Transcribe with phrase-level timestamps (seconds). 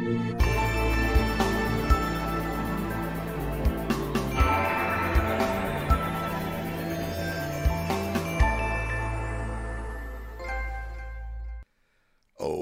[0.00, 0.04] Oh,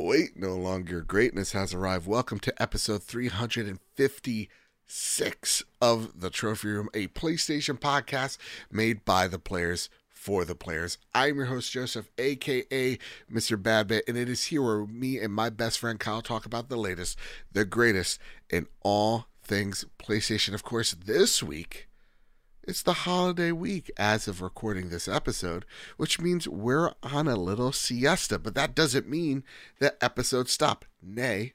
[0.04, 2.06] wait, no longer greatness has arrived.
[2.06, 8.38] Welcome to episode 356 of The Trophy Room, a PlayStation podcast
[8.72, 9.90] made by the players
[10.26, 10.98] for the players.
[11.14, 12.98] I'm your host, Joseph, aka
[13.32, 13.56] Mr.
[13.56, 16.76] Badbit, and it is here where me and my best friend Kyle talk about the
[16.76, 17.16] latest,
[17.52, 18.18] the greatest
[18.50, 20.52] in all things PlayStation.
[20.52, 21.86] Of course, this week,
[22.64, 25.64] it's the holiday week as of recording this episode,
[25.96, 29.44] which means we're on a little siesta, but that doesn't mean
[29.78, 30.84] that episodes stop.
[31.00, 31.52] Nay,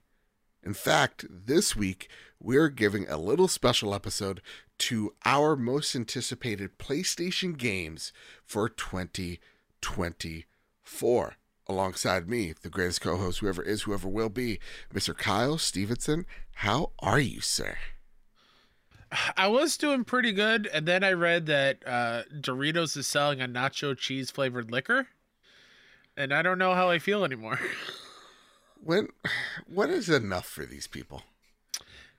[0.63, 2.07] in fact, this week
[2.40, 4.41] we're giving a little special episode
[4.81, 8.12] to our most anticipated PlayStation games
[8.44, 11.35] for 2024.
[11.67, 14.59] Alongside me, the greatest co host, whoever is, whoever will be,
[14.91, 15.16] Mr.
[15.16, 16.26] Kyle Stevenson.
[16.55, 17.77] How are you, sir?
[19.37, 23.48] I was doing pretty good, and then I read that uh, Doritos is selling a
[23.48, 25.09] nacho cheese flavored liquor,
[26.18, 27.59] and I don't know how I feel anymore.
[28.84, 29.09] When,
[29.68, 31.21] what is enough for these people?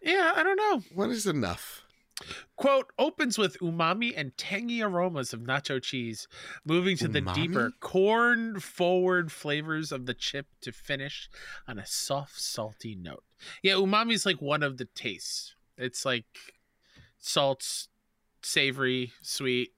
[0.00, 0.84] yeah, I don't know.
[0.94, 1.83] What is enough?
[2.56, 6.28] Quote opens with umami and tangy aromas of nacho cheese,
[6.64, 11.28] moving to the deeper corn forward flavors of the chip to finish
[11.66, 13.24] on a soft, salty note.
[13.62, 15.55] Yeah, umami is like one of the tastes.
[15.77, 16.27] It's like
[17.18, 17.88] salts,
[18.42, 19.70] savory, sweet.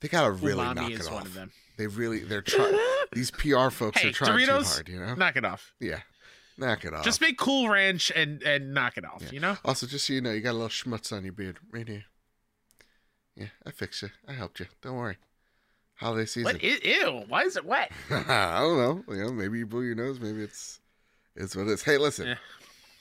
[0.00, 1.26] They gotta really umami knock it one off.
[1.26, 1.52] of them.
[1.76, 2.78] They really, they're trying.
[3.12, 5.14] these PR folks Hey, are trying too Doritos, hard, you know.
[5.14, 5.74] Knock it off.
[5.80, 6.00] Yeah,
[6.56, 7.04] knock it off.
[7.04, 9.22] Just make Cool Ranch and and knock it off.
[9.22, 9.30] Yeah.
[9.32, 9.56] You know.
[9.64, 12.04] also, just so you know, you got a little schmutz on your beard right here.
[13.36, 14.10] Yeah, I fixed you.
[14.28, 14.66] I helped you.
[14.82, 15.16] Don't worry.
[15.96, 16.44] Holiday season.
[16.54, 16.62] What?
[16.62, 17.90] Ew, ew, Why is it wet?
[18.10, 19.14] I don't know.
[19.14, 20.20] You know, maybe you blew your nose.
[20.20, 20.80] Maybe it's
[21.36, 21.82] it's what it is.
[21.82, 22.28] Hey, listen.
[22.28, 22.34] Yeah.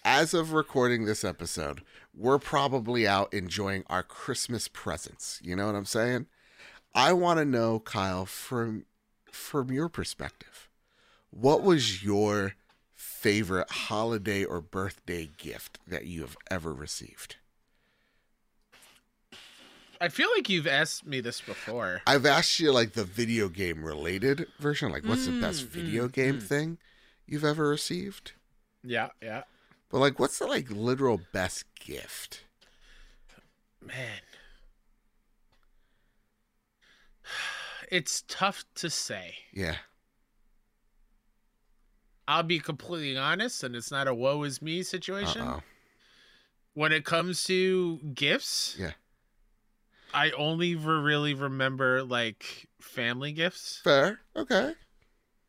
[0.05, 1.81] As of recording this episode,
[2.13, 5.39] we're probably out enjoying our Christmas presents.
[5.43, 6.27] You know what I'm saying?
[6.93, 8.85] I want to know, Kyle, from
[9.31, 10.69] from your perspective,
[11.31, 12.53] what was your
[13.23, 17.37] favorite holiday or birthday gift that you have ever received?
[20.01, 22.01] I feel like you've asked me this before.
[22.05, 26.07] I've asked you like the video game related version, like what's the best Mm, video
[26.07, 26.41] mm, game mm.
[26.41, 26.77] thing
[27.25, 28.33] you've ever received?
[28.83, 29.43] Yeah, yeah.
[29.89, 32.43] But like, what's the like literal best gift?
[33.81, 34.21] Man.
[37.91, 39.35] It's tough to say.
[39.53, 39.75] Yeah,
[42.27, 45.41] I'll be completely honest, and it's not a woe is me situation.
[45.41, 45.61] oh,
[46.73, 48.91] When it comes to gifts, Yeah.
[50.13, 53.81] I only re- really remember like family gifts.
[53.83, 54.73] fair, okay.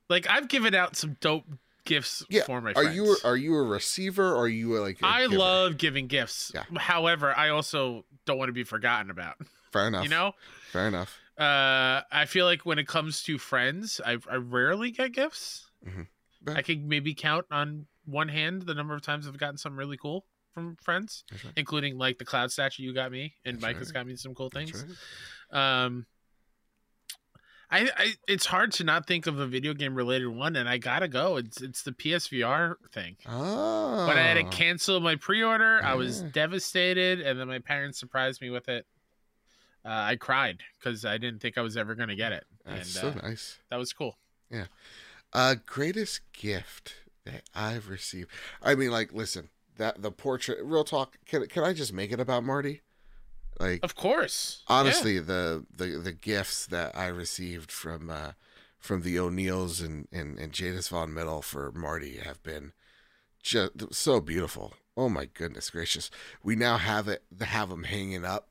[0.09, 1.45] Like I've given out some dope
[1.85, 2.97] gifts Yeah, for my Are friends.
[2.97, 4.99] you are you a receiver or are you a, like?
[5.03, 6.51] I I love giving gifts.
[6.55, 6.65] Yeah.
[6.79, 9.37] However, I also don't want to be forgotten about.
[9.73, 10.05] Fair enough.
[10.05, 10.33] You know,
[10.73, 11.19] fair enough.
[11.39, 15.67] uh, I feel like when it comes to friends, I, I rarely get gifts.
[16.47, 19.97] I could maybe count on one hand the number of times I've gotten something really
[19.97, 21.53] cool from friends, right.
[21.57, 24.35] including like the cloud statue you got me, and That's Mike has got me some
[24.35, 24.85] cool That's things.
[25.53, 25.85] right.
[25.85, 26.07] Um,
[27.71, 30.79] I, I it's hard to not think of a video game related one, and I
[30.79, 31.37] gotta go.
[31.37, 33.17] It's it's the PSVR thing.
[33.27, 37.99] Oh, When I had to cancel my pre-order, I was devastated, and then my parents
[37.99, 38.87] surprised me with it.
[39.85, 42.87] Uh, I cried because I didn't think I was ever gonna get it, That's and
[42.87, 43.59] so uh, nice.
[43.71, 44.19] that was cool.
[45.35, 48.31] Uh, greatest gift that I've received.
[48.63, 50.59] I mean, like, listen, that the portrait.
[50.63, 51.17] Real talk.
[51.27, 52.83] Can can I just make it about Marty?
[53.61, 54.77] Like, Of course, Yeah.
[54.77, 58.33] honestly the, the the gifts that i received from uh
[58.81, 62.73] from the o'neills and and, and jadis von middle for marty have been
[63.45, 66.11] just so beautiful oh my goodness gracious
[66.43, 68.49] we now have it have them hanging up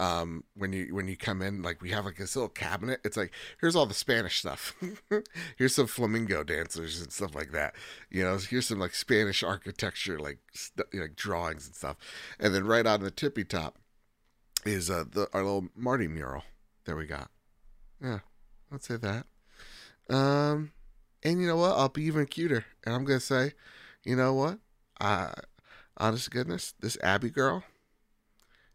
[0.00, 3.16] um when you when you come in like we have like this little cabinet it's
[3.16, 4.74] like here's all the spanish stuff
[5.56, 7.74] here's some flamingo dancers and stuff like that
[8.10, 11.96] you know here's some like spanish architecture like st- like drawings and stuff
[12.40, 13.78] and then right on the tippy top
[14.64, 16.42] is uh the our little Marty mural
[16.84, 17.30] that we got.
[18.02, 18.20] Yeah,
[18.72, 19.26] I'd say that.
[20.10, 20.72] Um,
[21.22, 21.72] and you know what?
[21.72, 23.52] I'll be even cuter, and I'm gonna say,
[24.04, 24.58] you know what?
[25.00, 25.32] I,
[25.96, 27.64] honest goodness, this Abby girl,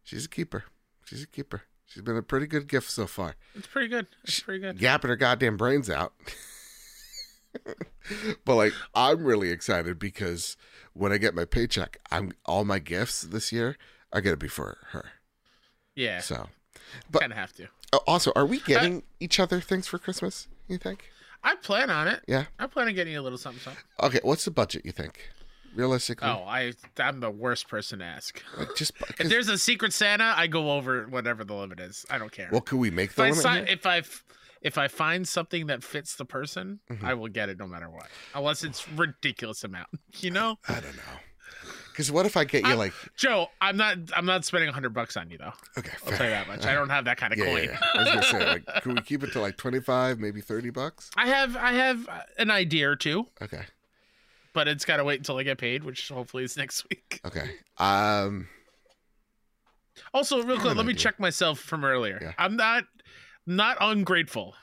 [0.03, 0.65] she's a keeper.
[1.09, 1.63] She's a keeper.
[1.87, 3.33] She's been a pretty good gift so far.
[3.55, 4.05] it's pretty good.
[4.23, 4.79] It's pretty good.
[4.79, 6.13] Yapping her goddamn brains out.
[8.45, 10.55] but like, I'm really excited because
[10.93, 13.75] when I get my paycheck, I'm all my gifts this year
[14.13, 15.05] are gonna be for her.
[15.95, 16.49] Yeah, So,
[17.09, 17.69] but- kind of have to.
[17.91, 20.47] Oh, also, are we getting each other things for Christmas?
[20.67, 21.09] You think?
[21.43, 22.21] I plan on it.
[22.27, 22.45] Yeah.
[22.59, 23.61] I plan on getting you a little something.
[23.63, 23.81] something.
[24.03, 24.19] Okay.
[24.21, 24.85] What's the budget?
[24.85, 25.31] You think?
[25.75, 26.27] Realistically?
[26.27, 28.41] Oh, I I'm the worst person to ask.
[28.57, 32.05] Like, just If there's a secret Santa, I go over whatever the limit is.
[32.09, 32.49] I don't care.
[32.51, 33.67] well, could we make if the I limit?
[33.67, 34.01] si- if I
[34.61, 37.03] if I find something that fits the person, Mhm.
[37.03, 39.87] I will get it no matter what, unless it's ridiculous amount.
[40.19, 41.03] You know, I don't know.
[41.91, 44.93] Because what if I get you I- like Joe, I'm not I'm not spending hundred
[44.93, 45.53] bucks on you though.
[45.77, 45.91] okay?
[46.05, 46.65] I'll tell you that much.
[46.65, 47.63] I don't have that kind of Yeah, coin.
[47.65, 47.79] yeah, yeah.
[47.93, 50.69] I was gonna say like, could we keep it to like twenty five, maybe thirty
[50.69, 51.09] bucks?
[51.17, 52.07] I have I have
[52.37, 53.63] an idea or two, Okay,
[54.59, 57.21] but it's got to wait until I get paid, which hopefully is next week.
[57.23, 57.49] okay.
[57.77, 58.49] Um,
[60.13, 62.19] Also, real quick, let me check myself from earlier.
[62.21, 62.33] Yeah.
[62.37, 62.83] I'm not
[63.45, 64.55] not ungrateful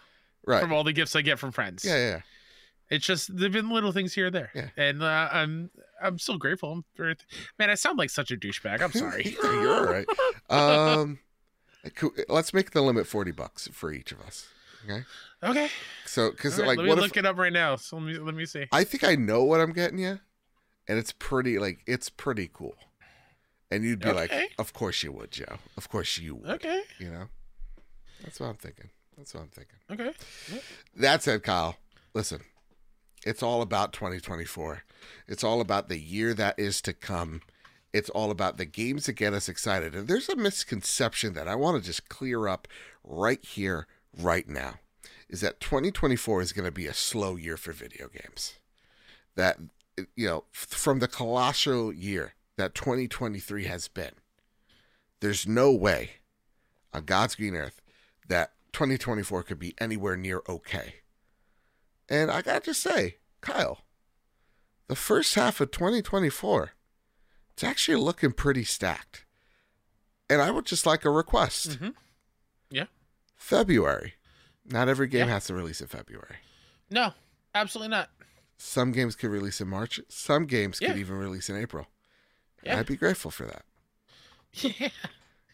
[0.46, 0.60] right.
[0.60, 1.82] from all the gifts I get from friends.
[1.82, 2.20] Yeah, yeah.
[2.90, 4.68] It's just there've been little things here or there, Yeah.
[4.76, 5.70] and uh, I'm
[6.02, 6.72] I'm still grateful.
[6.72, 7.16] I'm very,
[7.58, 8.82] man, I sound like such a douchebag.
[8.82, 9.34] I'm sorry.
[9.42, 10.06] You're all right.
[10.50, 11.20] Um,
[12.28, 14.46] let's make the limit forty bucks for each of us.
[14.88, 15.04] Okay.
[15.42, 15.68] okay,
[16.04, 17.76] So, because right, like, let me what look if it up right now.
[17.76, 18.66] So let me let me see.
[18.72, 20.20] I think I know what I'm getting you,
[20.88, 22.76] and it's pretty like it's pretty cool,
[23.70, 25.58] and you'd be like, of course you would, Joe.
[25.76, 26.50] Of course you would.
[26.50, 27.24] Okay, You know.
[28.22, 28.90] That's what I'm thinking.
[29.16, 29.76] That's what I'm thinking.
[29.90, 30.12] okay.
[30.94, 31.76] That said, Kyle,
[32.14, 32.40] listen,
[33.24, 34.82] it's all about 2024.
[35.28, 37.42] It's all about the year that is to come.
[37.92, 39.94] It's all about the games that get us excited.
[39.94, 42.68] And there's a misconception that I want to just clear up
[43.04, 43.86] right here,
[44.16, 44.74] right now,
[45.28, 48.54] is that 2024 is going to be a slow year for video games.
[49.34, 49.58] That,
[50.14, 54.12] you know, from the colossal year that 2023 has been,
[55.20, 56.10] there's no way
[56.92, 57.82] on God's green earth
[58.28, 60.96] that 2024 could be anywhere near okay.
[62.08, 63.80] And I got to say, Kyle,
[64.88, 66.72] the first half of 2024,
[67.52, 69.24] it's actually looking pretty stacked.
[70.28, 71.80] And I would just like a request.
[71.80, 71.94] Mhm.
[73.50, 73.58] Yeah.
[73.58, 74.14] February.
[74.64, 75.34] Not every game Yeah.
[75.34, 76.36] has to release in February.
[76.90, 77.12] No,
[77.54, 78.10] absolutely not.
[78.58, 80.00] Some games could release in March.
[80.08, 81.86] Some games could even release in April.
[82.62, 82.78] Yeah.
[82.78, 83.64] I'd be grateful for that.
[84.78, 84.88] Yeah.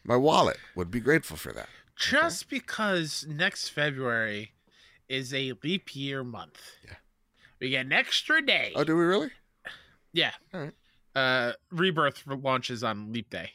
[0.04, 1.68] My wallet would be grateful for that.
[1.96, 4.52] Just because next February
[5.08, 6.60] is a leap year month.
[6.84, 6.94] Yeah.
[7.60, 8.72] We get an extra day.
[8.76, 9.30] Oh, do we really?
[10.12, 10.32] yeah.
[10.54, 10.74] All right.
[11.14, 13.50] Uh, Rebirth launches on leap day.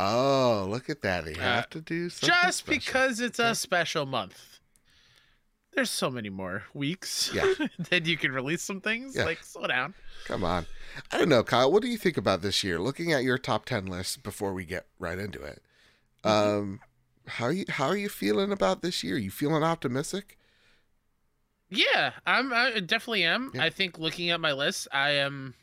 [0.00, 1.24] Oh, look at that.
[1.24, 2.78] They Uh, have to do something Just special.
[2.78, 4.60] because it's a special month.
[5.74, 7.52] There's so many more weeks Yeah.
[7.90, 9.16] that you can release some things.
[9.16, 9.24] Yeah.
[9.24, 9.94] Like, slow down.
[10.24, 10.66] Come on.
[11.12, 11.70] I don't know, Kyle.
[11.70, 12.78] What do you think about this year?
[12.78, 15.62] Looking at your top ten list before we get right into it.
[16.24, 16.28] Mm-hmm.
[16.58, 16.80] Um
[17.26, 19.18] how you how are you feeling about this year?
[19.18, 20.38] You feeling optimistic?
[21.70, 22.52] Yeah, I'm.
[22.52, 23.50] I definitely am.
[23.54, 23.64] Yeah.
[23.64, 25.54] I think looking at my list, I am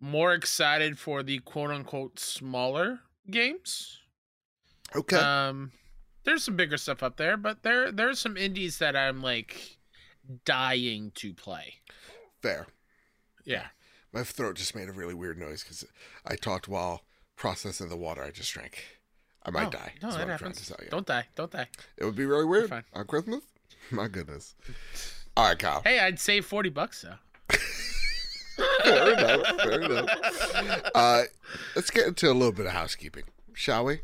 [0.00, 3.98] more excited for the quote unquote smaller games.
[4.96, 5.16] Okay.
[5.16, 5.72] Um,
[6.24, 9.76] there's some bigger stuff up there, but there there's some indies that I'm like
[10.44, 11.74] dying to play.
[12.42, 12.66] Fair.
[13.44, 13.66] Yeah.
[14.12, 15.84] My throat just made a really weird noise because
[16.26, 17.02] I talked while
[17.36, 18.84] processing the water I just drank.
[19.44, 19.92] I might Oh, die.
[20.02, 20.60] No, that happens.
[20.62, 20.90] to tell you.
[20.90, 21.26] Don't die.
[21.34, 21.68] Don't die.
[21.96, 23.42] It would be really weird on Christmas.
[23.90, 24.54] My goodness.
[25.36, 25.82] All right, Kyle.
[25.84, 27.56] Hey, I'd save forty bucks though.
[28.88, 29.60] fair enough.
[29.60, 30.90] Fair enough.
[30.94, 31.22] Uh,
[31.76, 34.00] let's get into a little bit of housekeeping, shall we?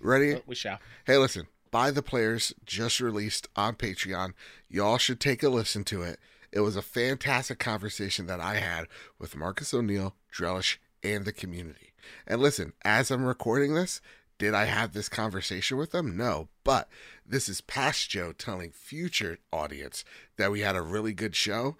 [0.00, 0.40] Ready?
[0.46, 0.78] We shall.
[1.06, 4.32] Hey, listen, By the Players just released on Patreon.
[4.68, 6.18] Y'all should take a listen to it.
[6.52, 8.86] It was a fantastic conversation that I had
[9.18, 11.92] with Marcus O'Neill, Drellish, and the community.
[12.26, 14.00] And listen, as I'm recording this,
[14.38, 16.16] did I have this conversation with them?
[16.16, 16.88] No, but
[17.26, 20.04] this is past Joe telling future audience
[20.36, 21.76] that we had a really good show.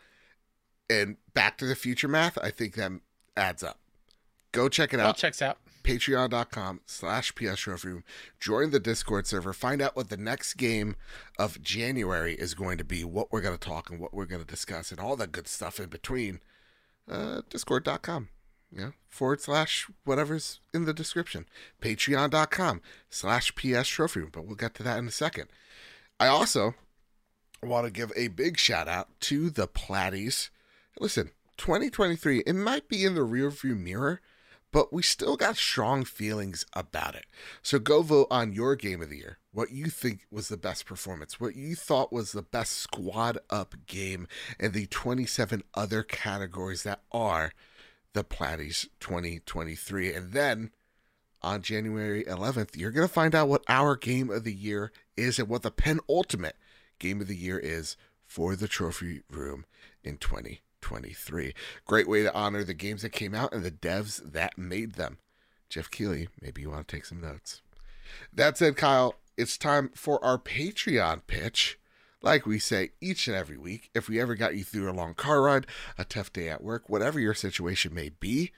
[0.89, 2.93] And Back to the Future math, I think that
[3.37, 3.79] adds up.
[4.53, 5.17] Go check it out.
[5.17, 5.59] checks out.
[5.83, 8.05] patreon.com slash ps trophy room.
[8.41, 9.53] Join the discord server.
[9.53, 10.97] Find out what the next game
[11.39, 14.41] of january is going to be what we're going to talk and what we're going
[14.41, 16.41] to discuss and all that good stuff in between.
[17.11, 18.29] Uh discord.com
[18.73, 21.47] yeah forward slash whatever's in the description.
[21.83, 25.49] Patreon.com slash ps trophy room but we'll get to that in a second.
[26.19, 26.75] I also
[27.63, 30.49] want to give a big shout out to the platties
[30.99, 34.21] listen 2023 it might be in the rearview mirror
[34.77, 37.25] but we still got strong feelings about it.
[37.63, 39.39] So go vote on your game of the year.
[39.51, 43.75] What you think was the best performance, what you thought was the best squad up
[43.87, 44.29] game,
[44.61, 47.53] and the 27 other categories that are
[48.13, 50.13] the Platties 2023.
[50.13, 50.73] And then
[51.41, 55.39] on January 11th, you're going to find out what our game of the year is
[55.39, 56.57] and what the penultimate
[56.99, 59.65] game of the year is for the trophy room
[60.05, 60.66] in 2023.
[60.81, 61.55] 23.
[61.85, 65.19] Great way to honor the games that came out and the devs that made them.
[65.69, 67.63] Geoff Keighley, maybe you want to take some notes.
[68.33, 71.79] That said, Kyle, it's time for our Patreon pitch.
[72.23, 75.15] Like we say each and every week, if we ever got you through a long
[75.15, 75.67] car ride,
[75.99, 78.53] a tough day at work, whatever your situation may be,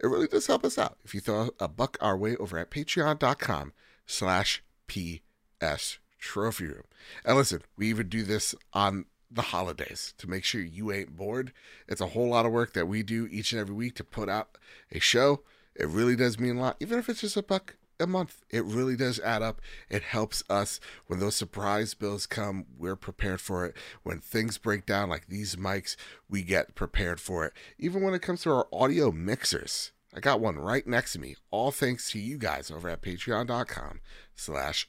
[0.00, 2.70] it really does help us out if you throw a buck our way over at
[2.70, 3.72] patreon.com
[4.06, 6.84] slash ps trophy room.
[7.24, 11.52] And listen, we even do this on the holidays to make sure you ain't bored.
[11.88, 14.28] It's a whole lot of work that we do each and every week to put
[14.28, 14.56] out
[14.92, 15.42] a show.
[15.74, 18.42] It really does mean a lot, even if it's just a buck a month.
[18.50, 19.60] It really does add up.
[19.88, 22.66] It helps us when those surprise bills come.
[22.76, 23.76] We're prepared for it.
[24.02, 25.96] When things break down like these mics,
[26.28, 27.52] we get prepared for it.
[27.78, 31.36] Even when it comes to our audio mixers, I got one right next to me.
[31.50, 34.00] All thanks to you guys over at patreon.com
[34.36, 34.86] slash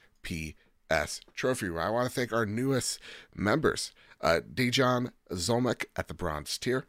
[0.88, 1.78] PS Trophy Room.
[1.78, 3.00] I want to thank our newest
[3.34, 6.86] members, uh, Dejan Zolmek at the bronze tier.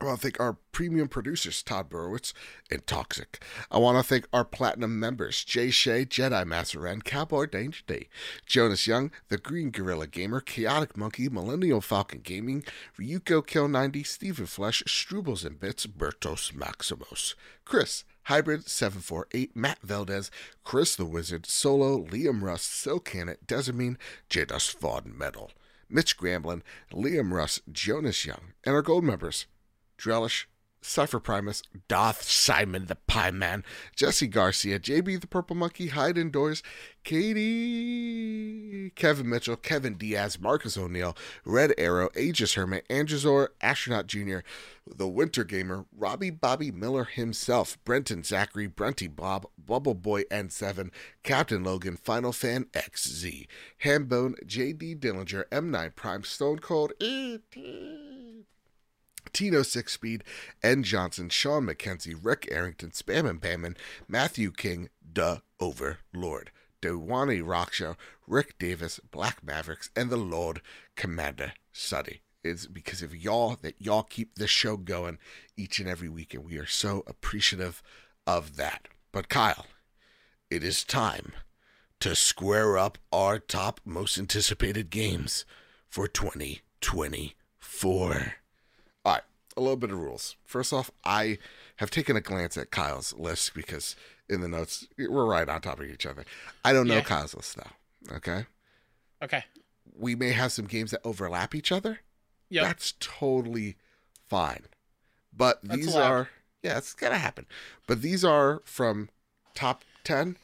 [0.00, 2.32] I want to thank our premium producers, Todd Burowitz
[2.70, 3.42] and Toxic.
[3.68, 8.08] I want to thank our platinum members, Jay Shea, Jedi Master Ren, Cowboy Danger Day,
[8.46, 12.62] Jonas Young, The Green Gorilla Gamer, Chaotic Monkey, Millennial Falcon Gaming,
[12.96, 20.30] Ryuko Kill 90, Stephen Flesh, Strubles and Bits, Bertos Maximus, Chris, Hybrid 748, Matt Valdez,
[20.62, 23.96] Chris the Wizard, Solo, Liam Rust, Silcanet, Desamine,
[24.28, 25.50] Jadas Vaughn Metal,
[25.88, 26.60] Mitch Gramblin,
[26.92, 29.46] Liam Russ, Jonas Young, and our gold members,
[29.96, 30.44] Drellish,
[30.80, 33.64] Cypher Primus, Doth Simon the Pie Man,
[33.96, 36.62] Jesse Garcia, JB the Purple Monkey, Hyde Indoors,
[37.04, 44.38] Katie, Kevin Mitchell, Kevin Diaz, Marcus O'Neill, Red Arrow, Aegis Hermit, Androzor, Astronaut Jr.,
[44.86, 50.90] The Winter Gamer, Robbie Bobby Miller himself, Brenton Zachary, Brenty Bob, Bubble Boy N7,
[51.22, 53.46] Captain Logan, Final Fan XZ,
[53.84, 58.07] Hambone, JD Dillinger, M9 Prime, Stone Cold, E.T.
[59.32, 60.24] Tino Six Speed,
[60.62, 60.82] N.
[60.82, 66.50] Johnson, Sean McKenzie, Rick Arrington, Spam and Bamman, Matthew King, Duh Overlord,
[66.82, 70.60] Dewani Rockshow, Rick Davis, Black Mavericks, and the Lord
[70.96, 72.22] Commander Suddy.
[72.44, 75.18] It's because of y'all that y'all keep this show going
[75.56, 77.82] each and every week, and we are so appreciative
[78.26, 78.88] of that.
[79.12, 79.66] But Kyle,
[80.50, 81.32] it is time
[82.00, 85.44] to square up our top most anticipated games
[85.88, 88.34] for 2024.
[89.04, 89.22] All right,
[89.56, 90.36] a little bit of rules.
[90.44, 91.38] First off, I
[91.76, 93.96] have taken a glance at Kyle's list because
[94.28, 96.24] in the notes we're right on top of each other.
[96.64, 97.00] I don't know Yeah.
[97.02, 98.16] Kyle's list though.
[98.16, 98.46] Okay,
[99.22, 99.44] Okay.
[99.96, 102.00] we may have some games that overlap each other.
[102.48, 102.62] Yeah.
[102.64, 103.76] That's totally
[104.28, 104.64] fine.
[105.32, 106.10] But That's these allowed.
[106.12, 106.28] are
[106.62, 107.46] yeah, it's gonna happen.
[107.86, 109.08] But these are from
[109.54, 110.36] top ten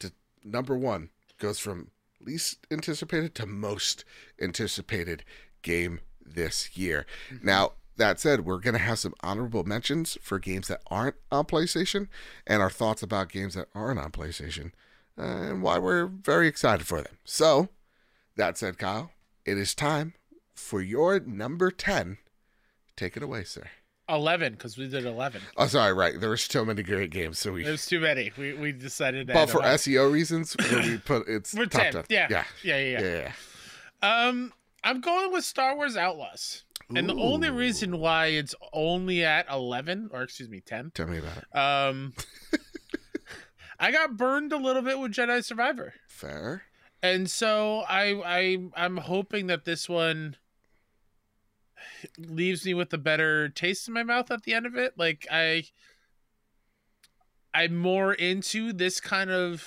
[0.00, 0.12] to
[0.44, 1.90] number one goes from
[2.20, 4.04] least anticipated to most
[4.40, 5.24] anticipated
[5.62, 7.06] game this year.
[7.30, 7.46] Mm-hmm.
[7.46, 12.08] Now that said, we're gonna have some honorable mentions for games that aren't on PlayStation,
[12.46, 14.72] and our thoughts about games that aren't on PlayStation,
[15.18, 17.18] uh, and why we're very excited for them.
[17.24, 17.68] So,
[18.36, 19.10] that said, Kyle,
[19.44, 20.14] it is time
[20.54, 22.18] for your number 10.
[22.96, 23.64] Take it away, sir.
[24.08, 25.40] 11, because we did 11.
[25.56, 26.18] Oh, sorry, right.
[26.20, 27.62] There were so many great games, so we.
[27.62, 28.32] There's too many.
[28.36, 29.60] We, we decided to But for.
[29.60, 31.92] SEO reasons, we put it's We're top 10.
[31.92, 32.04] 10.
[32.10, 32.26] Yeah.
[32.30, 32.44] Yeah.
[32.62, 33.00] Yeah, yeah, Yeah.
[33.00, 33.32] yeah.
[34.02, 34.28] yeah.
[34.28, 34.52] Um,
[34.84, 36.64] I'm going with Star Wars Outlaws.
[36.96, 41.18] And the only reason why it's only at 11, or excuse me, 10, Tell me
[41.18, 41.56] about it.
[41.58, 42.12] um,
[43.78, 45.94] I got burned a little bit with Jedi Survivor.
[46.08, 46.62] Fair.
[47.02, 50.36] and so I I I'm hoping that this one
[52.18, 54.94] leaves me with a better taste in my mouth at the end of it.
[54.96, 55.64] Like I
[57.54, 59.66] I'm more into this kind of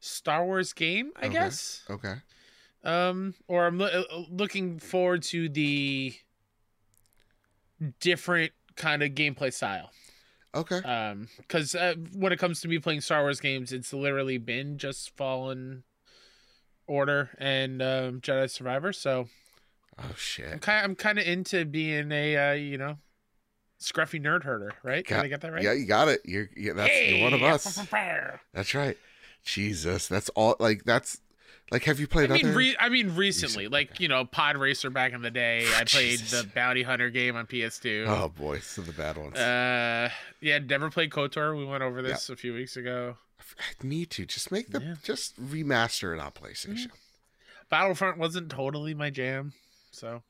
[0.00, 1.32] Star Wars game, I Okay.
[1.32, 1.84] guess.
[1.88, 2.14] Okay.
[2.84, 6.14] Um or I'm loo- uh, looking forward to the
[8.00, 9.90] different kind of gameplay style
[10.54, 10.76] Okay.
[10.78, 14.78] um because uh, when it comes to me playing star wars games it's literally been
[14.78, 15.82] just fallen
[16.86, 19.28] order and um jedi survivor so
[19.98, 20.60] Oh, i'm shit.
[20.62, 22.98] kind i'm kind of into being a uh you know
[23.80, 26.20] scruffy nerd herder right did Got- i get that right Yeah, you got it.
[26.24, 27.78] You're, yeah, that's you're one of us.
[28.54, 28.96] That's right.
[29.44, 30.06] Jesus.
[30.06, 30.54] That's all.
[30.60, 31.20] Like, that's.
[31.72, 32.56] Like, have you played I mean, other.
[32.56, 34.02] re- I mean, recently, Recent, like okay.
[34.02, 35.66] you know, Pod Racer back in the day.
[35.76, 38.04] I played the Bounty Hunter game on PS2.
[38.06, 38.58] oh, boy.
[38.58, 39.38] So the bad ones.
[39.38, 40.10] Uh,
[40.40, 41.56] yeah, never played Kotor.
[41.56, 43.16] We went over this a few weeks ago.
[43.58, 44.26] I need to.
[44.26, 44.82] Just make the.
[44.82, 44.94] Yeah.
[45.02, 46.90] Just remaster it on PlayStation.
[47.70, 49.54] Battlefront wasn't totally my jam,
[49.90, 50.22] so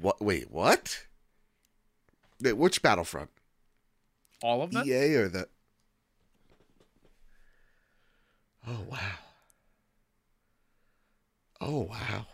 [0.00, 0.22] What?
[0.22, 1.06] Wait, what?
[2.40, 3.30] Wait, which Battlefront?
[4.44, 4.86] all of them.
[4.86, 5.48] EA or the?
[8.68, 8.98] Oh wow.
[11.66, 12.26] Oh wow.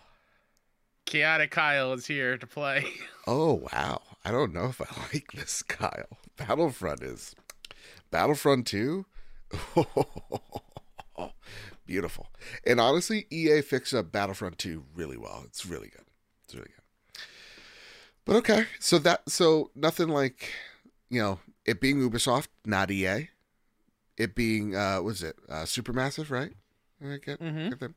[1.06, 2.84] Chaotic Kyle is here to play.
[3.26, 4.00] Oh wow.
[4.25, 6.18] I don't know if I like this, Kyle.
[6.37, 7.37] Battlefront is
[8.10, 9.04] Battlefront 2.
[11.87, 12.28] beautiful.
[12.66, 15.42] And honestly, EA fixed up Battlefront 2 really well.
[15.46, 16.04] It's really good.
[16.44, 17.22] It's really good.
[18.25, 20.50] But okay, so that so nothing like
[21.08, 23.28] you know it being Ubisoft, not EA.
[24.16, 26.52] It being uh, was it uh, Supermassive, right?
[27.02, 27.68] I get, Mhm.
[27.70, 27.94] get them.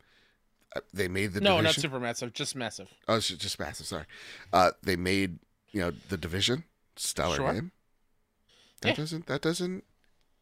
[0.75, 2.87] Uh, they made the no, not super massive, just massive.
[3.07, 3.85] Oh, just massive.
[3.85, 4.05] Sorry.
[4.51, 5.39] Uh, they made
[5.71, 6.63] you know the division
[6.95, 7.53] stellar Sure.
[7.53, 7.71] game.
[8.81, 8.95] That Yeah.
[8.95, 9.83] doesn't that doesn't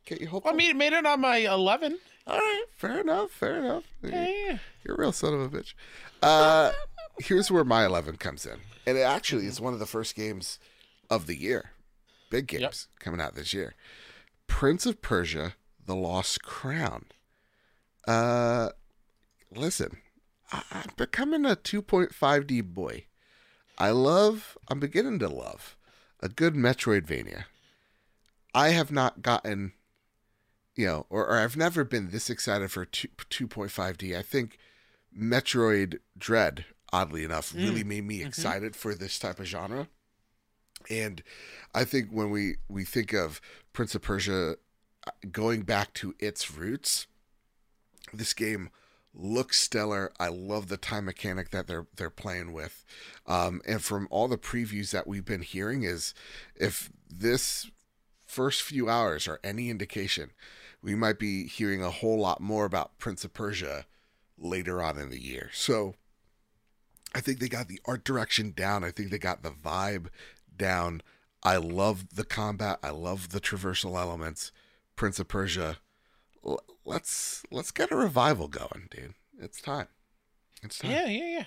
[0.06, 0.52] get you hopeful.
[0.52, 2.00] I mean, it made it on my 11.
[2.28, 3.84] all right, fair enough, fair enough.
[4.02, 4.58] Yeah, yeah.
[4.84, 5.74] You're a real son of a bitch.
[6.22, 6.72] Uh,
[7.20, 10.60] here's where my 11 comes in, and it actually is one of the first games
[11.10, 11.72] of the year,
[12.30, 12.74] big games Yep.
[13.00, 13.76] coming out this year.
[14.48, 17.06] Prince of Persia: The Lost Crown.
[18.08, 18.70] Uh,
[19.56, 19.98] listen,
[20.52, 23.06] I- I'm becoming a 2.5D boy.
[23.78, 24.58] I love.
[24.68, 25.76] I'm beginning to love
[26.20, 27.46] a good Metroidvania.
[28.54, 29.74] I have not gotten,
[30.76, 34.16] you know, or, or I've never been this excited for two, 2.5D.
[34.18, 34.58] I think
[35.18, 39.88] Metroid Dread, oddly enough, really made me excited for this type of genre.
[40.90, 41.24] And
[41.74, 43.40] I think when we, we think of
[43.74, 44.56] Prince of Persia
[45.08, 47.08] uh, going back to its roots,
[48.14, 48.70] this game
[49.14, 50.12] looks stellar.
[50.20, 52.86] I love the time mechanic that they're they're playing with,
[53.28, 56.14] um, and from all the previews that we've been hearing, is
[56.56, 57.70] if this
[58.26, 60.32] first few hours are any indication,
[60.82, 63.86] we might be hearing a whole lot more about Prince of Persia
[64.38, 65.50] later on in the year.
[65.54, 65.96] So
[67.14, 68.84] I think they got the art direction down.
[68.84, 70.08] I think they got the vibe
[70.56, 71.02] down.
[71.44, 72.80] I love the combat.
[72.82, 74.52] I love the traversal elements.
[74.96, 75.78] Prince of Persia.
[76.86, 79.14] Let's let's get a revival going, dude.
[79.40, 79.88] It's time.
[80.64, 80.92] It's time.
[80.92, 81.46] Yeah, yeah, yeah.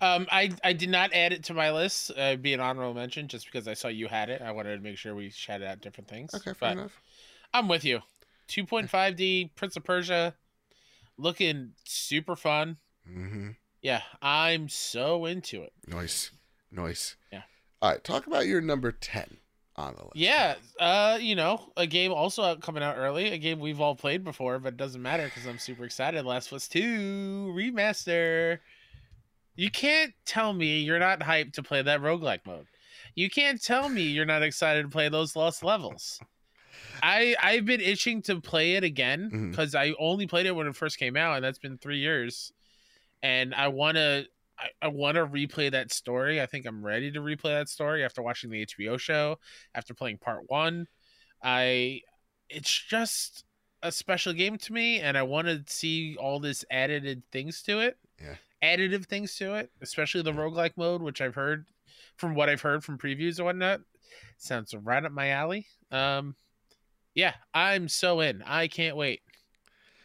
[0.00, 2.10] Um, I I did not add it to my list.
[2.16, 4.42] Uh, be an honorable mention just because I saw you had it.
[4.42, 6.34] I wanted to make sure we shouted out different things.
[6.34, 7.00] Okay, fair enough.
[7.52, 8.00] I'm with you.
[8.48, 10.34] 2.5D Prince of Persia,
[11.16, 12.76] looking super fun.
[13.08, 13.50] Mm-hmm.
[13.80, 15.72] Yeah, I'm so into it.
[15.86, 16.30] Nice,
[16.70, 17.16] nice.
[17.32, 17.42] Yeah.
[17.80, 19.38] All right, talk about your number ten
[19.76, 20.16] on the list.
[20.16, 23.94] Yeah, uh, you know, a game also out, coming out early, a game we've all
[23.94, 26.24] played before, but it doesn't matter because I'm super excited.
[26.24, 28.58] Last of Us 2 remaster.
[29.56, 32.66] You can't tell me you're not hyped to play that roguelike mode.
[33.14, 36.20] You can't tell me you're not excited to play those lost levels.
[37.02, 40.74] I I've been itching to play it again because I only played it when it
[40.74, 42.52] first came out, and that's been three years.
[43.22, 44.24] And I wanna
[44.58, 46.40] I, I wanna replay that story.
[46.40, 49.38] I think I'm ready to replay that story after watching the HBO show,
[49.74, 50.86] after playing part one.
[51.42, 52.00] I
[52.48, 53.44] it's just
[53.82, 57.80] a special game to me, and I want to see all this added things to
[57.80, 57.98] it.
[58.20, 58.36] Yeah.
[58.62, 61.66] Additive things to it, especially the roguelike mode, which I've heard
[62.16, 63.80] from what I've heard from previews and whatnot.
[64.38, 65.66] Sounds right up my alley.
[65.90, 66.34] Um
[67.14, 68.42] yeah, I'm so in.
[68.42, 69.20] I can't wait.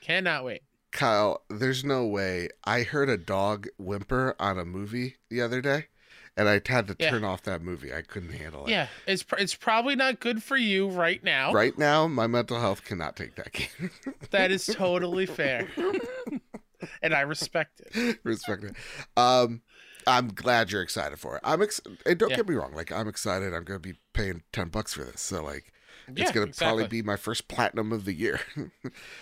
[0.02, 0.62] Cannot wait.
[0.92, 2.50] Kyle, there's no way.
[2.64, 5.88] I heard a dog whimper on a movie the other day,
[6.36, 7.12] and I had to Yeah.
[7.12, 7.94] turn off that movie.
[7.94, 8.72] I couldn't handle it.
[8.72, 11.54] Yeah, it's pr- it's probably not good for you right now.
[11.54, 13.92] Right now, my mental health cannot take that game.
[14.32, 15.68] That is totally fair.
[17.02, 18.20] and I respect it.
[18.24, 18.76] Respect it.
[19.18, 19.62] Um,
[20.08, 21.42] I'm glad you're excited for it.
[21.44, 22.38] I'm ex- and don't Yeah.
[22.38, 22.74] get me wrong.
[22.74, 23.54] Like I'm excited.
[23.54, 25.22] I'm gonna be paying ten bucks for this.
[25.22, 25.72] So like,
[26.16, 28.40] it's gonna probably be my first platinum of the year.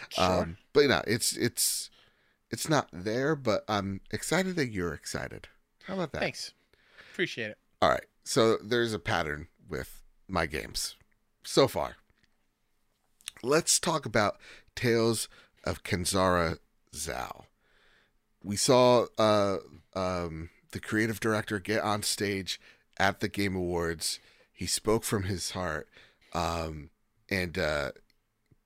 [0.10, 0.24] Sure.
[0.24, 1.90] Um, but you know, it's it's
[2.50, 3.36] it's not there.
[3.36, 5.48] But I'm excited that you're excited.
[5.86, 6.22] How about that?
[6.22, 6.54] Thanks.
[7.12, 7.58] Appreciate it.
[7.82, 8.06] All right.
[8.24, 10.96] So there's a pattern with my games
[11.44, 11.98] so far.
[13.44, 14.38] Let's talk about
[14.76, 15.28] Tales
[15.64, 16.58] of Kenzera
[16.94, 17.44] Zau.
[18.44, 19.58] We saw uh,
[19.94, 22.60] um, the creative director get on stage
[22.98, 24.20] at the Game Awards.
[24.54, 25.88] He spoke from his heart.
[26.34, 26.90] Um,
[27.30, 27.92] and uh,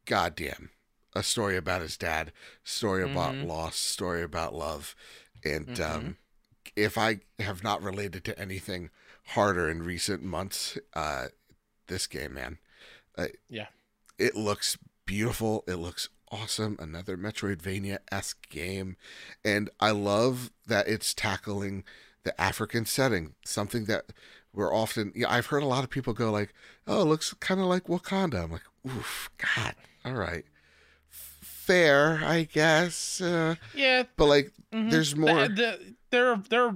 [0.05, 0.71] goddamn,
[1.15, 2.31] a story about his dad,
[2.63, 3.47] story about Mhm.
[3.47, 4.95] loss, story about love.
[5.43, 5.83] And Mhm.
[5.83, 6.17] um,
[6.75, 8.89] if I have not related to anything
[9.27, 11.27] harder in recent months, uh,
[11.87, 12.57] this game, man.
[13.17, 13.67] Uh, Yeah.
[14.17, 15.63] It looks beautiful.
[15.67, 16.77] It looks awesome.
[16.79, 18.95] Another Metroidvania esque game.
[19.43, 21.83] And I love that it's tackling
[22.23, 24.13] the African setting, something that
[24.53, 26.53] we're often, yeah, I've heard a lot of people go like,
[26.87, 28.43] oh, it looks kind of like Wakanda.
[28.43, 30.45] I'm like, oof, God, all right.
[31.09, 33.21] Fair, I guess.
[33.21, 34.03] Uh, Yeah.
[34.17, 34.91] but like, mhm.
[34.91, 35.47] there's The- more.
[35.47, 36.75] the- there are there are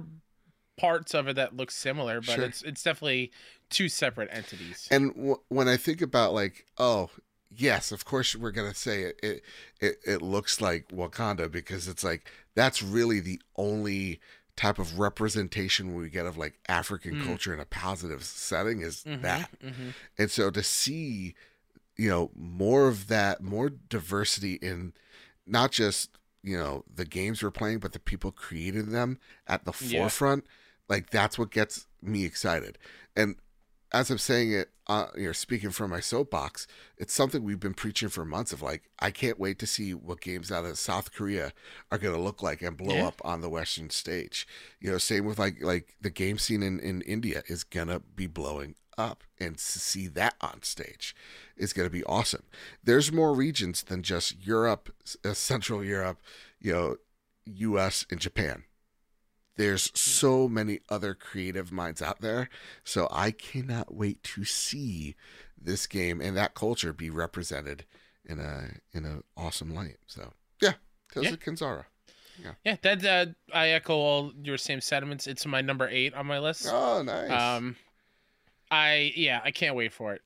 [0.78, 2.44] parts of it that look similar, but Sure.
[2.44, 3.32] it's it's definitely
[3.68, 4.86] two separate entities.
[4.90, 7.10] And w- when I think about like, oh,
[7.54, 9.42] yes, of course we're gonna say it, it
[9.80, 14.20] it it looks like Wakanda because it's like that's really the only
[14.56, 17.24] type of representation we get of like African Mm.
[17.24, 19.50] culture in a positive setting is Mhm, that.
[19.62, 19.94] mhm.
[20.18, 21.34] And so to see,
[21.96, 24.92] you know, more of that, more diversity in
[25.46, 26.10] not just
[26.42, 29.98] you know the games we're playing, but the people creating them at the Yeah.
[30.00, 30.46] forefront.
[30.88, 32.78] Like that's what gets me excited.
[33.16, 33.36] And
[33.98, 37.74] as I'm saying it, uh, you know, speaking from my soapbox, it's something we've been
[37.74, 38.52] preaching for months.
[38.52, 41.52] Of like, I can't wait to see what games out of South Korea
[41.90, 43.06] are going to look like and blow Yeah.
[43.06, 44.46] up on the Western stage.
[44.80, 48.26] You know, same with like like the game scene in in India is gonna be
[48.26, 51.14] blowing up, and to see that on stage
[51.56, 52.44] is gonna be awesome.
[52.84, 56.18] There's more regions than just Europe, uh, Central Europe,
[56.60, 56.96] you know,
[57.46, 58.06] U.S.
[58.10, 58.64] and Japan
[59.56, 62.48] there's so many other creative minds out there
[62.84, 65.14] so i cannot wait to see
[65.60, 67.84] this game and that culture be represented
[68.24, 70.72] in a in a awesome light so yeah
[71.12, 71.32] Tales Yeah.
[71.32, 71.84] of Kenzera.
[72.64, 75.26] Yeah, that uh, I echo all your same sentiments.
[75.26, 76.68] It's my number eight on my list.
[76.70, 77.76] oh nice Um,
[78.70, 80.20] I yeah, I can't wait for it.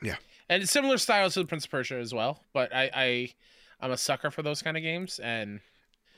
[0.00, 0.14] Yeah.
[0.48, 2.44] and it's similar styles to the Prince of Persia as well.
[2.52, 3.34] But I I
[3.80, 5.58] I'm a sucker for those kind of games, and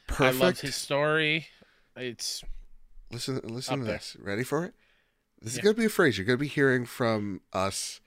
[0.06, 1.46] perfect I love his story.
[1.96, 2.42] It's
[3.10, 3.94] listen listen to there.
[3.94, 4.74] this ready for it
[5.40, 8.00] this is going to be a phrase you're going to be hearing from us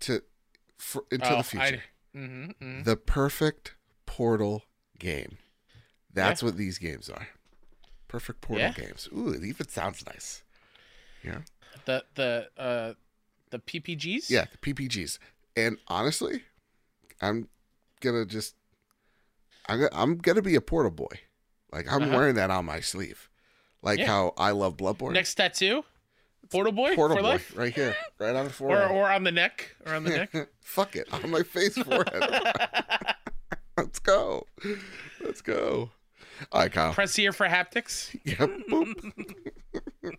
[0.00, 0.22] to
[0.78, 1.82] for, into oh, the future
[2.14, 3.74] I, hmm hmm the perfect
[4.06, 4.64] portal
[4.98, 5.38] game
[6.12, 7.28] that's what these games are
[8.08, 8.72] perfect portal Yeah.
[8.72, 10.42] games ooh it even sounds nice
[11.24, 11.40] Yeah.
[11.84, 12.94] The the uh
[13.50, 14.30] the PPGs.
[14.30, 15.18] Yeah, the PPGs.
[15.56, 16.42] And honestly,
[17.20, 17.48] I'm
[18.00, 18.54] gonna just
[19.68, 21.20] I'm gonna, I'm gonna be a portal boy.
[21.72, 22.16] Like I'm Uh-huh.
[22.16, 23.28] wearing that on my sleeve.
[23.82, 24.06] Like Yeah.
[24.06, 25.12] how I love Bloodborne.
[25.12, 25.84] Next tattoo,
[26.50, 28.90] Portal Boy portal boy life, right here, right on the or forehead.
[28.90, 30.48] or on the neck, or on the neck.
[30.60, 32.22] Fuck it, on my face forehead.
[33.76, 34.46] Let's go.
[35.24, 35.90] Let's go.
[36.52, 36.92] All right, Kyle.
[36.92, 38.14] Press here for haptics.
[38.24, 38.50] Yep.
[38.68, 40.14] boop.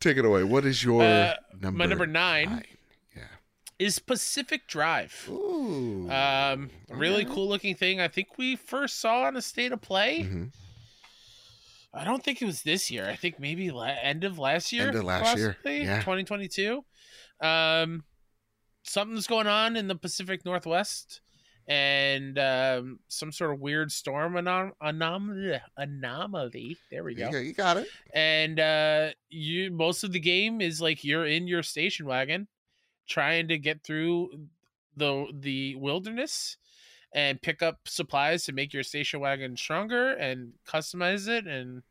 [0.00, 0.44] Take it away.
[0.44, 1.78] What is your Uh, number?
[1.78, 2.64] My number nine nine?
[3.82, 5.26] Is Pacific Drive.
[5.30, 6.08] Ooh.
[6.10, 7.34] Um, really Okay.
[7.34, 8.00] cool looking thing.
[8.00, 10.20] I think we first saw on a state of play.
[10.20, 10.52] Mhm.
[11.94, 13.06] I don't think it was this year.
[13.08, 14.88] I think maybe la- end of last year.
[14.88, 16.00] End of last year, yeah.
[16.00, 16.84] 2022.
[17.40, 18.04] Um,
[18.82, 21.20] something's going on in the Pacific Northwest,
[21.68, 26.78] and um, some sort of weird storm anom- anom- anomaly.
[26.90, 27.28] There we go.
[27.30, 27.88] Yeah, you got it.
[28.14, 32.48] and uh you most of the game is like you're in your station wagon
[33.06, 34.30] trying to get through
[34.96, 36.56] the the wilderness
[37.14, 41.82] and pick up supplies to make your station wagon stronger and customize it and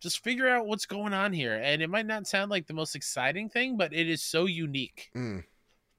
[0.00, 2.94] just figure out what's going on here and it might not sound like the most
[2.94, 5.44] exciting thing but it is so unique Mm.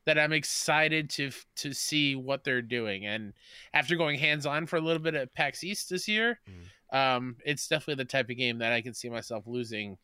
[0.05, 3.05] that I'm excited to to see what they're doing.
[3.05, 3.33] And
[3.73, 6.39] after going hands on for a little bit at PAX East this year,
[6.91, 6.97] Mm.
[6.97, 9.97] um, it's definitely the type of game that I can see myself losing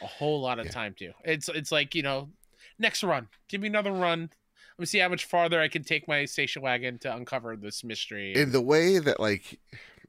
[0.00, 0.72] a whole lot of Yeah.
[0.72, 1.12] time to.
[1.24, 2.30] It's it's like you know,
[2.78, 4.30] next run, give me another run.
[4.78, 7.82] Let me see how much farther I can take my station wagon to uncover this
[7.82, 8.34] mystery.
[8.34, 9.58] in the way that like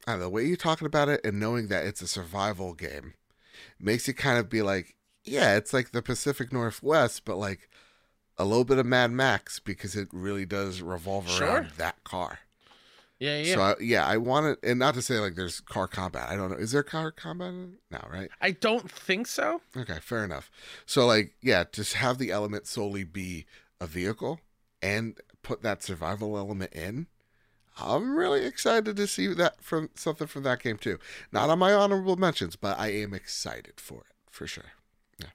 [0.06, 2.73] I don't know, the way you're talking about it and knowing that it's a survival
[2.73, 3.13] game
[3.80, 7.69] makes it kind of be like yeah it's like the pacific northwest but like
[8.38, 11.47] a little bit of mad max because it really does revolve Sure.
[11.47, 12.39] around that car
[13.19, 13.56] yeah, yeah.
[13.56, 16.30] so I, yeah i want it and not to say like there's car combat.
[16.30, 16.58] I don't know.
[16.58, 17.80] Is there car combat in it?
[17.91, 18.30] no right?
[18.41, 19.62] I don't think so.
[19.75, 20.51] okay fair enough.
[20.86, 23.45] So like yeah just have the element solely be
[23.82, 24.39] a vehicle
[24.82, 27.08] and put that survival element in.
[27.80, 30.97] I'm really excited to see that from something from that game too.
[31.32, 34.71] Not on my honorable mentions but i am excited for it for sure.
[35.19, 35.27] Yeah.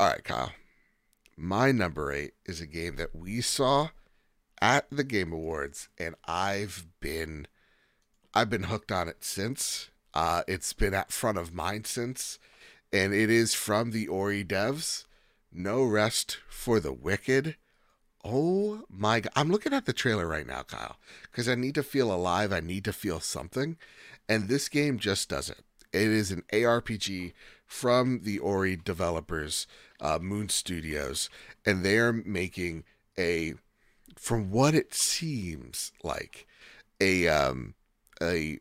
[0.00, 0.52] All right kyle.
[1.36, 3.88] My number eight is a game that we saw
[4.60, 7.46] at the game awards and i've been
[8.32, 12.38] i've been hooked on it since uh it's been at front of mind since
[12.94, 15.04] and it is from the Ori devs.
[15.52, 17.56] No rest for the wicked.
[18.24, 19.32] Oh my god!
[19.34, 22.52] I'm looking at the trailer right now, Kyle, because I need to feel alive.
[22.52, 23.76] I need to feel something,
[24.28, 25.58] and this game just does it.
[25.92, 27.32] It is an ARPG
[27.66, 29.66] from the Ori developers,
[30.00, 31.28] uh, Moon Studios,
[31.66, 32.84] and they are making
[33.18, 33.54] a,
[34.16, 36.46] from what it seems like,
[37.00, 37.74] a um
[38.22, 38.58] a,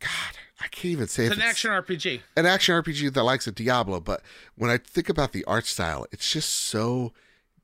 [0.00, 2.20] God, I can't even say It's an action RPG.
[2.36, 4.22] an action RPG that likes a Diablo, but
[4.56, 7.12] when I think about the art style, it's just so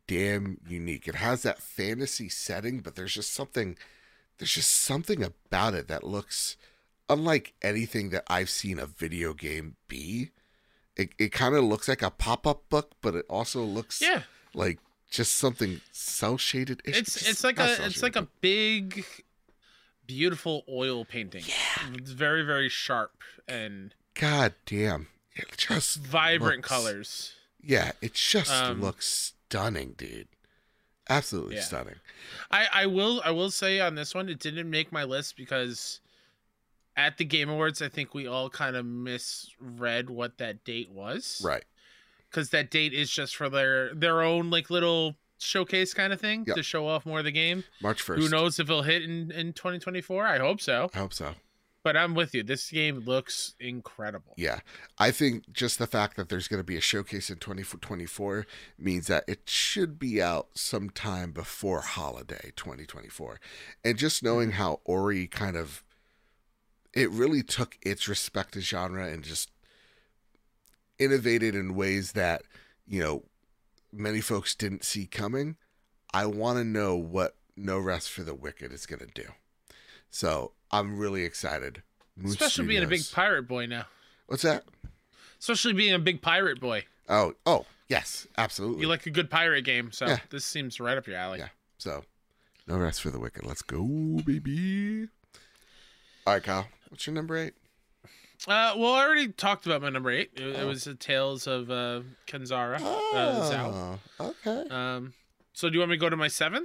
[0.07, 1.09] damn unique.
[1.09, 3.77] It has that fantasy setting, but there's just something
[4.39, 6.57] there's just something about it that looks
[7.09, 10.31] unlike anything that I've seen a video game be.
[10.97, 14.23] It it kind of looks like a pop-up book, but it also looks Yeah,
[14.55, 14.79] like
[15.13, 16.83] just something cell shaded.
[16.85, 19.05] it's it's like a it's like a big,
[20.07, 21.45] beautiful oil painting.
[21.47, 21.91] yeah.
[21.95, 23.13] It's very very sharp
[23.47, 25.09] and God damn.
[25.35, 27.33] It just vibrant looks- colors.
[27.65, 30.29] Yeah, it just Um, looks stunning, dude.
[31.09, 31.63] Absolutely Yeah.
[31.63, 31.95] stunning.
[32.51, 36.01] I, I will I will say on this one it didn't make my list because
[36.97, 41.41] at the Game Awards I think we all kind of misread what that date was.
[41.45, 41.65] Right.
[42.33, 46.45] Because that date is just for their their own like little showcase kind of thing
[46.47, 46.57] Yep.
[46.57, 47.65] to show off more of the game.
[47.83, 48.17] March 1st.
[48.19, 50.27] Who knows if it'll hit in, in 2024?
[50.27, 50.89] I hope so.
[50.95, 51.35] I hope so.
[51.85, 52.45] But I'm with you.
[52.45, 54.35] This game looks incredible.
[54.37, 54.61] Yeah.
[54.99, 58.47] I think just the fact that there's going to be a showcase in 2024
[58.79, 63.41] means that it should be out sometime before holiday 2024.
[63.85, 64.59] And just knowing Mm-hmm.
[64.59, 65.83] how Ori kind of
[66.95, 69.51] it really took its respective genre and just
[70.99, 72.43] innovated in ways that,
[72.87, 73.25] you know,
[73.93, 75.57] many folks didn't see coming.
[76.15, 79.29] I want to know what No Rest for the Wicked is going to do.
[80.11, 81.83] So, I'm really excited.
[82.17, 83.87] Moon Especially being a big pirate boy now.
[84.27, 84.65] What's that?
[85.39, 86.85] Especially being a big pirate boy.
[87.09, 88.83] Oh, oh, yes, absolutely.
[88.83, 90.19] You like a good pirate game, so Yeah.
[90.31, 91.39] this seems right up your alley.
[91.41, 91.49] Yeah.
[91.79, 92.05] so,
[92.67, 93.45] no rest for the wicked.
[93.45, 93.83] Let's go,
[94.25, 95.09] baby.
[96.27, 96.69] All right, Kyle.
[96.91, 97.55] What's your number eight?
[98.49, 100.31] Uh, well, I already talked about my number eight.
[100.37, 100.67] It, it Oh.
[100.69, 102.81] was the Tales of uh, Kenzera.
[102.81, 104.69] Uh, Oh, okay.
[104.69, 105.15] Um,
[105.53, 106.65] so do you want me to go to my seven,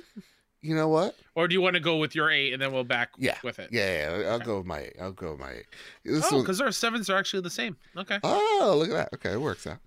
[0.61, 1.15] You know what?
[1.35, 3.37] or do you want to go with your eight and then we'll back Yeah.
[3.43, 3.69] with it?
[3.71, 4.95] Yeah, yeah, I'll go with my eight.
[4.99, 5.65] I'll go with my eight.
[6.03, 7.77] This Oh, one- because our sevens are actually the same.
[7.95, 8.19] Okay.
[8.23, 9.09] oh, look at that.
[9.15, 9.77] Okay, it works out.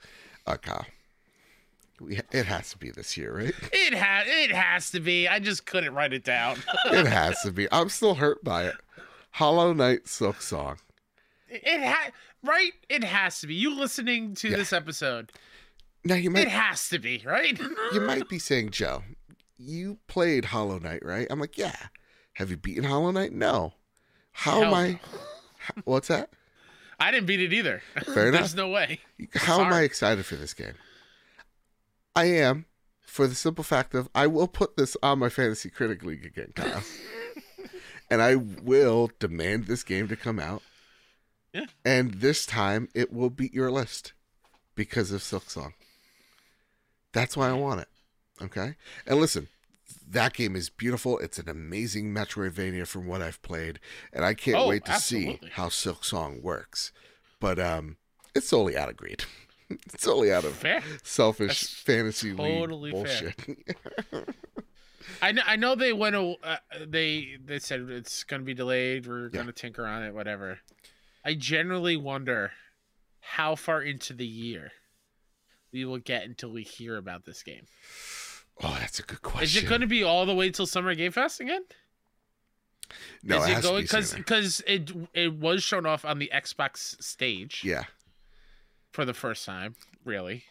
[0.47, 0.81] Okay.
[2.01, 3.55] We, it has to be this year, right?
[3.73, 5.29] It has it has to be.
[5.29, 6.57] I just couldn't write it down.
[6.87, 7.67] it has to be.
[7.73, 8.75] I'm still hurt by it.
[9.33, 10.79] Hollow Knight Silksong.
[11.51, 12.11] It ha-
[12.45, 12.73] right.
[12.89, 13.55] It has to be.
[13.55, 14.57] You listening to Yeah.
[14.57, 15.33] this episode?
[16.05, 17.59] Now you might It has to be right.
[17.93, 19.03] you might be saying, Joe,
[19.59, 21.27] you played Hollow Knight, right?
[21.31, 21.77] I'm like, yeah.
[22.35, 23.33] Have you beaten Hollow Knight?
[23.33, 23.75] No.
[24.33, 24.87] How am I?
[24.89, 24.93] no.
[24.95, 26.31] h- What's that?
[26.99, 27.83] I didn't beat it either.
[28.05, 28.41] Fair enough.
[28.41, 29.01] There's no way.
[29.35, 30.75] How am I excited for this game?
[32.17, 32.67] I am,
[33.03, 36.53] for the simple fact of I will put this on my fantasy critic league again,
[36.55, 36.83] Kyle,
[38.11, 40.63] and I will demand this game to come out.
[41.53, 41.67] Yeah.
[41.85, 44.13] And this time it will beat your list
[44.75, 45.73] because of Silksong.
[47.13, 47.89] That's why I want it.
[48.41, 48.77] Okay.
[49.07, 49.49] And listen,
[50.09, 51.19] that game is beautiful.
[51.19, 53.81] It's an amazing Metroidvania from what I've played,
[54.13, 56.93] and I can't Oh, wait to see how Silksong works.
[57.41, 57.97] But um,
[58.35, 59.25] it's solely out of greed.
[59.71, 60.83] it's solely out of Fair.
[61.03, 63.35] selfish That's fantasy totally bullshit.
[65.23, 66.15] I know, I know they went.
[66.17, 69.07] Uh, they they said it's going to be delayed.
[69.07, 69.29] We're Yeah.
[69.31, 70.15] going to tinker on it.
[70.15, 70.59] Whatever.
[71.25, 72.53] I generally wonder
[73.21, 74.73] how far into the year
[75.73, 77.67] we will get until we hear about this game.
[78.63, 79.45] oh, that's a good question.
[79.45, 81.63] Is it going to be all the way till Summer Game Fest again?
[83.23, 87.01] No, Is it it going because because it it was shown off on the Xbox
[87.03, 87.85] stage Yeah.
[88.91, 89.77] for the first time.
[90.05, 90.45] Really,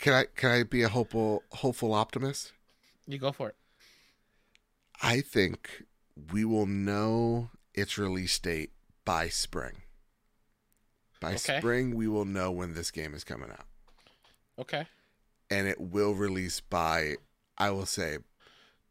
[0.00, 2.52] Can I can I be a hopeful hopeful optimist?
[3.06, 3.56] you go for it.
[5.00, 5.84] I think
[6.32, 8.70] we will know its release date
[9.04, 9.82] by spring.
[11.26, 11.58] By Okay.
[11.58, 13.66] spring, we will know when this game is coming out,
[14.60, 14.86] Okay.
[15.50, 17.16] and it will release by
[17.58, 18.18] I will say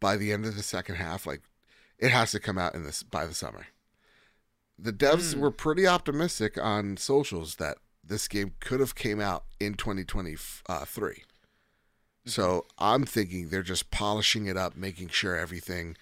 [0.01, 1.25] by the end of the second half.
[1.25, 1.43] Like
[1.97, 3.67] it has to come out in this by the summer.
[4.77, 5.39] The devs Hmm.
[5.39, 11.23] were pretty optimistic on socials that this game could have came out in 2023.
[12.25, 15.95] So I'm thinking they're just polishing it up, making sure everything,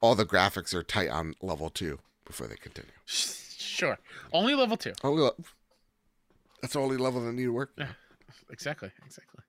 [0.00, 2.92] all the graphics are tight on level two before they continue.
[3.06, 3.98] Sure.
[4.32, 4.92] Only level two.
[5.02, 5.34] Only le-
[6.62, 7.70] that's the only level that need to work.
[8.50, 8.90] Exactly.
[9.04, 9.42] Exactly.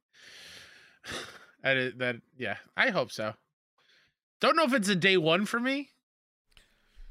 [1.63, 2.55] That is, that yeah.
[2.75, 3.33] I hope so.
[4.39, 5.89] Don't know if it's a day one for me.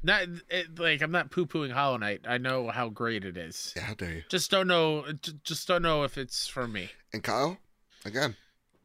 [0.02, 2.22] Not it, like I'm not poo pooing Hollow Knight.
[2.26, 3.72] I know how great it is.
[3.76, 4.22] Yeah, how dare you?
[4.28, 5.04] Just don't know.
[5.44, 6.90] Just don't know if it's for me.
[7.12, 7.58] And Kyle,
[8.04, 8.34] again,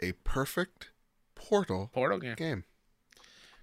[0.01, 0.89] a perfect
[1.33, 2.35] Portal Portal game.
[2.35, 2.63] game.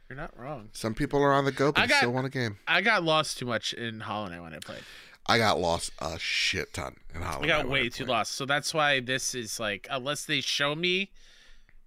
[0.08, 0.70] You're not wrong.
[0.72, 2.58] Some people are on the go, but I got- still want a game.
[2.66, 4.82] I got lost too much in Hollow Knight when I played.
[5.26, 7.44] I got lost a shit ton in Hollow Knight.
[7.44, 8.32] I got way too lost.
[8.32, 11.10] So that's why this is like, unless they show me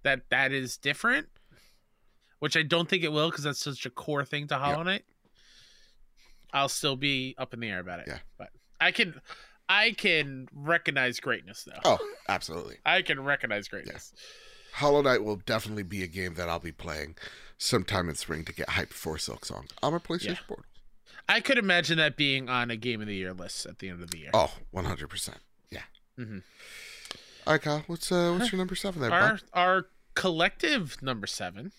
[0.02, 1.28] that that is different,
[2.38, 5.04] which I don't think it will because that's such a core thing to Hollow Knight.
[6.52, 8.06] I'll still be up in the air about it.
[8.08, 8.18] Yeah.
[8.38, 8.48] but
[8.80, 9.20] I can,
[9.68, 11.80] I can recognize greatness though.
[11.84, 12.76] Oh, absolutely.
[12.86, 14.14] I can recognize greatness.
[14.72, 17.16] Hollow Knight will definitely be a game that I'll be playing
[17.58, 20.36] sometime in spring to get hyped for Silksong on my PlayStation Yeah.
[20.46, 20.64] Portal.
[21.28, 24.02] I could imagine that being on a game of the year list at the end
[24.02, 24.30] of the year.
[24.32, 25.34] Oh, 100%.
[25.70, 25.82] Yeah.
[26.18, 26.42] Mhm.
[27.46, 27.84] All right, Kyle.
[27.86, 31.70] What's uh, what's your number seven there, our our collective number seven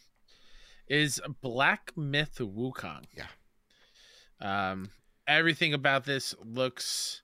[0.88, 3.04] is Black Myth Wukong.
[3.14, 3.28] Yeah.
[4.40, 4.92] Um,
[5.28, 7.22] everything about this looks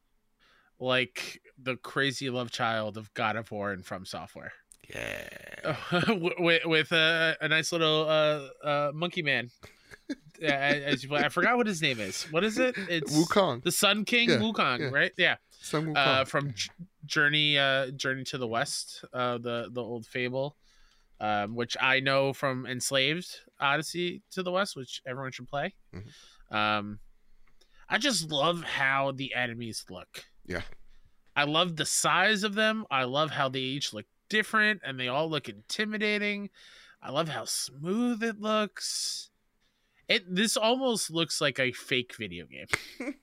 [0.79, 4.49] like the crazy love child of God of War and FromSoftware.
[4.93, 5.77] Yeah.
[6.39, 9.51] with with a, a nice little uh, uh, monkey man.
[10.41, 12.23] Uh, as you play, I forgot what his name is.
[12.31, 12.75] What is it?
[12.89, 13.63] It's Wukong.
[13.63, 14.89] the Sun King Yeah, Wukong, yeah.
[14.89, 15.11] right?
[15.17, 15.35] Yeah.
[15.61, 15.97] Sun Wukong.
[15.97, 16.69] Uh, from J-
[17.05, 20.55] Journey uh, Journey to the West, uh, the the old fable,
[21.19, 23.27] um, which I know from Enslaved
[23.59, 25.73] Odyssey to the West, which everyone should play.
[25.93, 26.55] Mhm.
[26.55, 26.99] Um,
[27.89, 30.25] I just love how the enemies look.
[30.45, 30.61] Yeah.
[31.35, 32.85] I love the size of them.
[32.91, 36.49] I love how they each look different and they all look intimidating.
[37.01, 39.29] I love how smooth it looks.
[40.09, 42.67] It this almost looks like a fake video game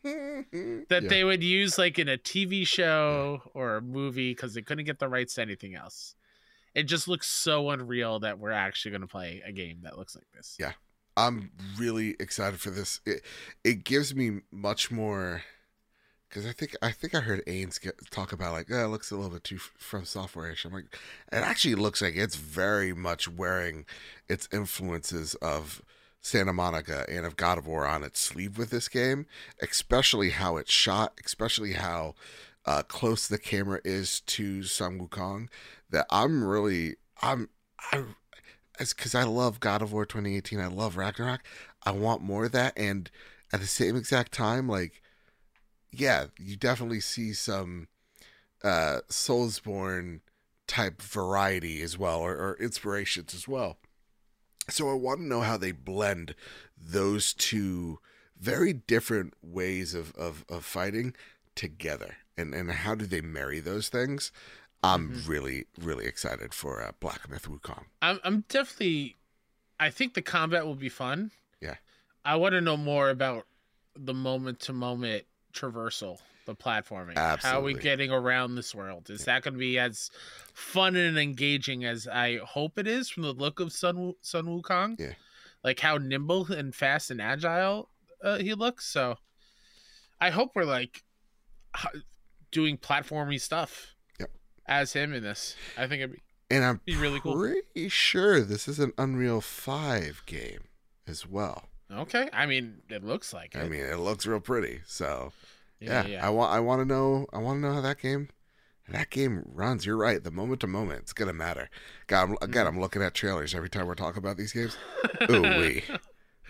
[0.88, 1.08] that Yeah.
[1.08, 4.98] they would use like in a TV show or a movie because they couldn't get
[4.98, 6.14] the rights to anything else.
[6.74, 10.14] It just looks so unreal that we're actually going to play a game that looks
[10.14, 10.56] like this.
[10.58, 10.72] Yeah.
[11.16, 13.00] I'm really excited for this.
[13.04, 13.22] It
[13.64, 15.42] it gives me much more
[16.28, 19.10] because I think I think I heard Ains get, talk about like oh, it looks
[19.10, 20.64] a little bit too f- FromSoftware-ish.
[20.64, 20.86] I'm like,
[21.32, 23.84] it actually looks like it's very much wearing
[24.28, 25.82] its influences of
[26.20, 29.26] Santa Monica and of God of War on its sleeve with this game,
[29.62, 32.14] especially how it's shot, especially how
[32.66, 35.48] uh, close the camera is to Sun Wukong.
[35.88, 37.48] That I'm really I'm
[37.92, 38.04] I
[38.78, 40.58] it's because I love God of War 2018.
[40.60, 41.40] I love Ragnarok.
[41.84, 42.72] I want more of that.
[42.76, 43.10] And
[43.52, 45.02] at the same exact time, like,
[45.92, 47.88] yeah, you definitely see some
[48.62, 50.20] uh Soulsborne
[50.66, 53.78] type variety as well, or, or inspirations as well.
[54.70, 56.34] So I want to know how they blend
[56.76, 57.98] those two
[58.38, 61.14] very different ways of, of, of fighting
[61.54, 62.16] together.
[62.36, 64.32] And, and how do they marry those things?
[64.82, 65.28] I'm Mhm.
[65.28, 67.84] really, really excited for uh, Black Myth Wukong.
[68.00, 69.16] I'm I'm definitely
[69.78, 71.32] I think the combat will be fun.
[71.60, 71.76] Yeah.
[72.24, 73.46] I want to know more about
[73.94, 77.16] the moment to moment traversal, the platforming.
[77.16, 79.08] How are we getting around this world?
[79.10, 80.10] Is that going to be as
[80.52, 84.98] fun and engaging as I hope it is from the look of Sun Sun Wukong?
[84.98, 85.12] Yeah.
[85.62, 87.88] Like how nimble and fast and agile
[88.22, 88.86] uh, he looks.
[88.86, 89.16] So
[90.20, 91.02] I hope we're like
[92.50, 93.94] doing platformy stuff.
[94.18, 94.30] Yep.
[94.66, 97.34] As him in this, I think it'd be And I'm Be really cool.
[97.38, 100.64] pretty sure this is an Unreal 5 game
[101.06, 101.68] as well.
[101.92, 102.28] okay.
[102.32, 103.58] I mean, it looks like it.
[103.60, 104.80] I mean, it looks real pretty.
[104.86, 105.32] So,
[105.80, 106.26] yeah, yeah, yeah.
[106.26, 108.28] I want I want to know I want to know how that game
[108.88, 109.86] that game runs.
[109.86, 110.22] You're right.
[110.22, 111.70] The moment to moment, it's going to matter.
[112.08, 112.74] God, I'm, again, Mm-hmm.
[112.76, 114.76] I'm looking at trailers every time we're talking about these games.
[115.30, 115.84] Ooh, wee.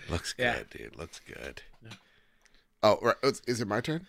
[0.08, 0.62] Looks good, Yeah.
[0.70, 0.96] dude.
[0.96, 1.60] Looks good.
[1.84, 1.90] Yeah.
[2.82, 3.16] Oh, right.
[3.22, 4.06] Is- Is it my turn?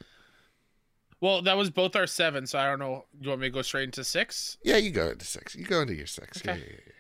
[1.20, 3.04] Well, that was both our seven, so I don't know.
[3.20, 4.58] Do You want me to go straight into six?
[4.64, 5.54] Yeah, you go into six.
[5.54, 6.38] You go into your six.
[6.38, 6.58] Okay.
[6.58, 6.94] Yeah.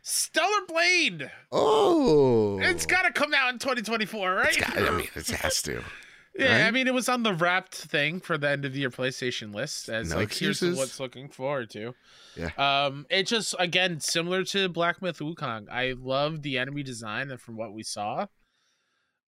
[0.00, 1.30] Stellar Blade.
[1.52, 4.76] Oh, It's got to come out in 2024, right?
[4.78, 5.82] I mean, it has to.
[6.36, 8.90] yeah, I mean, it was on the wrapped thing for the end of the year
[8.90, 11.94] PlayStation list as No like here's what's looking forward to.
[12.36, 12.50] Yeah.
[12.58, 15.68] Um, it just again similar to Black Myth Wukong.
[15.70, 18.26] I love the enemy design and from what we saw.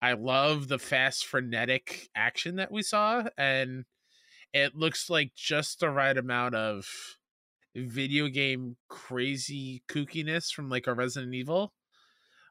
[0.00, 3.84] I love the fast frenetic action that we saw and
[4.52, 6.86] it looks like just the right amount of
[7.74, 11.74] video game crazy kookiness from like a Resident Evil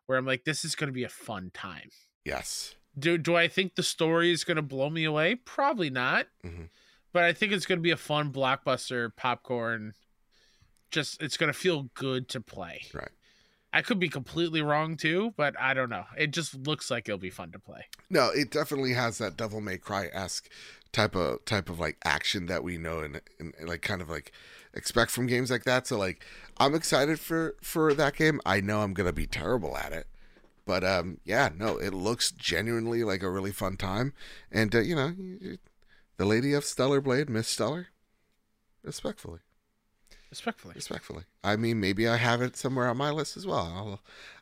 [0.06, 1.90] where I'm like this is going to be a fun time.
[2.24, 2.76] Yes.
[2.98, 5.36] Do do I think the story is going to blow me away?
[5.36, 6.28] Probably not.
[6.46, 6.70] Mhm.
[7.12, 9.94] But I think it's going to be a fun blockbuster popcorn.
[10.92, 12.84] Just it's going to feel good to play.
[12.94, 13.10] Right.
[13.76, 16.06] I could be completely wrong too, but I don't know.
[16.16, 17.86] It just looks like it'll be fun to play.
[18.12, 20.48] No, it definitely has that Devil May Cry esque
[20.92, 24.10] type of type of like action that we know and, and, and like kind of
[24.12, 24.32] like
[24.76, 25.88] expect from games like that.
[25.88, 26.24] So like
[26.60, 28.40] I'm excited for for that game.
[28.46, 30.06] I know I'm gonna be terrible at it,
[30.66, 34.14] but um yeah, no, it looks genuinely like a really fun time.
[34.52, 35.14] And uh, you know,
[36.18, 37.88] the lady of Stellar Blade, Miss Stellar,
[38.84, 39.40] respectfully,
[40.30, 40.74] Respectfully.
[40.76, 41.24] respectfully.
[41.44, 44.02] I mean, maybe I have it somewhere on my list as well.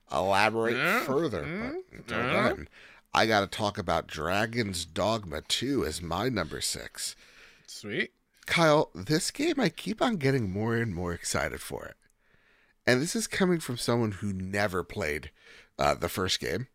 [0.10, 2.44] I'll elaborate Yeah, further, mm, but until yeah.
[2.50, 2.68] then.
[3.14, 7.16] I got to talk about Dragon's Dogma 2 as my number six.
[7.68, 8.12] Sweet.
[8.46, 11.96] Kyle, this game, I keep on getting more and more excited for it.
[12.88, 15.30] And this is coming from someone who never played
[15.82, 16.68] uh, the first game.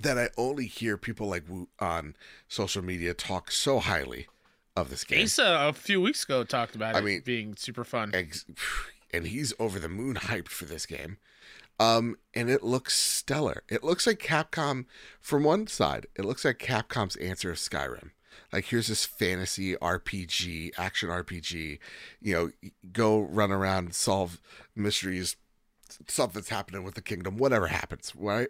[0.00, 1.44] That I only hear people like
[1.80, 2.14] on
[2.46, 4.28] social media talk so highly
[4.76, 5.24] of this game.
[5.24, 8.12] Asa a few weeks ago talked about I it mean- being super fun.
[8.14, 8.44] Ex-
[9.12, 11.18] and he's over the moon hyped for this game.
[11.80, 13.62] Um, and it looks stellar.
[13.68, 14.86] It looks like Capcom,
[15.20, 18.10] from one side, it looks like Capcom's answer of Skyrim.
[18.52, 21.78] Like here's this fantasy RPG, action RPG.
[22.20, 24.40] You know, go run around, solve
[24.74, 25.36] mysteries,
[26.06, 28.48] something's happening with the kingdom, whatever happens, right?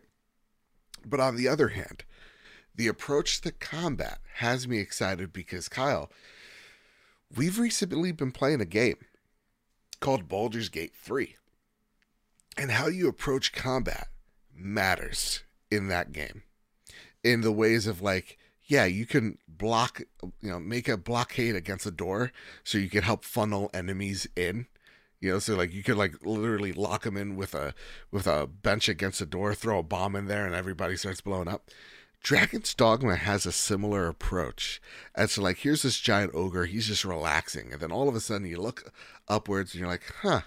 [1.05, 2.05] But on the other hand,
[2.75, 6.11] the approach to combat has me excited because Kyle,
[7.35, 8.99] we've recently been playing a game
[10.01, 11.37] called Baldur's Gate 3.
[12.57, 14.09] And how you approach combat
[14.55, 16.43] matters in that game.
[17.23, 20.03] In the ways of like, yeah, you can block,
[20.41, 22.33] you know, make a blockade against a door
[22.65, 24.67] so you can help funnel enemies in.
[25.21, 27.75] You know, so like you could like literally lock them in with a
[28.11, 31.49] with a bench against a door, throw a bomb in there, and everybody starts blowing
[31.49, 31.71] up.
[32.23, 34.81] Dragon's Dogma has a similar approach.
[35.15, 38.21] And so like, here's this giant ogre, he's just relaxing, and then all of a
[38.21, 38.93] sudden you look
[39.29, 40.43] upwards and you're like, huh,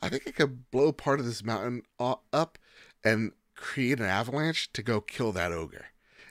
[0.00, 2.58] I think I could blow part of this mountain up
[3.04, 5.86] and create an avalanche to go kill that ogre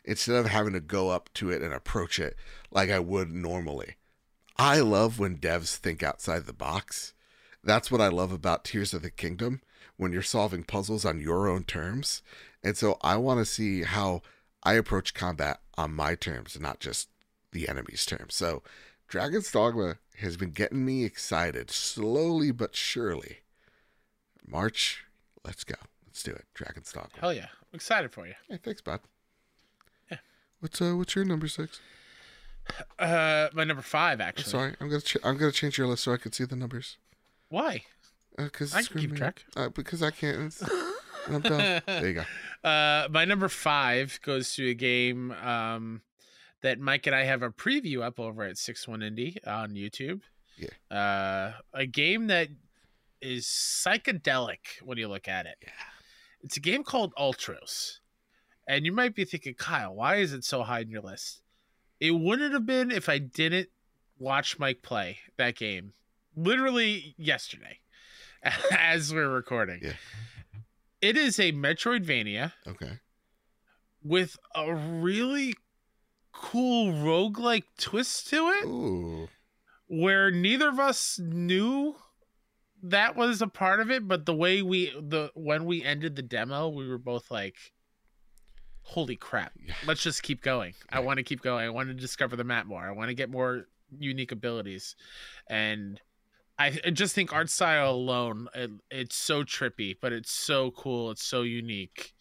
[0.06, 2.36] instead of having to go up to it and approach it
[2.72, 3.96] like I would normally.
[4.58, 7.14] I love when devs think outside the box.
[7.64, 9.62] That's what I love about Tears of the Kingdom
[9.98, 12.22] when you're solving puzzles on your own terms.
[12.64, 14.22] And so I want to see how
[14.64, 17.10] I approach combat on my terms, not just
[17.52, 18.36] the enemy's terms.
[18.36, 18.64] So
[19.08, 23.40] Dragon's Dogma has been getting me excited slowly but surely.
[24.46, 25.06] March,
[25.44, 25.76] let's go.
[26.06, 26.46] Let's do it.
[26.54, 27.20] Dragon's Dogma.
[27.20, 27.48] Hell yeah.
[27.62, 28.34] I'm excited for you.
[28.50, 29.02] Hey, thanks, bud.
[30.10, 30.18] Yeah.
[30.60, 31.80] What's uh what's your number six?
[33.00, 34.52] Uh my number five actually.
[34.52, 34.76] Sorry.
[34.80, 36.98] I'm gonna ch- I'm gonna change your list so I can see the numbers.
[37.50, 37.84] Why?
[38.38, 39.44] Because I can keep track.
[39.56, 40.56] Uh, because I can't.
[41.28, 41.82] I'm done.
[41.86, 42.24] There you go.
[42.64, 46.02] Uh, my number five goes to a game um,
[46.64, 50.22] that Mike and I have a preview up over at Six One Indie on YouTube.
[50.58, 50.96] Yeah.
[50.96, 52.50] Uh, a game that
[53.22, 55.56] is psychedelic when you look at it.
[55.62, 55.70] Yeah.
[56.42, 58.00] It's a game called Ultros,
[58.68, 61.42] and you might be thinking, Kyle, why is it so high in your list?
[62.02, 63.70] It wouldn't have been if I didn't
[64.20, 65.94] watch Mike play that game
[66.38, 67.80] literally yesterday
[68.80, 69.80] as we're recording.
[69.84, 69.94] Yeah.
[71.02, 73.00] It is a Metroidvania Okay.
[74.04, 75.56] with a really
[76.32, 79.28] cool roguelike twist to it Ooh.
[79.88, 81.96] where neither of us knew
[82.84, 86.22] that was a part of it but the way we the when we ended the
[86.22, 87.56] demo we were both like
[88.84, 89.52] holy crap
[89.88, 92.68] let's just keep going i want to keep going i want to discover the map
[92.68, 93.66] more i want to get more
[93.98, 94.96] unique abilities
[95.50, 96.00] and
[96.60, 101.24] I, just think art style alone it, it's so trippy but it's so cool it's
[101.26, 102.14] so unique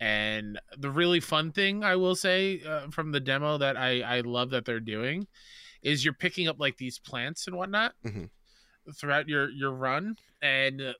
[0.00, 4.20] and the really fun thing i will say uh, from the demo that i i
[4.20, 5.26] love that they're doing
[5.82, 8.30] is you're picking up like these plants and whatnot Mhm.
[8.96, 10.94] throughout your your run and uh,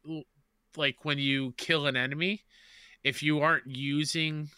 [0.77, 2.43] like when you kill an enemy
[3.03, 4.49] if you aren't using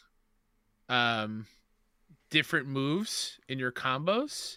[0.88, 1.46] um
[2.30, 4.56] different moves in your combos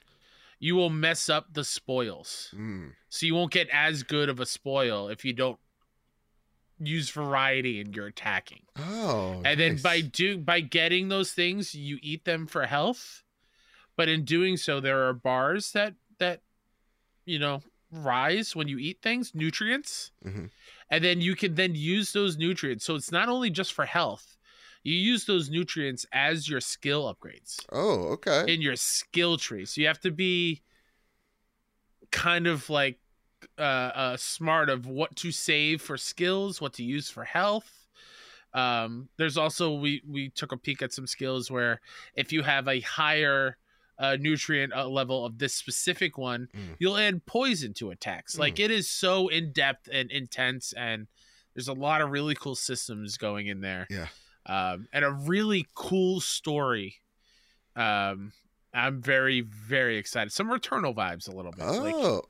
[0.60, 2.94] you will mess up the spoils Mm.
[3.10, 5.60] so you won't get as good of a spoil if you don't
[6.80, 9.42] use variety in your attacking Oh.
[9.46, 13.24] and then by do by getting those things you eat them for health
[13.96, 16.42] but in doing so there are bars that that
[17.26, 20.50] you know rise when you eat things nutrients Mhm.
[20.90, 24.35] and then you can then use those nutrients so it's not only just for health
[24.86, 28.46] you use those nutrients as your skill upgrades Oh, okay.
[28.54, 29.66] in your skill tree.
[29.66, 30.62] So you have to be
[32.12, 33.00] kind of like
[33.58, 37.88] uh, uh smart of what to save for skills, what to use for health.
[38.54, 41.82] Um there's also we we took a peek at some skills where
[42.16, 43.58] if you have a higher
[43.98, 46.76] uh, nutrient uh, level of this specific one, Mm.
[46.80, 48.38] you'll add poison to attacks.
[48.38, 51.08] Like it is so in depth and intense, and
[51.54, 53.88] there's a lot of really cool systems going in there.
[53.90, 54.08] Yeah.
[54.46, 56.96] Um, and a really cool story.
[57.76, 58.34] Um,
[58.74, 60.32] I'm very very excited.
[60.32, 61.66] Some Returnal vibes a little bit.
[61.66, 62.22] Like, Oh,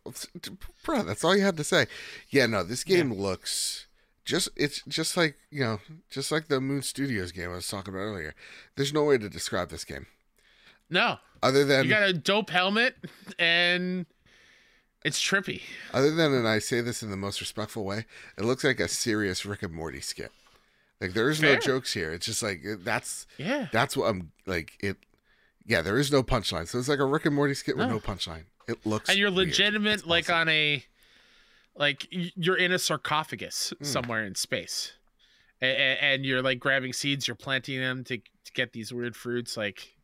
[0.83, 1.87] bro, that's all you had to say.
[2.29, 3.87] Yeah, no, this game looks
[4.25, 7.93] just it's just like you know, just like the Moon Studios game I was talking
[7.93, 8.33] about earlier.
[8.75, 10.05] There's no way to describe this game
[10.89, 12.95] no, other than you got a dope helmet,
[13.39, 14.05] and
[15.03, 15.61] it's trippy.
[15.93, 18.05] other than, and I say this in the most respectful way,
[18.37, 20.31] it looks like a serious Rick and Morty skit.
[21.01, 22.11] Like there is no jokes here.
[22.11, 24.73] It's just like that's Yeah, that's what I'm like.
[24.79, 24.97] It,
[25.65, 26.67] yeah, there is no punchline.
[26.67, 27.93] So it's like a Rick and Morty skit with No.
[27.95, 28.43] no punchline.
[28.67, 30.83] It looks and you're legitimate, like on a,
[31.75, 33.85] like you're in a sarcophagus Mm.
[33.85, 34.93] somewhere in space,
[35.61, 39.57] and, and you're like grabbing seeds, you're planting them to to get these weird fruits.
[39.57, 39.95] Like,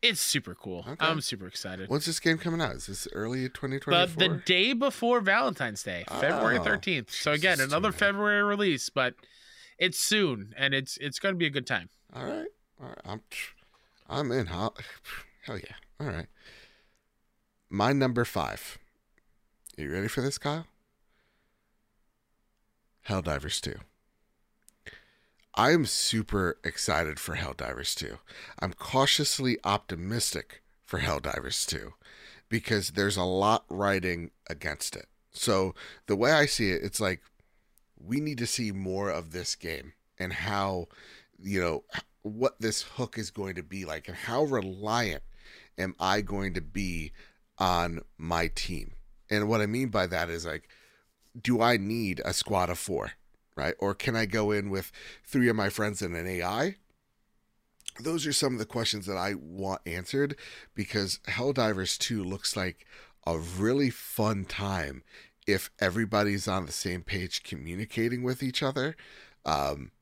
[0.00, 0.84] it's super cool.
[0.88, 1.04] Okay.
[1.04, 1.88] I'm super excited.
[1.88, 2.74] When's this game coming out?
[2.76, 3.90] Is this early 2024?
[3.92, 7.10] But the day before Valentine's Day, February Oh, 13th.
[7.10, 7.90] So again, another.
[7.90, 9.14] February release, but
[9.78, 11.88] it's soon and it's it's going to be a good time.
[12.14, 12.48] All right.
[12.80, 13.00] All right.
[13.04, 13.20] I'm
[14.08, 14.46] I'm in.
[14.46, 14.74] Hell,
[15.44, 15.76] hell yeah.
[16.00, 16.26] All right.
[17.70, 18.78] My number five.
[19.78, 20.66] Are you ready for this, Kyle?
[23.08, 23.74] Helldivers 2.
[25.54, 28.18] I am super excited for Helldivers 2.
[28.60, 31.94] I'm cautiously optimistic for Helldivers 2
[32.48, 35.06] because there's a lot writing against it.
[35.32, 35.74] So
[36.06, 37.22] the way I see it, it's like
[38.02, 40.86] we need to see more of this game and how,
[41.40, 41.84] you know,
[42.22, 45.22] what this hook is going to be like and how reliant
[45.76, 47.12] am I going to be
[47.58, 48.92] on my team.
[49.30, 50.68] And what I mean by that is like,
[51.40, 53.12] do I need a squad of four,
[53.56, 53.74] right?
[53.78, 54.90] Or can I go in with
[55.24, 56.76] three of my friends and an AI?
[58.00, 60.36] Those are some of the questions that I want answered
[60.74, 62.86] because Helldivers 2 looks like
[63.26, 65.02] a really fun time
[65.48, 68.94] if everybody's on the same page communicating with each other.
[69.44, 69.92] Um,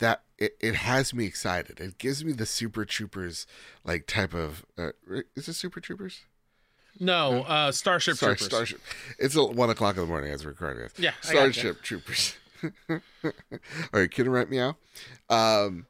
[0.00, 1.78] that it, it has me excited.
[1.78, 3.46] It gives me the Super Troopers
[3.84, 4.90] like type of uh,
[5.36, 6.22] is it Super Troopers?
[6.98, 8.46] No, uh, Starship Sorry, Troopers.
[8.46, 8.80] Starship.
[9.18, 10.92] It's a, one o'clock in the morning as we're recording this.
[10.98, 11.12] Yeah.
[11.20, 12.36] Starship Troopers.
[12.88, 13.00] All
[13.92, 14.76] right, kidding right meow.
[15.28, 15.86] Um,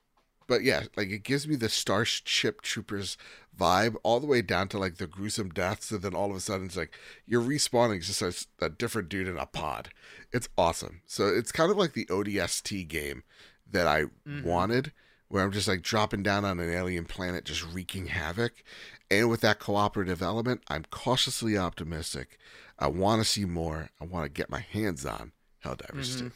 [0.47, 3.16] but yeah, like it gives me the Starship Troopers
[3.59, 6.40] vibe all the way down to like the gruesome deaths, and then all of a
[6.40, 9.90] sudden it's like you're respawning just as a different dude in a pod.
[10.32, 11.03] It's awesome.
[11.07, 13.22] So it's kind of like the ODST game
[13.70, 14.42] that I Mhm.
[14.45, 14.92] wanted,
[15.28, 18.62] where I'm just like dropping down on an alien planet, just wreaking havoc.
[19.11, 22.38] And with that cooperative element, I'm cautiously optimistic.
[22.78, 23.90] I want to see more.
[24.01, 25.32] I want to get my hands on
[25.64, 26.18] Helldivers Mhm.
[26.18, 26.32] 2.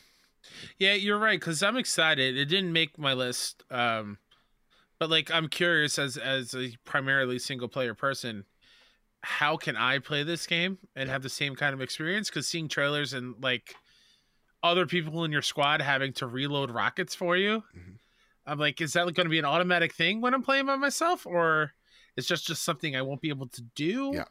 [0.78, 2.36] Yeah, you're right because I'm excited.
[2.36, 4.18] It didn't make my list, um,
[4.98, 8.44] but like I'm curious as as a primarily single player person,
[9.22, 12.28] how can I play this game and have the same kind of experience?
[12.30, 13.74] Because seeing trailers and like
[14.62, 17.98] other people in your squad having to reload rockets for you, Mhm.
[18.46, 21.26] I'm like, is that going to be an automatic thing when I'm playing by myself,
[21.26, 21.74] or
[22.16, 24.12] it's just just something I won't be able to do?
[24.14, 24.24] Yeah.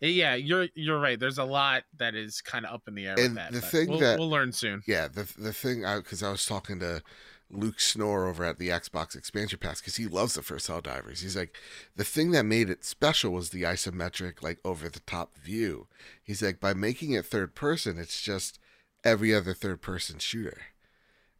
[0.00, 1.18] Yeah, you're you're right.
[1.18, 3.52] There's a lot that is kind of up in the air with And that.
[3.52, 4.82] the thing we'll, that- we'll learn soon.
[4.86, 7.02] Yeah, the the thing I because I was talking to
[7.50, 11.22] Luke Snore over at the Xbox Expansion Pass because he loves the first Helldivers.
[11.22, 11.56] He's like,
[11.94, 15.86] the thing that made it special was the isometric, like over the top view.
[16.22, 18.58] He's like, by making it third person, it's just
[19.04, 20.62] every other third person shooter.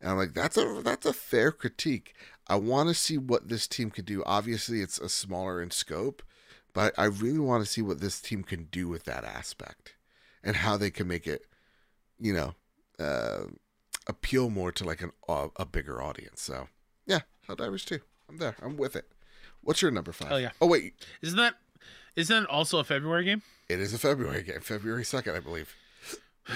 [0.01, 2.15] And I'm like, that's a that's a fair critique.
[2.47, 4.23] I want to see what this team could do.
[4.25, 6.23] Obviously, it's a smaller in scope,
[6.75, 9.95] but I really want to see what this team can do with that aspect
[10.43, 11.47] and how they can make it,
[12.21, 12.55] you know,
[12.99, 13.45] uh,
[14.07, 16.43] appeal more to like an uh, a bigger audience.
[16.43, 16.69] So
[17.07, 18.01] yeah, Helldivers 2.
[18.29, 18.57] I'm there.
[18.63, 19.07] I'm with it.
[19.63, 20.29] What's your number five?
[20.29, 20.51] Hell yeah.
[20.61, 21.55] Oh wait, Isn't that
[22.17, 23.43] isn't that also a February game?
[23.69, 25.75] it is a February game, February second, I believe.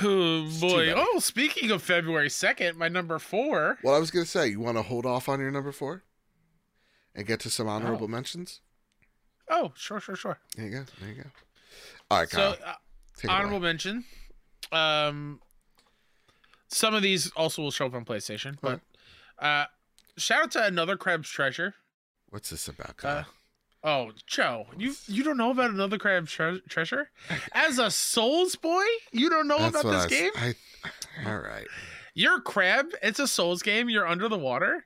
[0.02, 0.92] Oh boy!
[0.94, 3.78] Oh, speaking of February second, my number four.
[3.82, 6.02] Well, I was gonna say, you want to hold off on your number four,
[7.14, 8.08] and get to some honorable Oh.
[8.08, 8.60] mentions.
[9.50, 10.38] Oh, sure, sure, sure.
[10.56, 10.84] There you go.
[11.00, 11.30] There you go.
[12.10, 12.74] All right, So, uh,
[13.28, 14.04] honorable mention.
[14.72, 15.40] Um,
[16.68, 18.80] some of these also will show up on PlayStation, but
[19.38, 19.64] uh,
[20.16, 21.74] shout out to another Crab's Treasure.
[22.30, 23.18] What's this about, Kyle?
[23.18, 23.24] Uh,
[23.84, 27.10] oh, Joe, you you don't know about another Crab's tre- Treasure?
[27.52, 30.30] As a Souls boy, you don't know about this I game?
[30.36, 30.54] I,
[31.26, 31.66] all right.
[32.14, 32.86] You're a crab.
[33.02, 33.88] It's a Souls game.
[33.88, 34.84] You're under the water.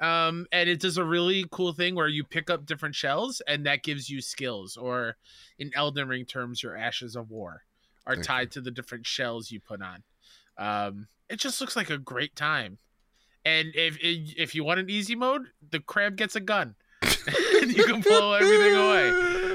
[0.00, 3.66] Um, and it does a really cool thing where you pick up different shells and
[3.66, 5.16] that gives you skills, or
[5.58, 7.62] in Elden Ring terms, your ashes of war
[8.06, 10.02] are Thank tied to the different shells you put on.
[10.56, 12.78] Um, it just looks like a great time.
[13.44, 17.84] And if if you want an easy mode, the crab gets a gun, and you
[17.84, 19.08] can blow everything away.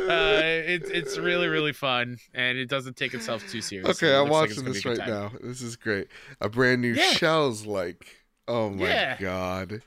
[0.07, 0.41] Uh,
[0.73, 3.91] it's it's really really fun, and it doesn't take itself too seriously.
[4.07, 5.09] Okay, It I'm looks like watching this right time.
[5.09, 5.31] now.
[5.41, 6.07] This is great.
[6.41, 7.11] A brand new Yeah.
[7.11, 8.17] shells like.
[8.47, 9.17] Oh my Yeah.
[9.19, 9.81] god.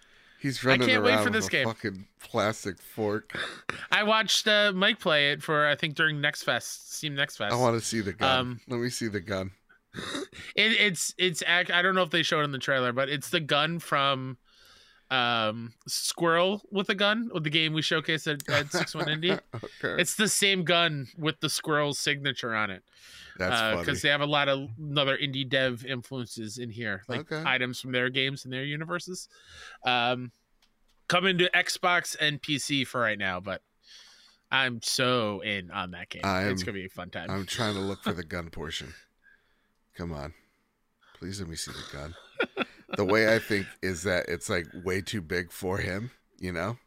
[0.47, 1.67] He's running can't wait for this game.
[1.67, 3.37] fucking plastic fork.
[3.91, 7.53] I watched uh, Mike play it for I think during Next Fest, Steam Next Fest.
[7.53, 8.39] I want to see the gun.
[8.39, 9.51] Um, Let me see the gun.
[10.55, 13.31] it, it's it's I don't know if they showed it in the trailer, but it's
[13.31, 14.39] the gun from
[15.11, 19.41] um Squirrel with a gun with the game we showcased at, at Six One Indie.
[19.53, 20.01] okay.
[20.01, 22.85] It's the same gun with the Squirrel's signature on it.
[23.39, 27.43] That's because they have a lot of another indie dev influences in here, like Okay.
[27.47, 29.29] items from their games and their universes.
[29.85, 30.33] Um,
[31.09, 33.63] coming to Xbox and PC for right now, but
[34.51, 36.23] I'm so in on that game.
[36.25, 37.31] I'm- it's gonna be a fun time.
[37.31, 38.95] I'm trying to look for the gun portion.
[39.97, 40.35] Come on.
[41.19, 42.15] Please let me see the gun.
[42.97, 46.79] the way I think is that it's like way too big for him, you know?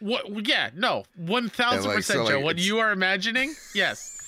[0.00, 0.46] What?
[0.46, 2.40] Yeah, no, one thousand And, like, so, percent, Joe.
[2.44, 4.25] What you are imagining, yes.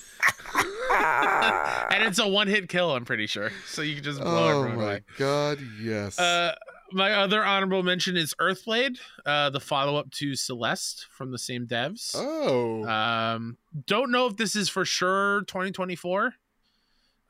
[1.91, 2.95] and it's a one-hit kill.
[2.95, 4.85] I'm pretty sure, so you can just blow oh everyone away.
[4.85, 6.19] Oh my god, yes.
[6.19, 6.55] Uh,
[6.93, 12.15] my other honorable mention is Earthblade, uh, the follow-up to Celeste from the same devs.
[12.15, 12.85] oh.
[12.85, 16.35] Um, don't know if this is for sure 2024.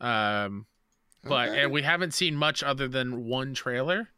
[0.01, 0.67] Um,
[1.25, 1.63] but okay.
[1.63, 4.09] and we haven't seen much other than one trailer.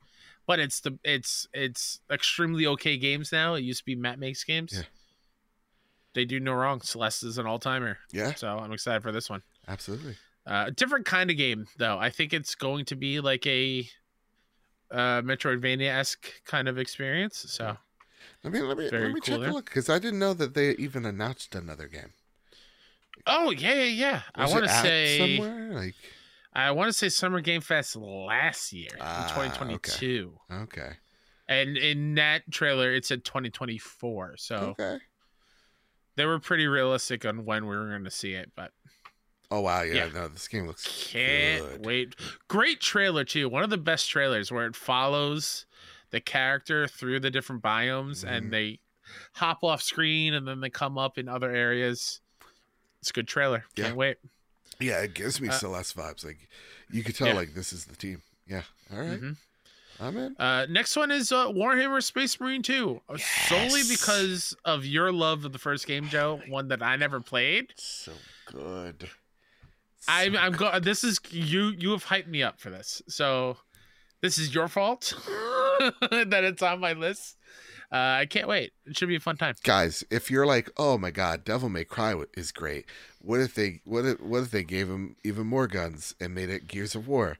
[0.46, 3.54] But it's the it's it's extremely okay games now.
[3.54, 4.72] It used to be Matt makes games.
[4.74, 4.82] Yeah.
[6.14, 6.80] They do no wrong.
[6.80, 9.42] Celeste is an all timer, yeah, so I'm excited for this one.
[9.68, 10.16] absolutely.
[10.46, 11.98] Uh, a different kind of game though.
[11.98, 13.86] I think it's going to be like a
[14.90, 17.44] uh, Metroidvania esque kind of experience.
[17.48, 17.76] So
[18.42, 19.50] Let me let me Very let me cool check there.
[19.50, 22.14] a look because I didn't know that they even announced another game.
[23.26, 24.22] Oh yeah, yeah, yeah.
[24.34, 25.94] I want to say somewhere like
[26.52, 30.32] I want to say Summer Game Fest last year Ah, in 2022.
[30.62, 30.92] okay
[31.46, 34.36] And in that trailer it said 2024.
[34.38, 34.98] So okay.
[36.20, 38.72] They were pretty realistic on when we were going to see it, but
[39.50, 40.08] Oh wow, yeah, Yeah.
[40.12, 41.86] no, this game looks can't good.
[41.86, 42.14] wait.
[42.46, 43.48] Great trailer too.
[43.48, 45.64] One of the best trailers where it follows
[46.10, 48.28] the character through the different biomes Mhm.
[48.30, 48.80] and they
[49.32, 52.20] hop off screen and then they come up in other areas.
[53.00, 53.64] It's a good trailer.
[53.74, 53.94] Can't Yeah.
[53.94, 54.18] wait.
[54.78, 56.24] Yeah, it gives me Uh, Celeste vibes.
[56.24, 56.48] Like
[56.90, 57.32] you could tell, Yeah.
[57.34, 58.22] like this is the team.
[58.46, 58.62] Yeah,
[58.92, 59.20] all right.
[59.20, 59.36] Mhm.
[60.00, 60.34] I'm in.
[60.38, 63.00] Uh, next one is uh, Warhammer Space Marine 2.
[63.08, 63.16] uh,
[63.48, 67.72] Solely because of your love of the first game, Joe, one that I never played.
[67.76, 68.12] So
[68.46, 69.10] good.
[70.08, 70.80] I'm, So I'm go.
[70.80, 71.74] This is you.
[71.78, 73.58] You have hyped me up for this, so
[74.22, 75.12] this is your fault
[76.10, 77.36] that it's on my list.
[77.92, 78.72] Uh, I can't wait.
[78.86, 79.54] It should be a fun time.
[79.64, 82.86] guys if you're like oh my god devil may cry is great
[83.20, 86.48] what if they what if, what if they gave him even more guns and made
[86.50, 87.36] it gears of war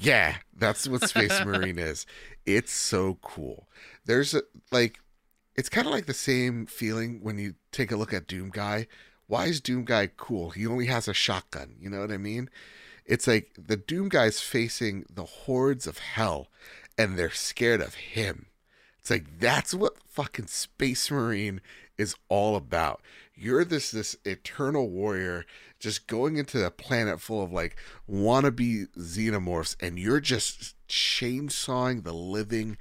[0.00, 2.06] yeah that's what space marine is.
[2.46, 3.68] It's so cool.
[4.04, 5.00] There's a like
[5.56, 8.86] it's kind of like the same feeling when you take a look at doom guy.
[9.26, 10.50] Why is doom guy cool?
[10.50, 12.50] He only has a shotgun you know what i mean?
[13.06, 16.48] It's like the doom guy's facing the hordes of hell
[16.96, 18.46] and they're scared of him.
[18.98, 21.60] It's like that's what fucking Space Marine
[21.96, 23.00] is all about.
[23.40, 25.46] You're this this eternal warrior
[25.78, 27.76] just going into a planet full of like
[28.08, 32.76] wannabe xenomorphs, and you're just chainsawing the living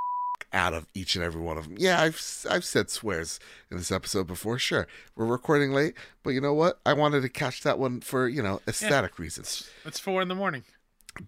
[0.52, 1.76] out of each and every one of them.
[1.78, 3.38] Yeah, I've I've said swears
[3.70, 4.58] in this episode before.
[4.58, 5.94] Sure, we're recording late,
[6.24, 6.80] but you know what?
[6.84, 10.34] I wanted to catch that one for you know aesthetic reasons It's four in the
[10.34, 10.64] morning.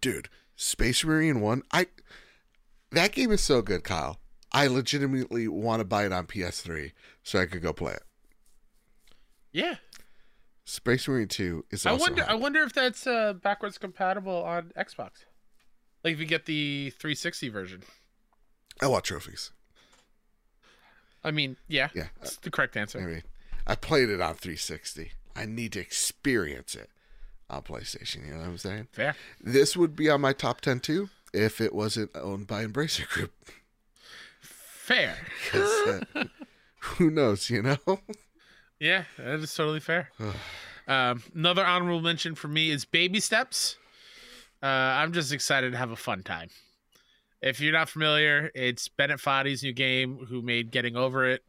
[0.01, 1.87] dude space marine one i
[2.93, 4.18] that game is so good kyle
[4.53, 8.03] i legitimately want to buy it on ps3 so i could go play it
[9.53, 9.76] Yeah,
[10.64, 12.24] space marine 2 is I wonder.
[12.28, 15.24] I wonder if that's uh, backwards compatible on Xbox.
[16.05, 17.82] Like if you get the 360 version.
[18.80, 19.50] i want trophies
[21.24, 22.98] I mean, yeah, yeah it's the correct answer.
[23.00, 23.22] i mean
[23.66, 26.90] i played it on 360 i need to experience it
[27.48, 29.14] on playstation you know what i'm saying Fair.
[29.40, 33.32] this would be on my top 10 too if it wasn't owned by embracer group
[34.40, 35.16] Fair.
[35.55, 36.24] uh,
[36.80, 37.76] who knows you know
[38.83, 40.11] Yeah, that is totally fair.
[40.89, 43.76] um, another honorable mention for me is Baby Steps.
[44.61, 46.49] Uh, I'm just excited to have a fun time.
[47.41, 51.45] If you're not familiar, it's Bennett Foddy's new game, who made Getting Over It.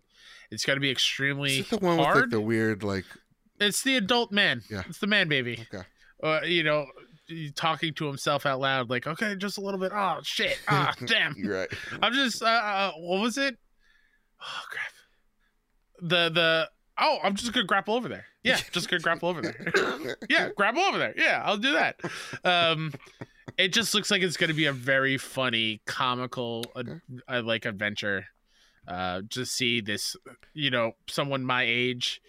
[0.52, 3.06] It's going to be extremely is the one with like the weird like
[3.60, 4.62] It's the adult man.
[4.70, 4.84] Yeah.
[4.88, 5.66] It's the man baby.
[5.74, 5.88] Okay.
[6.22, 6.86] Uh, you know,
[7.56, 9.92] talking to himself out loud, like, okay, just a little bit.
[9.92, 10.60] Oh shit.
[10.68, 11.34] Ah, damn.
[11.36, 11.70] you're right
[12.00, 12.44] I'm just.
[12.44, 13.58] Uh, uh, what was it?
[14.40, 14.92] Oh crap.
[16.00, 16.70] The the.
[16.98, 18.26] Oh, I'm just gonna grapple over there.
[18.44, 20.18] Yeah, just gonna grapple over there.
[20.30, 21.14] yeah, grapple over there.
[21.18, 22.00] Yeah, I'll do that.
[22.44, 22.94] Um,
[23.58, 26.84] it just looks like it's gonna be a very funny, comical, uh,
[27.28, 28.26] uh, like adventure.
[28.86, 30.18] Uh, to see this,
[30.54, 32.22] you know, someone my age,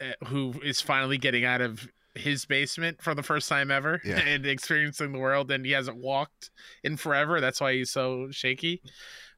[0.00, 4.18] uh, who is finally getting out of his basement for the first time ever Yeah.
[4.26, 6.50] and experiencing the world, and he hasn't walked
[6.82, 7.42] in forever.
[7.42, 8.80] That's why he's so shaky.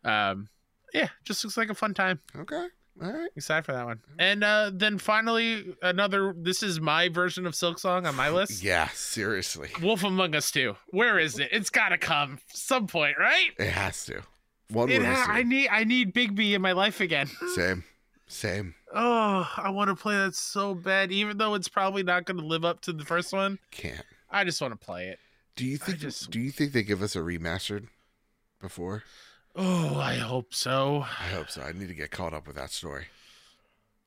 [0.05, 0.49] Um,
[0.94, 2.20] yeah, just looks like a fun time.
[2.36, 2.68] okay
[3.03, 4.01] all right Excited for that one.
[4.18, 6.34] And uh, then finally, another.
[6.36, 8.62] This is my version of Silksong on my list.
[8.62, 9.70] Yeah, seriously.
[9.80, 10.74] Wolf Among Us 2.
[10.90, 11.49] Where is it?
[11.53, 13.51] It's got to come some point, right?
[13.59, 14.22] It has to.
[14.70, 17.28] One It ha- I need I need Bigby in my life again.
[17.55, 17.84] Same.
[18.26, 18.74] Same.
[18.94, 22.44] Oh, I want to play that so bad, even though it's probably not going to
[22.46, 23.59] live up to the first one.
[23.70, 24.05] Can't.
[24.30, 25.18] I just want to play it.
[25.57, 27.86] Do you think just- do you think they give us a remastered
[28.61, 29.05] before?
[29.61, 31.00] Oh, I hope so.
[31.02, 31.62] I hope so.
[31.62, 33.06] I need to get caught up with that story.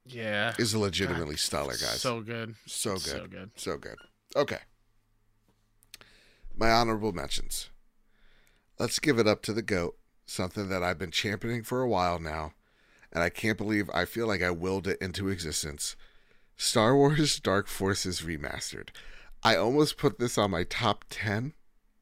[0.05, 0.53] Yeah.
[0.57, 1.99] It's legitimately stellar, guys.
[1.99, 2.55] So good.
[2.65, 3.01] so good.
[3.01, 3.51] So good.
[3.55, 3.97] So good.
[4.33, 4.59] Okay.
[6.55, 7.69] My honorable mentions.
[8.79, 12.17] Let's give it up to the GOAT, something that I've been championing for a while
[12.17, 12.53] now,
[13.11, 15.97] and I can't believe I feel like I willed it into existence.
[16.55, 18.89] Star Wars Dark Forces Remastered.
[19.43, 21.53] I almost put this on my top 10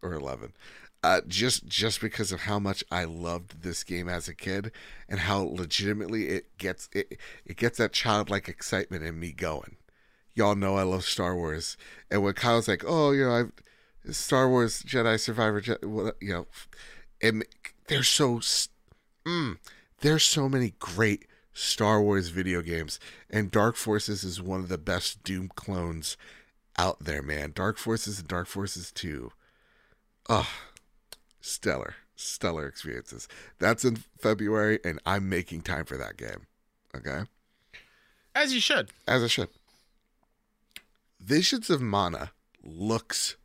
[0.03, 0.53] or 11.
[1.01, 4.71] Uh, just just because of how much I loved this game as a kid
[5.07, 9.77] and how legitimately it gets it it gets that childlike excitement in me going
[10.39, 11.77] y'all know I love Star Wars.
[12.09, 13.51] And when Kyle's like, "Oh, you know,
[14.05, 16.47] I've Star Wars Jedi Survivor, Je- what, you know,"
[17.21, 17.45] and
[17.87, 18.39] there's so
[19.25, 19.57] mm,
[19.99, 24.77] there's so many great Star Wars video games, and Dark Forces is one of the
[24.77, 26.17] best Doom clones
[26.77, 27.51] out there, man.
[27.53, 29.31] Dark Forces and Dark Forces 2.
[30.29, 30.49] Oh,
[31.41, 33.27] stellar, stellar experiences.
[33.59, 36.47] That's in February, and I'm making time for that game.
[36.95, 37.21] Okay?
[38.35, 38.89] As you should.
[39.07, 39.49] As I should.
[41.19, 42.31] Visions of Mana
[42.63, 43.35] looks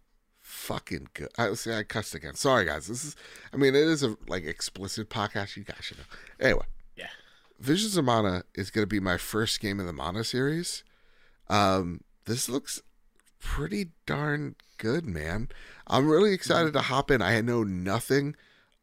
[0.41, 1.29] fucking good.
[1.37, 2.35] I say I cussed again.
[2.35, 2.87] Sorry, guys.
[2.87, 3.17] This is,
[3.53, 5.57] I mean, it is a like explicit podcast.
[5.57, 6.05] You guys should know.
[6.41, 6.65] Anyway,
[6.97, 7.09] Yeah.
[7.59, 10.85] Visions of Mana is going to be my first game in the Mana series.
[11.49, 12.81] Um, this looks
[13.45, 15.49] pretty darn good, man.
[15.87, 17.23] I'm really excited to hop in.
[17.23, 18.35] I know nothing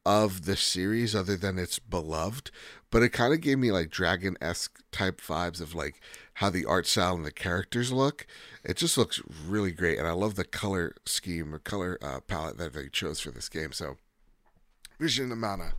[0.05, 2.51] of the series other than it's beloved,
[2.91, 5.99] but it kind of gave me like Dragon esque type vibes of like
[6.36, 8.28] how the art style and the characters look.
[8.64, 12.57] It just looks really great, and I love the color scheme or color uh, palette
[12.57, 13.74] that they chose for this game.
[13.74, 13.97] So,
[14.99, 15.74] Vision of Mana,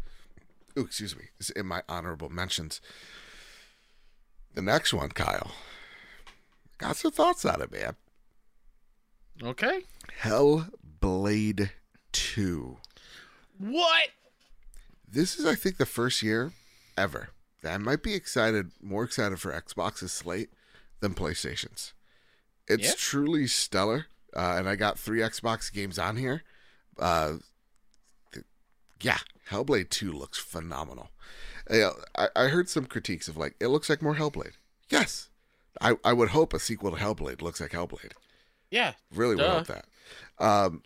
[0.77, 2.81] ooh, excuse me, is in my honorable mentions.
[4.55, 5.53] The next one, Kyle,
[6.79, 7.95] got some thoughts on it, man.
[9.43, 9.83] Okay.
[10.23, 11.71] Hellblade
[12.13, 12.77] 2.
[13.59, 14.09] What?
[15.09, 16.53] This is, I think, the first year
[16.97, 17.29] ever
[17.63, 20.51] that I might be excited, more excited for Xbox's slate
[21.01, 21.93] than PlayStation's.
[22.69, 22.95] It's Yeah.
[22.97, 26.43] truly stellar, uh, and I got three Xbox games on here.
[26.99, 27.39] Uh,
[28.33, 28.47] th-
[29.01, 29.19] yeah,
[29.51, 31.11] Hellblade 2 looks phenomenal.
[31.71, 34.55] Uh, I, I heard some critiques of like, it looks like more Hellblade.
[34.91, 35.29] Yes.
[35.81, 38.13] I, I would hope a sequel to Hellblade looks like Hellblade.
[38.73, 38.95] Yeah.
[39.15, 39.59] Really Duh.
[39.59, 39.85] hope that.
[40.39, 40.83] Um,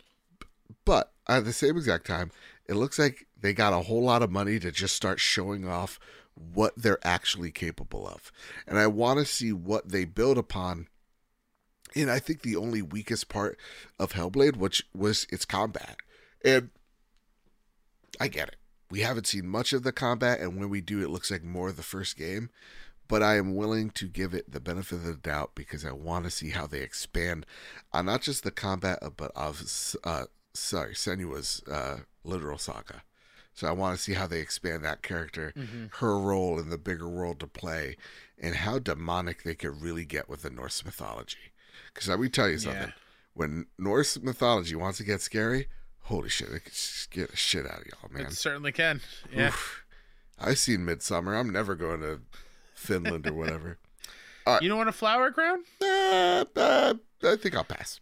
[0.85, 2.31] but at the same exact time,
[2.67, 5.99] it looks like they got a whole lot of money to just start showing off
[6.35, 8.31] what they're actually capable of.
[8.67, 10.87] And I want to see what they build upon.
[11.95, 13.57] And I think the only weakest part
[13.97, 15.95] of Hellblade, which was its combat.
[16.43, 16.69] And
[18.19, 18.57] I get it.
[18.91, 21.69] We haven't seen much of the combat, and when we do, it looks like more
[21.69, 22.49] of the first game.
[23.07, 26.25] But I am willing to give it the benefit of the doubt because I want
[26.25, 27.45] to see how they expand
[27.93, 29.63] on not just the combat, uh, but of
[30.03, 33.03] uh, sorry, Senua's uh, literal saga.
[33.53, 35.51] So I want to see how they expand that character,
[35.93, 37.97] her role in the bigger world to play,
[38.37, 41.53] and how demonic they could really get with the Norse mythology.
[41.91, 42.91] Because let me tell you something: Yeah.
[43.33, 45.69] when Norse mythology wants to get scary,
[46.01, 48.27] holy shit, it can scare the shit out of y'all, man.
[48.27, 49.01] It certainly can.
[49.33, 49.47] Yeah.
[49.47, 49.83] Oof.
[50.39, 51.33] I've seen Midsummer.
[51.35, 52.19] I'm never going to
[52.77, 53.77] Finland or whatever.
[54.61, 55.63] You don't want a flower crown?
[55.81, 57.99] Uh, uh, I think I'll pass.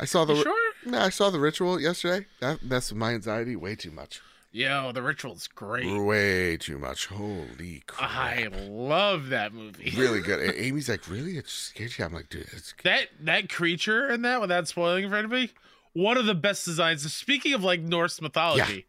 [0.00, 0.72] I saw the sure?
[0.84, 2.26] Nah, I saw the ritual yesterday.
[2.40, 4.20] That messed with my anxiety way too much.
[4.50, 5.86] Yo, the ritual's great.
[6.02, 7.06] Way too much.
[7.06, 8.10] Holy crap.
[8.10, 9.92] I love that movie.
[9.96, 10.40] really good.
[10.40, 11.36] And Amy's like, really?
[11.36, 12.04] It scared you?
[12.04, 15.52] I'm like, dude, it's That that creature in that, without spoiling for anybody,
[15.92, 17.12] one of the best designs.
[17.12, 18.86] Speaking of like Norse mythology,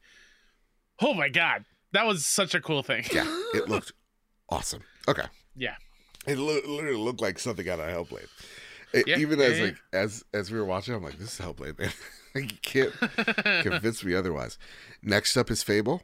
[1.02, 3.04] oh my god, that was such a cool thing.
[3.14, 3.92] yeah, it looked
[4.50, 4.82] awesome.
[5.08, 5.26] Okay.
[5.56, 5.76] Yeah.
[6.28, 8.28] It lo- literally looked like something out of Hellblade.
[8.94, 9.66] It- Yeah, even yeah, as yeah.
[9.66, 11.92] like as as we were watching, I'm like, this is Hellblade, man.
[12.36, 12.94] like, you can't
[13.64, 14.58] convince me otherwise.
[15.02, 16.04] Next up is Fable,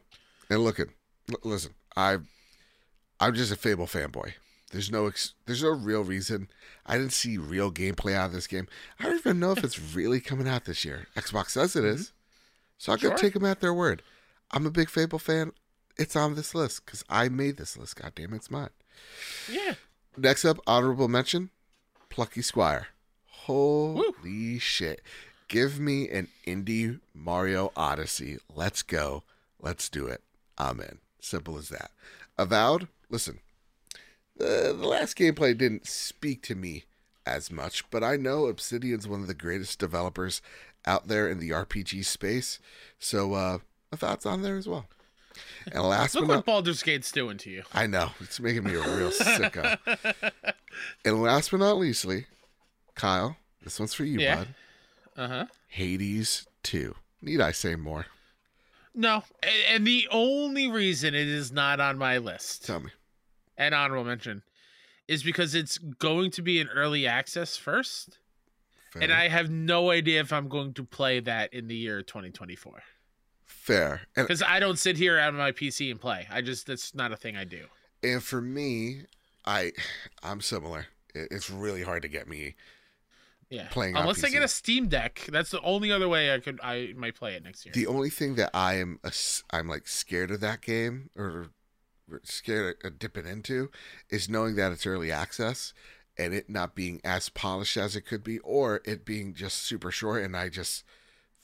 [0.50, 0.88] and look at
[1.30, 2.18] l- listen, I
[3.20, 4.34] I'm just a Fable fanboy.
[4.70, 6.48] There's no ex- there's no real reason.
[6.86, 8.66] I didn't see real gameplay out of this game.
[8.98, 11.06] I don't even know if it's really coming out this year.
[11.16, 11.94] Xbox says it mm-hmm.
[11.96, 12.12] is,
[12.78, 14.02] so I'm gonna take them at their word.
[14.50, 15.52] I'm a big Fable fan.
[15.96, 17.96] It's on this list because I made this list.
[17.96, 18.70] God damn it's mine.
[19.50, 19.74] Yeah.
[20.16, 21.50] Next up, honorable mention,
[22.08, 22.88] Plucky Squire.
[23.26, 25.02] Holy shit.
[25.48, 28.38] Give me an indie Mario Odyssey.
[28.54, 29.22] Let's go.
[29.60, 30.22] Let's do it.
[30.56, 30.80] I'm.
[31.20, 31.90] Simple as that.
[32.36, 33.40] Avowed, listen,
[34.36, 36.84] the, the last gameplay didn't speak to me
[37.26, 40.42] as much, but I know Obsidian's one of the greatest developers
[40.86, 42.58] out there in the RPG space.
[42.98, 43.58] So, uh,
[43.90, 44.86] my thoughts on there as well.
[45.72, 47.62] And last Look but not what Baldur's Gate's doing to you.
[47.72, 48.10] I know.
[48.20, 49.78] It's making me a real sicko.
[51.04, 52.26] and last but not leastly,
[52.94, 54.36] Kyle, this one's for you, Yeah.
[54.36, 54.48] bud.
[55.16, 55.46] Uh huh.
[55.68, 56.94] Hades 2.
[57.22, 58.06] Need I say more?
[58.94, 59.24] No,
[59.68, 62.90] and the only reason it is not on my list Tell me.
[63.56, 64.42] and honorable mention
[65.08, 68.18] is because it's going to be an early access first,
[69.00, 72.82] and I have no idea if I'm going to play that in the year 2024
[73.44, 74.02] Fair.
[74.14, 76.26] Because I don't sit here on my PC and play.
[76.30, 77.64] I just that's not a thing I do.
[78.02, 79.02] and for me,
[79.46, 79.72] I
[80.22, 80.86] I'm similar.
[81.14, 82.54] It, it's really hard to get me.
[83.50, 85.26] Yeah, Playing unless I get a Steam Deck.
[85.30, 87.72] That's the only other way I could I might play it next year.
[87.72, 89.12] The only thing that I am a
[89.50, 91.50] I'm like scared of that game or
[92.22, 93.70] scared of uh, dipping into
[94.10, 95.72] is knowing that it's early access
[96.18, 99.90] and it not being as polished as it could be or it being just super
[99.90, 100.84] short and I just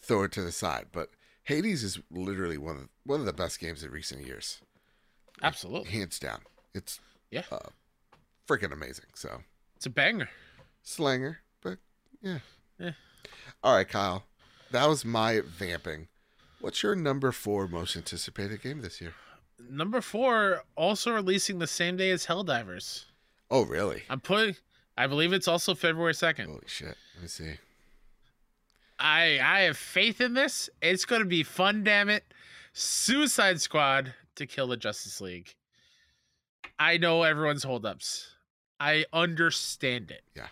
[0.01, 0.87] throw it to the side.
[0.93, 1.11] But
[1.51, 4.61] Hades is literally one of one of the best games in recent years,
[5.43, 6.41] Absolutely, hands down.
[6.75, 7.43] It's yeah,
[8.49, 9.07] freaking amazing.
[9.15, 9.43] So
[9.77, 10.29] it's a banger.
[10.83, 11.79] slanger, but
[12.23, 12.39] yeah,
[12.81, 12.93] Eh.
[13.63, 14.25] All right, Kyle.
[14.71, 16.09] That was my vamping.
[16.61, 19.15] What's your number four most anticipated game this year?
[19.69, 23.05] Number four, also releasing the same day as Helldivers.
[23.51, 24.05] Oh, really?
[24.09, 24.57] I'm putting.
[24.97, 26.47] I believe it's also February second.
[26.47, 26.97] Holy shit!
[27.15, 27.53] Let me see.
[29.01, 30.71] I I have faith in this.
[30.83, 31.83] It's going to be fun.
[31.83, 32.25] Damn it!
[32.73, 35.55] Suicide Squad to kill the Justice League.
[36.79, 38.29] I know everyone's holdups.
[38.79, 40.23] I understand it.
[40.35, 40.49] Yeah.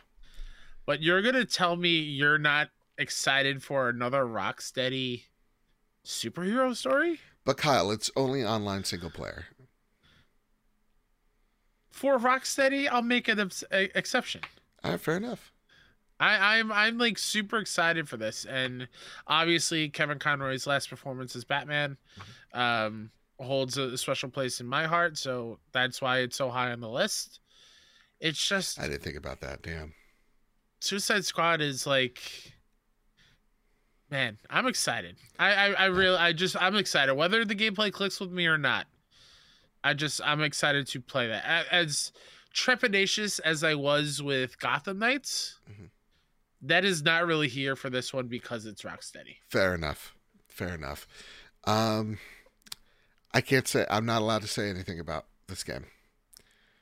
[0.87, 5.25] But you're gonna tell me you're not excited for another Rocksteady
[6.05, 7.21] superhero story?
[7.45, 9.47] But Kyle, it's only online single player.
[11.91, 14.43] For Rocksteady, I'll make an ex- exception.
[14.85, 15.53] All right, fair enough.
[16.21, 18.89] I, I'm I'm like super excited for this, and
[19.27, 21.97] obviously Kevin Conroy's last performance as Batman
[22.53, 26.81] um, holds a special place in my heart, so that's why it's so high on
[26.81, 27.41] the list.
[28.21, 29.63] It's just I didn't think about that.
[29.63, 29.95] Damn.
[30.81, 32.21] Suicide Squad is like,
[34.11, 35.17] man, I'm excited.
[35.39, 38.59] I I, I really I just I'm excited whether the gameplay clicks with me or
[38.59, 38.87] not.
[39.85, 42.11] I just I'm excited to play that as
[42.55, 45.61] trepidatious as I was with Gotham Knights.
[45.71, 45.91] Mhm.
[46.63, 49.37] That is not really here for this one because it's Rocksteady.
[49.49, 50.15] Fair enough.
[50.49, 51.07] Fair enough.
[51.65, 52.19] Um,
[53.33, 53.87] I can't say.
[53.91, 55.85] I'm not allowed to say anything about this game.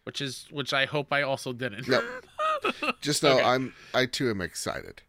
[0.05, 1.87] which is which I hope I also didn't.
[1.89, 2.05] Yep.
[3.01, 3.45] Just know Okay.
[3.45, 3.75] I'm.
[3.95, 5.03] I too am excited.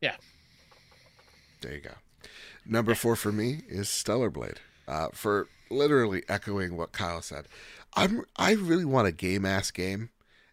[0.00, 0.16] Yeah.
[1.60, 1.94] There you go.
[2.64, 4.60] Number four for me is Stellar Blade.
[4.88, 7.46] Uh, for literally echoing what Kyle said,
[7.94, 8.24] I'm.
[8.36, 10.10] I really want a game ass game,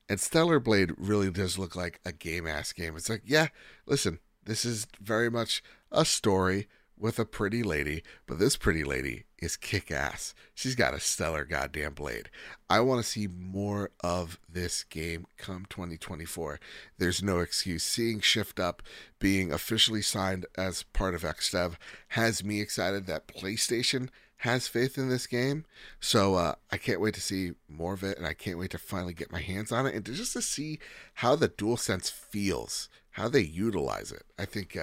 [0.10, 2.96] and Stellar Blade really does look like a game ass game.
[2.96, 3.48] It's like, yeah,
[3.86, 9.24] listen, this is very much a story with a pretty lady, but this pretty lady
[9.38, 10.34] is kick ass.
[10.54, 12.30] She's got a stellar goddamn blade.
[12.70, 16.60] I want to see more of this game come 2024.
[16.98, 17.84] There's no excuse.
[17.84, 18.84] Seeing Shift Up
[19.18, 21.76] being officially signed as part of XDev
[22.10, 25.66] has me excited that PlayStation has faith in this game.
[26.00, 28.78] So uh, I can't wait to see more of it, and I can't wait to
[28.78, 30.80] finally get my hands on it and to just to see
[31.16, 34.24] how the DualSense feels, how they utilize it.
[34.38, 34.78] I think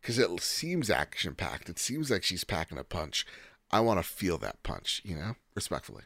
[0.00, 1.68] because it seems action packed.
[1.68, 3.26] It seems like she's packing a punch.
[3.70, 6.02] I want to feel that punch, you know, respectfully.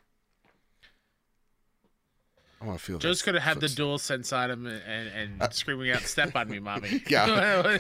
[2.61, 2.99] I want to feel.
[2.99, 4.83] Joe's gonna have the DualSense on him and,
[5.15, 7.77] and, and screaming out "Step on me, mommy!" Yeah.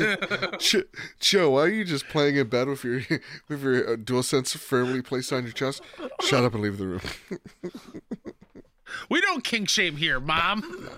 [1.21, 3.03] Joe, why are you just playing in bed with your
[3.49, 5.83] with your uh, DualSense firmly placed on your chest?
[6.23, 7.01] Shut up and leave the room.
[9.11, 10.89] we don't kink shame here, mom.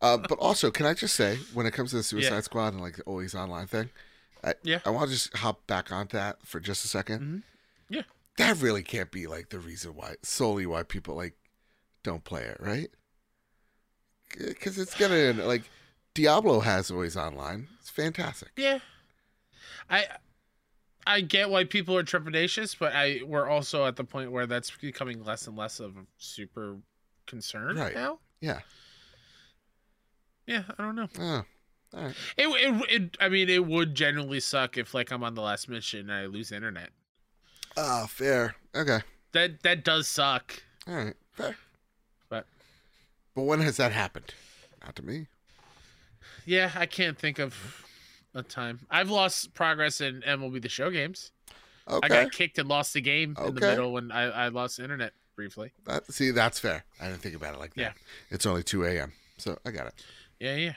[0.00, 2.40] Uh, but also, can I just say, when it comes to the Suicide Yeah.
[2.40, 3.88] Squad and like the always online thing,
[4.44, 4.80] I, Yeah.
[4.84, 7.42] I want to just hop back onto that for just a 2nd Mhm.
[7.88, 8.02] Yeah.
[8.36, 11.34] that really can't be like the reason why solely why people like
[12.02, 12.90] don't play it, right?
[14.38, 15.62] Because it's gonna like
[16.14, 17.68] Diablo has always online.
[17.80, 18.50] It's fantastic.
[18.56, 18.78] Yeah,
[19.90, 20.06] I
[21.06, 24.70] I get why people are trepidatious, but I we're also at the point where that's
[24.70, 26.76] becoming less and less of a super
[27.26, 27.94] concern Right.
[27.94, 28.18] now.
[28.40, 28.60] Yeah.
[30.46, 31.08] Yeah, I don't know.
[31.18, 31.44] Oh,
[31.94, 32.14] all right.
[32.36, 35.68] It, it it I mean it would generally suck if like I'm on the last
[35.68, 36.90] mission and I lose internet.
[37.76, 38.56] Ah, fair.
[38.74, 39.00] Okay.
[39.32, 40.62] That that does suck.
[40.86, 41.14] All right.
[41.32, 41.56] Fair.
[43.34, 44.34] But when has that happened?
[44.84, 45.26] Not to me.
[46.44, 47.84] yeah, I can't think of
[48.34, 48.80] a time.
[48.90, 51.32] I've lost progress in MLB the Show games.
[51.88, 52.06] Okay.
[52.06, 55.12] I got kicked and lost the game in the middle when I, I lost internet
[55.36, 55.72] briefly.
[55.84, 56.84] That, see, that's fair.
[57.00, 57.80] I didn't think about it like that.
[57.80, 57.92] Yeah.
[58.30, 59.12] It's only 2 a.m.
[59.38, 59.94] So I got it.
[60.38, 60.74] Yeah, yeah.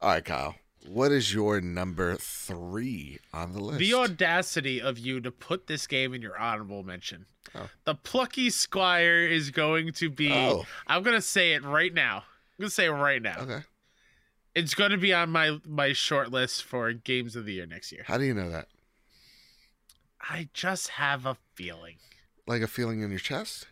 [0.00, 0.54] All right, Kyle.
[0.86, 3.78] What is your number three on the list?
[3.78, 7.26] The audacity of you to put this game in your honorable mention.
[7.54, 7.68] Oh.
[7.84, 10.32] The plucky squire is going to be.
[10.32, 10.64] Oh.
[10.86, 12.18] I'm gonna say it right now.
[12.18, 13.38] I'm gonna say it right now.
[13.40, 13.60] Okay.
[14.54, 18.04] It's gonna be on my my short list for games of the year next year.
[18.06, 18.68] How do you know that?
[20.20, 21.96] I just have a feeling.
[22.46, 23.66] Like a feeling in your chest?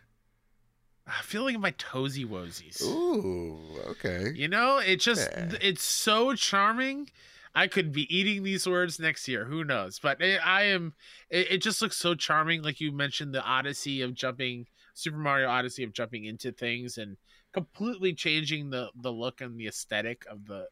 [1.19, 2.81] A feeling in my toesy woesies.
[2.83, 3.59] Ooh,
[3.89, 4.33] okay.
[4.35, 5.53] You know, it just Yeah.
[5.61, 7.11] it's so charming.
[7.55, 9.45] I could be eating these words next year.
[9.45, 9.99] Who knows?
[9.99, 10.95] But it, I am.
[11.29, 12.63] It, it just looks so charming.
[12.63, 17.17] Like you mentioned, the Odyssey of jumping, Super Mario Odyssey of jumping into things and
[17.53, 20.69] completely changing the the look and the aesthetic of the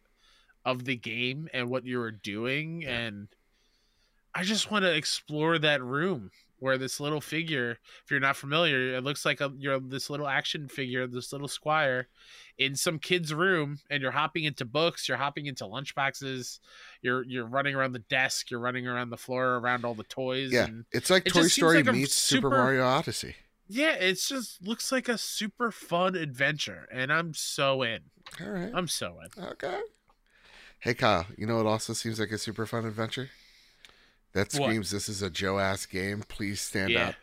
[0.64, 2.84] of the game and what you were doing.
[2.84, 3.26] And
[4.34, 6.30] I just want to explore that room
[6.61, 10.27] where this little figure, if you're not familiar, it looks like a, you're this little
[10.29, 12.09] action figure, this little squire
[12.59, 16.59] in some kid's room and you're hopping into books, you're hopping into lunchboxes,
[17.03, 20.53] you're you're running around the desk, you're running around the floor around all the toys
[20.53, 20.65] Yeah.
[20.65, 23.37] and It's like It Toy Story like meets Super super- Mario Odyssey.
[23.69, 28.01] yeah, it's just looks like a super fun adventure and I'm so in.
[28.41, 28.71] All right.
[28.75, 29.45] I'm so in.
[29.45, 29.81] Okay.
[30.81, 33.31] Hey Kyle, you know it also seems like a super fun adventure?
[34.39, 34.68] That What?
[34.68, 36.22] screams this is a Joe ass game.
[36.28, 37.09] Please stand Yeah.
[37.09, 37.14] up.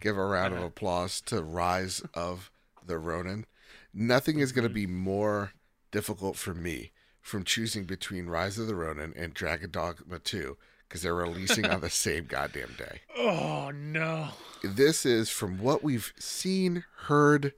[0.00, 0.68] Give a round of Uh-huh.
[0.68, 2.52] applause to Rise of
[2.86, 3.46] the Ronin.
[3.92, 4.74] Nothing is going to Mhm.
[4.74, 5.54] be more
[5.90, 10.56] difficult for me from choosing between Rise of the Ronin and Dragon Dogma 2
[10.86, 13.00] because they're releasing on the same goddamn day.
[13.16, 14.30] Oh no.
[14.62, 17.54] This is from what we've seen, heard,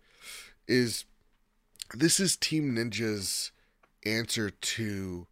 [0.66, 1.05] is
[1.92, 3.52] this is Team Ninja's
[4.07, 5.26] answer to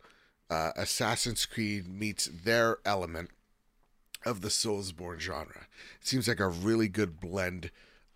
[0.51, 3.31] uh, Assassin's Creed meets their element
[4.25, 5.67] of the Soulsborne genre.
[6.01, 7.71] It seems like a really good blend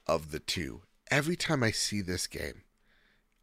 [0.07, 0.83] of the two.
[1.11, 2.63] Every time I see this game,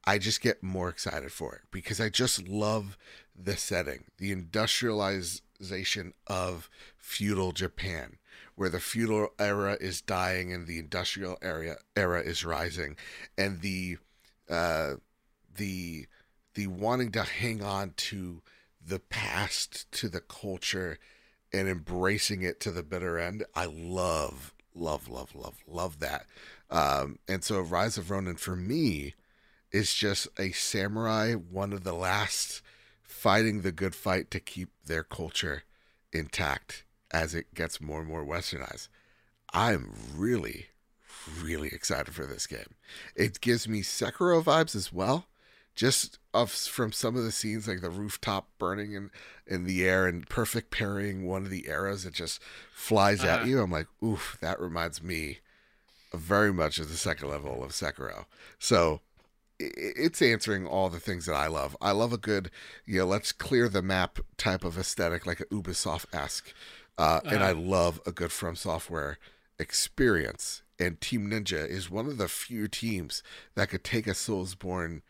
[0.05, 2.97] I just get more excited for it because I just love
[3.36, 8.18] the setting, the industrialization of feudal Japan,
[8.55, 12.97] where the feudal era is dying and the industrial area era is rising,
[13.38, 13.97] and the
[14.49, 14.95] uh,
[15.55, 16.07] the
[16.53, 18.41] the wanting to hang on to
[18.86, 20.99] the past, to the culture,
[21.54, 23.45] and embracing it to the bitter end.
[23.56, 26.26] I love, love, love, love, love that.
[26.70, 29.14] Um, and so, Rise of Ronin for me
[29.72, 32.62] is just a samurai, one of the last
[33.04, 35.64] fighting the good fight to keep their culture
[36.12, 38.88] intact as it gets more and more westernized.
[39.54, 40.68] I'm really,
[41.41, 42.76] really excited for this game.
[43.16, 45.28] It gives me Sekiro vibes as well,
[45.76, 49.09] just of from some of the scenes like the rooftop burning in
[49.47, 52.41] in the air and perfect parrying one of the arrows that just
[52.74, 53.47] flies at Uh-huh.
[53.47, 53.61] you.
[53.61, 55.39] I'm like, oof, that reminds me
[56.13, 58.26] very much of the second level of Sekiro.
[58.59, 59.01] So
[59.59, 61.76] it's answering all the things that I love.
[61.82, 62.51] I love a good,
[62.86, 66.53] you know, let's clear the map type of aesthetic, like a Ubisoft esque.
[66.97, 69.15] Uh, and I love a good FromSoftware
[69.57, 70.61] experience.
[70.80, 73.24] And Team Ninja is one of the few teams
[73.55, 75.01] that could take a Soulsborne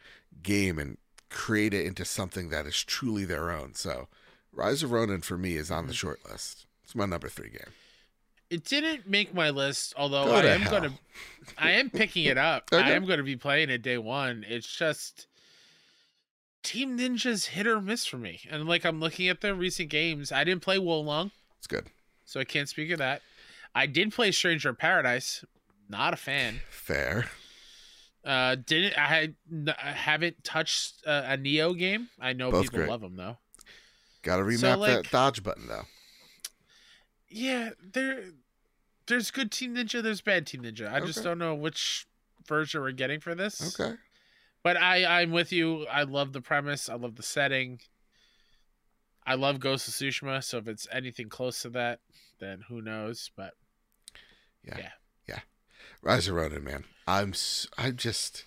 [0.42, 0.98] game and
[1.30, 3.74] create it into something that is truly their own.
[3.74, 4.08] So,
[4.52, 5.98] Rise of Ronin for me is on the mm.
[5.98, 6.66] short list.
[6.84, 7.74] It's my number three game.
[8.50, 10.72] It didn't make my list, although Go I to am hell.
[10.72, 10.94] gonna
[11.58, 12.70] I am picking it up.
[12.74, 12.84] Okay.
[12.84, 14.46] I am gonna be playing it day one.
[14.48, 15.28] It's just
[16.62, 18.42] Team Ninja's hit or miss for me.
[18.50, 20.32] And like I'm looking at their recent games.
[20.32, 21.88] I didn't play Wo Long, It's good.
[22.26, 23.22] so I can't speak of that.
[23.74, 25.44] I did play Stranger Paradise.
[25.90, 26.62] Not a fan.
[26.70, 27.30] Fair.
[28.26, 29.34] Uh, didn't I,
[29.68, 32.10] I haven't touched uh, a Nioh game.
[32.20, 32.90] I know Both people great.
[32.90, 33.38] love them though.
[34.22, 35.84] Got to remap So, that dodge button though.
[37.28, 38.26] Yeah, there,
[39.08, 40.02] there's good Team Ninja.
[40.02, 40.92] There's bad Team Ninja.
[40.92, 42.08] I just don't know which
[42.48, 43.78] version we're getting for this.
[43.80, 43.96] Okay.
[44.64, 45.86] But I, I'm with you.
[45.88, 46.88] I love the premise.
[46.88, 47.80] I love the setting.
[49.26, 50.42] I love Ghost of Tsushima.
[50.44, 52.00] So if it's anything close to that,
[52.40, 53.32] then who knows?
[53.36, 53.56] But
[56.04, 56.84] Rise of Ronin, man.
[57.08, 57.34] I'm
[57.78, 58.44] I'm just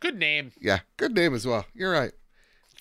[0.00, 0.52] good name.
[0.60, 1.64] yeah, good name as well.
[1.74, 2.12] You're right.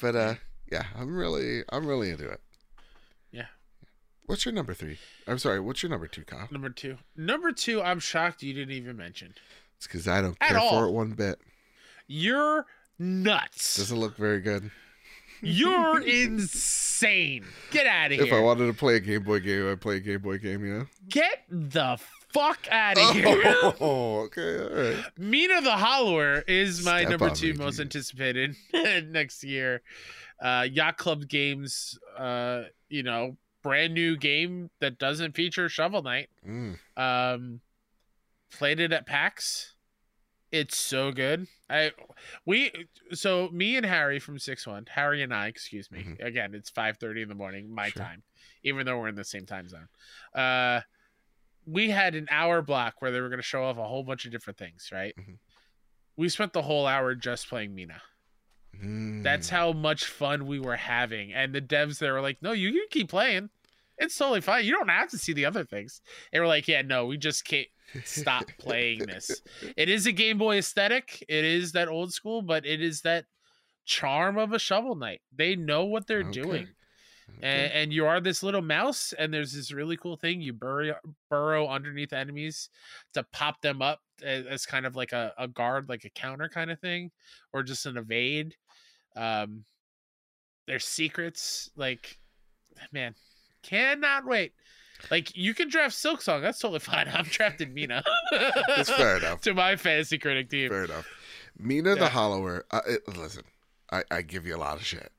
[0.01, 0.35] But uh
[0.71, 2.41] yeah, I'm really I'm really into it.
[3.31, 3.45] Yeah.
[4.25, 4.97] What's your number 3?
[5.27, 6.47] I'm sorry, what's your number 2, Kyle?
[6.51, 6.97] Number two.
[7.15, 7.81] Number two.
[7.81, 9.35] I'm shocked you didn't even mention.
[9.77, 10.69] It's cuz I don't At care all.
[10.71, 11.39] for it one bit.
[12.07, 12.65] You're
[12.99, 13.77] nuts.
[13.77, 14.71] Doesn't look very good.
[15.41, 17.45] You're insane.
[17.71, 18.25] Get out of here.
[18.25, 20.65] If I wanted to play a Game Boy game, I'd play a Game Boy game,
[20.65, 20.85] you know?
[21.09, 21.99] Get the
[22.35, 23.41] fuck out of here.
[23.79, 25.03] Oh, okay, all right.
[25.17, 27.87] Mina the Hollower is my Step number two me, most dude.
[27.87, 28.55] anticipated
[29.09, 29.81] next year.
[30.41, 36.29] Uh, Yacht Club Games, uh, you know, brand new game that doesn't feature Shovel Knight.
[36.47, 37.61] Mm, Um,
[38.51, 39.71] played it at PAX.
[40.51, 41.47] It's so good.
[41.69, 41.91] I
[42.45, 42.71] we
[43.11, 46.03] so me and Harry from Six One, Harry and I, excuse me.
[46.03, 46.23] Mhm.
[46.25, 48.03] Again, it's five thirty in the morning, my Sure.
[48.03, 48.23] time,
[48.63, 49.87] even though we're in the same time zone.
[50.33, 50.81] Uh,
[51.65, 54.25] we had an hour block where they were going to show off a whole bunch
[54.25, 54.89] of different things.
[54.91, 55.15] Right.
[55.17, 55.37] Mhm.
[56.17, 58.01] We spent the whole hour just playing Mina.
[58.81, 59.23] mm.
[59.23, 61.33] That's how much fun we were having.
[61.33, 63.49] And the devs they were like, "No, you can keep playing.
[63.97, 64.65] It's totally fine.
[64.65, 66.01] You don't have to see the other things."
[66.31, 67.67] They were like, "Yeah, no, we just can't
[68.03, 69.41] stop playing this."
[69.77, 71.23] It is a Game Boy aesthetic.
[71.29, 73.25] It is that old school, but it is that
[73.85, 75.21] charm of a Shovel Knight.
[75.35, 76.31] They know what they're Okay.
[76.41, 76.67] doing.
[77.37, 77.47] Okay.
[77.47, 80.41] And, and you are this little mouse, and there's this really cool thing.
[80.41, 80.95] You burrow,
[81.29, 82.69] burrow underneath enemies
[83.13, 86.47] to pop them up as, as kind of like a, a guard, like a counter
[86.49, 87.11] kind of thing,
[87.51, 88.55] or just an evade.
[89.15, 89.65] Um,
[90.67, 91.69] there's secrets.
[91.75, 92.17] Like,
[92.91, 93.15] man,
[93.63, 94.53] cannot wait.
[95.11, 96.41] Like, you can draft Silksong.
[96.41, 97.09] That's totally fine.
[97.13, 98.03] I'm drafting Mina.
[98.31, 99.41] That's fair enough.
[99.41, 100.69] to my fantasy critic team.
[100.69, 101.07] Fair enough.
[101.57, 101.99] Mina Yeah.
[101.99, 102.65] the Hollower.
[102.71, 103.43] Uh, it, listen,
[103.91, 105.11] I, I give you a lot of shit.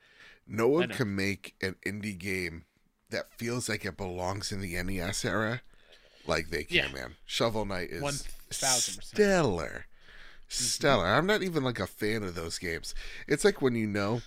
[0.46, 2.64] No one can make an indie game
[3.10, 5.60] that feels like it belongs in the NES era,
[6.26, 6.92] like they can, Yeah.
[6.92, 7.16] man.
[7.26, 9.02] Shovel Knight is 1000%.
[9.04, 9.86] stellar,
[10.48, 10.64] Mm-hmm.
[10.64, 11.06] stellar.
[11.06, 12.94] I'm not even like a fan of those games.
[13.26, 14.22] It's like when you know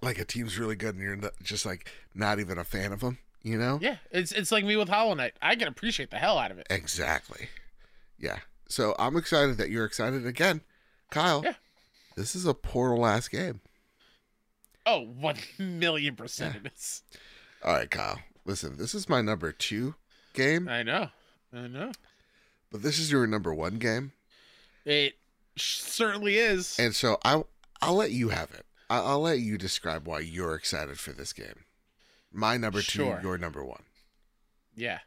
[0.00, 3.18] like a team's really good and you're just like not even a fan of them.
[3.44, 3.80] You know?
[3.82, 5.32] Yeah, it's it's like me with Hollow Knight.
[5.42, 6.66] I can appreciate the hell out of it.
[6.70, 7.48] Exactly.
[8.18, 8.38] Yeah.
[8.68, 10.60] So I'm excited that you're excited again,
[11.10, 11.42] Kyle.
[11.44, 11.54] Yeah.
[12.16, 13.60] This is a portal last game.
[14.86, 17.02] Oh, one million percent it is.
[17.64, 18.18] All right, Kyle.
[18.44, 19.94] Listen, this is my number two
[20.34, 21.08] game, I know.
[21.54, 21.92] I know.
[22.70, 24.12] but this is your number one game,
[24.84, 25.14] It
[25.56, 26.76] certainly is.
[26.78, 27.42] and so I
[27.80, 28.64] I'll let you have it.
[28.90, 31.64] I- I'll let you describe why you're excited for this game.
[32.32, 33.16] My number Sure.
[33.20, 33.82] two, your number one.
[34.74, 34.98] Yeah.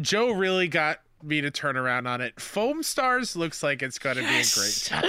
[0.00, 2.40] Joe really got me to turn around on it.
[2.40, 5.04] Foam Stars looks like it's going to be a great time.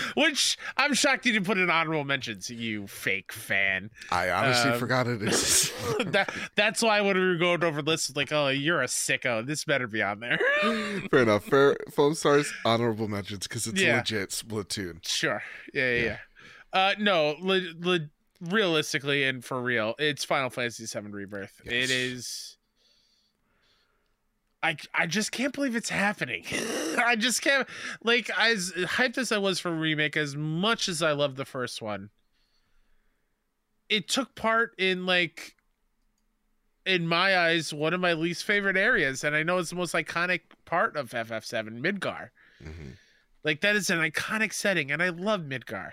[0.16, 3.90] Which I'm shocked you didn't put an honorable mentions, you fake fan.
[4.10, 6.12] I honestly Um, forgot it existed.
[6.12, 9.44] that that's why when we were going over lists, like, oh, you're a sicko.
[9.46, 10.38] This better be on there.
[11.10, 11.44] Fair enough.
[11.44, 13.96] Fair foam stars honorable mentions because it's Yeah.
[13.98, 15.06] legit Splatoon.
[15.06, 15.42] sure.
[15.74, 15.96] Yeah, yeah.
[15.96, 16.04] Yeah.
[16.04, 16.16] yeah.
[16.72, 18.08] Uh, no, le- le-
[18.40, 21.60] realistically and for real, it's Final Fantasy VII Rebirth.
[21.64, 21.72] Yes.
[21.72, 22.51] It is.
[24.62, 26.44] I, I just can't believe it's happening.
[26.98, 27.66] I just can't
[28.04, 31.82] like as hyped as I was for remake, as much as I love the first
[31.82, 32.10] one.
[33.88, 35.56] It took part in like
[36.86, 39.94] in my eyes, one of my least favorite areas, and I know it's the most
[39.94, 42.30] iconic part of FF7, Midgar.
[42.62, 42.96] Mhm.
[43.44, 45.92] Like that is an iconic setting, and I love Midgar.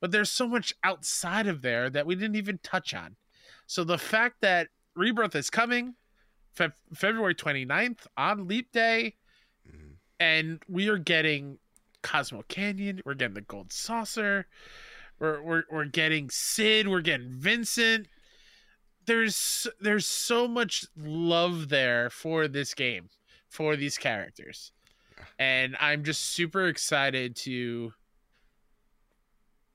[0.00, 3.16] But there's so much outside of there that we didn't even touch on.
[3.66, 5.94] So the fact that Rebirth is coming
[6.54, 9.16] Fe- February 29th on Leap Day,
[9.68, 9.96] Mhm.
[10.20, 11.58] and we are getting
[12.02, 14.46] Cosmo Canyon, we're getting the Gold Saucer,
[15.18, 18.08] we're we're, we're getting Cid, we're getting Vincent.
[19.06, 23.08] There's there's so much love there for this game,
[23.48, 24.72] for these characters.
[25.38, 27.94] And I'm just super excited to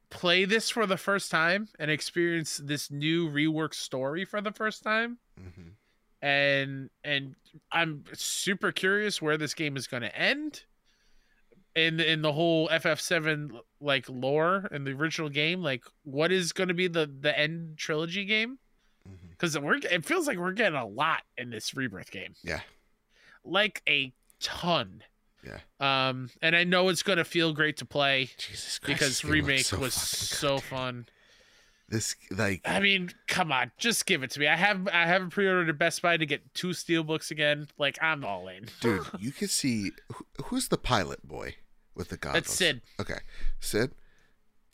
[0.09, 4.83] play this for the first time and experience this new rework story for the first
[4.83, 5.73] time Mhm.
[6.21, 7.35] And and
[7.71, 10.63] I'm super curious where this game is going to end
[11.75, 16.69] in in the whole FF7 like lore in the original game like what is going
[16.69, 18.57] to be the the end trilogy game
[19.07, 19.37] Mhm.
[19.37, 22.61] cuz we're it feels like we're getting a lot in this rebirth game Yeah.
[23.45, 24.11] like a
[24.41, 25.03] ton
[25.43, 25.59] Yeah.
[25.79, 28.99] um and I know it's going to feel great to play Jesus Christ.
[28.99, 31.05] because this game looks remake so was so fun
[31.89, 34.47] This like I mean, come on, just give it to me.
[34.47, 37.67] I have I have pre-ordered at Best Buy to get two steelbooks again.
[37.77, 38.65] Like I'm all in.
[38.81, 41.55] dude, you can see who, who's the pilot boy
[41.95, 42.43] with the goggles.
[42.43, 42.81] That's Cid.
[42.99, 43.19] Okay,
[43.61, 43.93] Cid.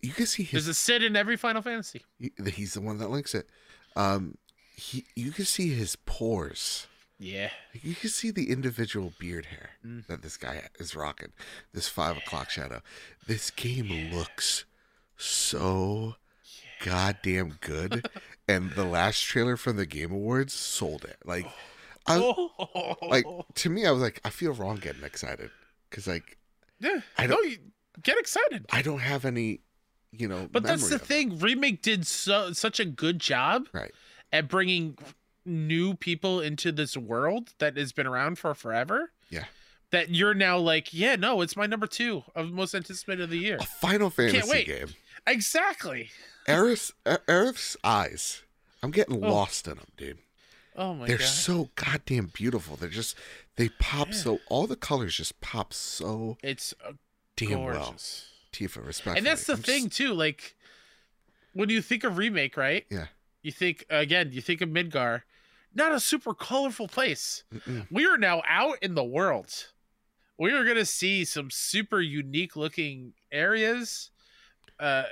[0.02, 0.66] You can see his.
[0.66, 2.02] There's a Cid in every Final Fantasy.
[2.20, 3.48] he- He's the one that links it.
[3.96, 4.38] Um,
[4.76, 5.06] he.
[5.16, 6.88] You can see his pores.
[7.20, 7.52] Yeah.
[7.74, 10.08] You can see the individual beard hair Mm.
[10.08, 11.32] that this guy is rocking.
[11.74, 12.82] This five o'clock shadow.
[13.28, 14.66] This game looks
[15.16, 16.16] so
[16.84, 18.08] goddamn good.
[18.48, 21.18] and the last trailer from the Game Awards sold it.
[21.26, 21.46] Like,
[22.06, 22.96] I Oh.
[23.10, 23.26] like
[23.56, 25.50] to me, I was like, I feel wrong getting excited
[25.90, 26.38] because like
[26.80, 27.00] yeah.
[27.18, 27.58] I don't- you
[28.02, 28.66] get excited.
[28.72, 29.62] I don't have any,
[30.12, 30.50] you know.
[30.52, 31.06] But that's the of it.
[31.08, 31.40] thing.
[31.40, 33.92] Remake did so such a good job right?
[34.32, 34.98] at bringing
[35.46, 39.12] new people into this world that has been around for forever.
[39.30, 39.46] Yeah.
[39.92, 43.38] That you're now like, yeah, no, it's my number two of most anticipated of the
[43.38, 43.58] year.
[43.60, 44.88] A Final Fantasy game.
[45.28, 46.10] Exactly.
[46.48, 48.42] Aerith's, Aerith's eyes.
[48.82, 49.30] I'm getting Oh.
[49.30, 50.18] lost in them, dude.
[50.76, 51.08] Oh my god.
[51.10, 51.26] They're god.
[51.28, 52.76] so goddamn beautiful.
[52.76, 53.16] They're just
[53.56, 54.14] they pop Yeah.
[54.16, 56.94] so all the colors just pop so It's uh,
[57.36, 57.96] damn well.
[58.52, 59.18] Tifa, respect.
[59.18, 60.56] and that's the thing too like
[61.54, 63.08] when you think of remake right Yeah.
[63.42, 65.24] you think again you think of midgar
[65.74, 67.44] not a super colorful place
[67.90, 69.70] we are now out in the world
[70.38, 74.12] we are going to see some super unique looking areas
[74.80, 75.04] uh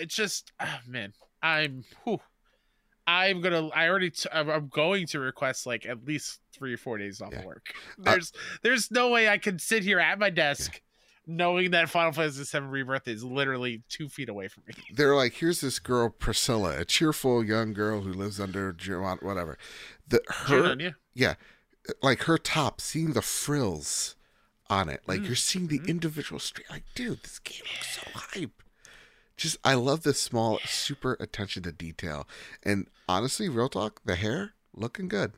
[0.00, 1.12] it's just ah, man
[1.42, 2.20] i'm whew,
[3.06, 6.98] i'm gonna i already t- I'm- going to request like at least three or four
[6.98, 7.44] days off Yeah.
[7.44, 8.32] work there's
[8.62, 10.80] there's no way i can sit here at my desk
[11.30, 15.34] knowing that final fantasy 7 rebirth is literally two feet away from me They're like,
[15.34, 18.74] here's this girl Priscilla, a cheerful young girl who lives under
[19.20, 19.58] whatever.
[20.08, 21.34] The her Junon, yeah.
[22.02, 24.16] like her top, seeing the frills
[24.70, 25.88] on it, like Mm, you're seeing the mhm.
[25.88, 26.66] individual street.
[26.70, 28.62] Like, dude, this game looks so hype.
[29.38, 32.28] Just, I love the small, super attention to detail,
[32.62, 35.32] and honestly, real talk, the hair looking good.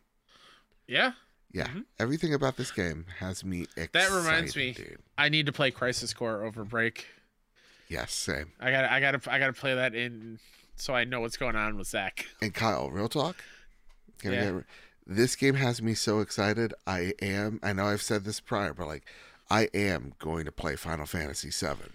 [0.89, 1.13] yeah
[1.53, 1.85] Yeah, Mhm.
[1.99, 3.93] everything about this game has me excited.
[3.93, 4.73] That reminds me.
[4.73, 5.03] dude.
[5.19, 7.07] i need to play crisis core over break
[7.89, 8.53] Yes, same.
[8.61, 10.39] i gotta i gotta i gotta play that in
[10.77, 13.37] so i know what's going on with zack And Kyle, real talk.
[14.25, 14.31] Yeah.
[14.53, 14.65] get-
[15.07, 16.73] this game has me so excited.
[16.87, 17.59] I am.
[17.65, 19.05] I know I've said this prior, but like,
[19.51, 21.91] I am going to play Final Fantasy VII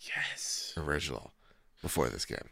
[0.00, 1.32] yes original.
[1.86, 2.48] Before this game.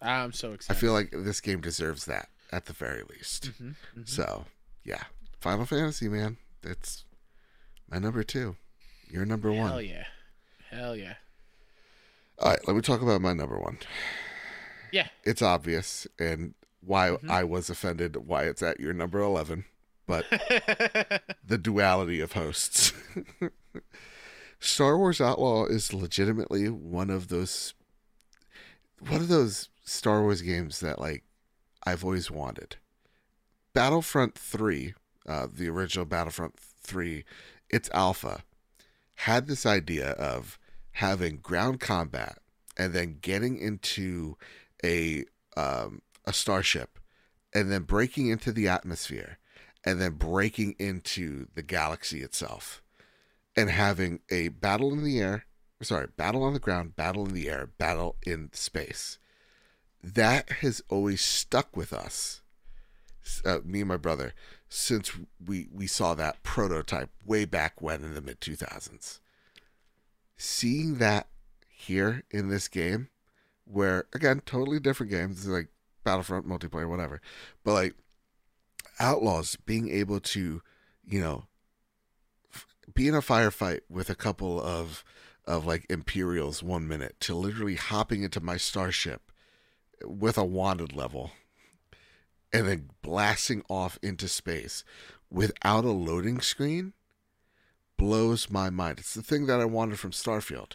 [0.00, 0.76] I'm so excited.
[0.78, 3.50] I feel like this game deserves that at the very least.
[3.60, 4.08] Mhm, mhm.
[4.08, 4.46] So,
[4.84, 5.02] yeah,
[5.40, 7.04] Final Fantasy, man, it's
[7.90, 8.56] my number two.
[9.10, 9.70] You're number one.
[9.70, 10.04] Hell yeah.
[10.70, 11.14] Hell yeah.
[12.38, 13.78] All right, let me talk about my number one.
[14.92, 15.08] Yeah.
[15.24, 17.28] It's obvious and why Mhm.
[17.28, 19.64] I was offended why it's at your number 11,
[20.06, 20.24] but
[21.44, 22.92] the duality of hosts.
[24.60, 27.74] Star Wars Outlaw is legitimately one of those
[29.08, 31.24] one of those Star Wars games that like
[31.84, 32.76] I've always wanted.
[33.72, 34.94] Battlefront 3,
[35.28, 37.24] uh, the original Battlefront 3,
[37.68, 38.42] its alpha
[39.14, 40.58] had this idea of
[40.92, 42.38] having ground combat
[42.76, 44.36] and then getting into
[44.84, 45.24] a
[45.56, 46.98] um, a starship
[47.54, 49.38] and then breaking into the atmosphere
[49.84, 52.82] and then breaking into the galaxy itself
[53.56, 55.44] and having a battle in the air
[55.82, 59.18] sorry battle on the ground battle in the air battle in space.
[60.02, 62.40] That has always stuck with us
[63.44, 64.32] uh, me and my brother
[64.68, 65.12] since
[65.44, 69.20] we we saw that prototype way back when in the mid 2000s
[70.36, 71.26] seeing that
[71.68, 73.08] here in this game
[73.64, 75.68] where again totally different games like
[76.04, 77.20] battlefront multiplayer whatever
[77.64, 77.94] but like
[78.98, 80.62] outlaws being able to
[81.04, 81.44] you know
[82.94, 85.04] be in a firefight with a couple of
[85.50, 89.32] of like imperials one minute to literally hopping into my starship
[90.04, 91.32] with a wanted level
[92.52, 94.84] and then blasting off into space
[95.28, 96.92] without a loading screen
[97.96, 98.98] blows my mind.
[98.98, 100.72] It's the thing that I wanted from Starfield.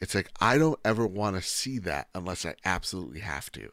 [0.00, 3.70] It's like I don't ever want to see that unless I absolutely have to.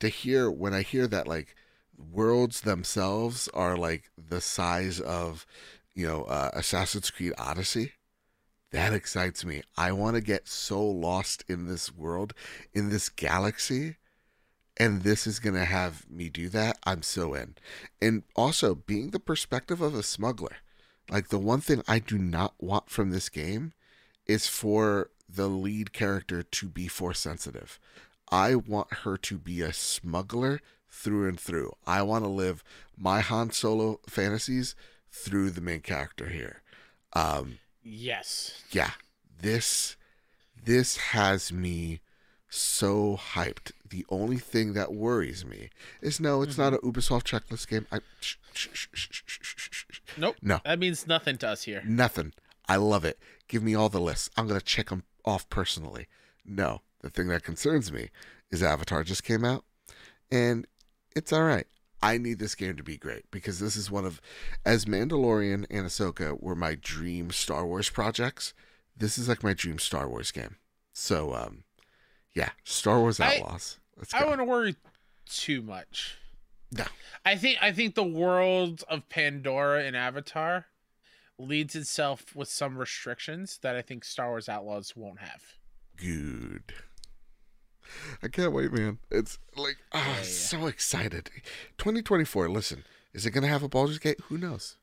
[0.00, 1.54] To hear when I hear that like
[1.96, 5.46] worlds themselves are like the size of,
[5.94, 7.92] you know, uh, Assassin's Creed Odyssey,
[8.70, 9.62] that excites me.
[9.76, 12.34] I want to get so lost in this world,
[12.72, 13.96] in this galaxy,
[14.76, 16.78] and this is going to have me do that.
[16.84, 17.56] I'm so in.
[18.00, 20.56] And also being the perspective of a smuggler.
[21.10, 23.72] Like the one thing I do not want from this game
[24.26, 27.78] is for the lead character to be force sensitive.
[28.30, 31.72] I want her to be a smuggler through and through.
[31.86, 32.62] I want to live
[32.96, 34.76] my Han Solo fantasies
[35.10, 36.62] through the main character here.
[37.12, 38.62] Um, yes.
[38.70, 38.92] yeah,
[39.40, 39.96] this
[40.64, 42.00] this has me
[42.48, 43.72] so hyped.
[43.88, 45.70] The only thing that worries me
[46.00, 46.88] is no, it's not mm-hmm.
[46.88, 47.86] a Ubisoft checklist game.
[47.90, 48.00] I.
[50.16, 50.36] Nope.
[50.42, 50.60] No.
[50.64, 51.82] That means nothing to us here.
[51.86, 52.32] Nothing.
[52.68, 53.18] I love it.
[53.48, 54.30] Give me all the lists.
[54.36, 56.06] I'm gonna check them off personally.
[56.44, 58.10] No, the thing that concerns me
[58.50, 59.64] is Avatar just came out,
[60.30, 60.66] and
[61.14, 61.66] it's all right.
[62.02, 64.20] I need this game to be great because this is one of,
[64.64, 68.54] as Mandalorian and Ahsoka were my dream Star Wars projects.
[68.96, 70.56] This is like my dream Star Wars game.
[70.92, 71.64] So, um,
[72.34, 73.78] yeah, Star Wars Outlaws.
[74.12, 74.30] I go.
[74.30, 74.76] wouldn't worry
[75.26, 76.18] too much.
[76.72, 76.84] No.
[77.24, 80.66] I think I think the world of Pandora and Avatar
[81.38, 85.42] leads itself with some restrictions that I think Star Wars Outlaws won't have.
[85.96, 86.72] Good.
[88.22, 88.98] I can't wait, man.
[89.10, 90.22] It's like, oh, Yeah, yeah.
[90.22, 91.30] so excited.
[91.78, 92.48] 2024.
[92.48, 94.20] Listen, is it gonna have a Baldur's Gate?
[94.28, 94.76] Who knows?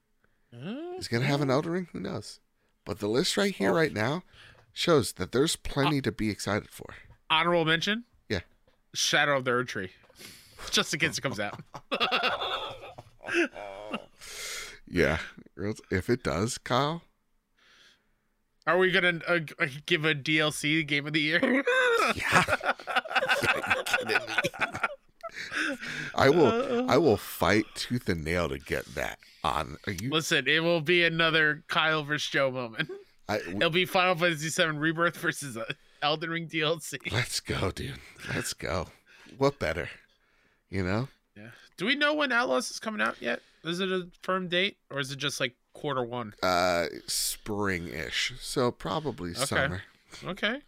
[0.54, 1.88] Uh, Is it gonna have an Elden Ring?
[1.94, 2.40] Who knows?
[2.86, 4.24] But the list right here, Well- right now,
[4.74, 6.96] shows that there's plenty to be excited for.
[7.30, 8.06] honorable mention?
[8.30, 8.42] Yeah.
[8.94, 9.90] Shadow of the Erdtree.
[10.72, 11.60] Just in case it comes out.
[14.90, 15.18] Yeah,
[15.92, 17.02] if it does, Kyle.
[18.68, 21.64] Are we gonna uh, uh, give a DLC game of the year?
[22.16, 22.44] Yeah.
[24.08, 24.16] yeah me?
[26.16, 26.90] I will.
[26.90, 29.78] I will fight tooth and nail to get that on.
[29.88, 30.10] Are you?
[30.10, 32.90] Listen, it will be another Kyle versus Joe moment.
[33.28, 35.66] I, It'll be Final Fantasy VII Rebirth versus uh,
[36.02, 37.12] Elden Ring DLC.
[37.12, 37.96] let's go, dude.
[38.34, 38.88] Let's go.
[39.38, 39.90] What better?
[40.70, 41.08] You know.
[41.36, 41.50] Yeah.
[41.78, 43.42] Do we know when Outlaws is coming out yet?
[43.64, 46.34] Is it a firm date or is it just like quarter one?
[46.44, 48.34] uh spring-ish.
[48.40, 49.46] So probably Okay.
[49.46, 49.82] summer.
[50.26, 50.62] Okay.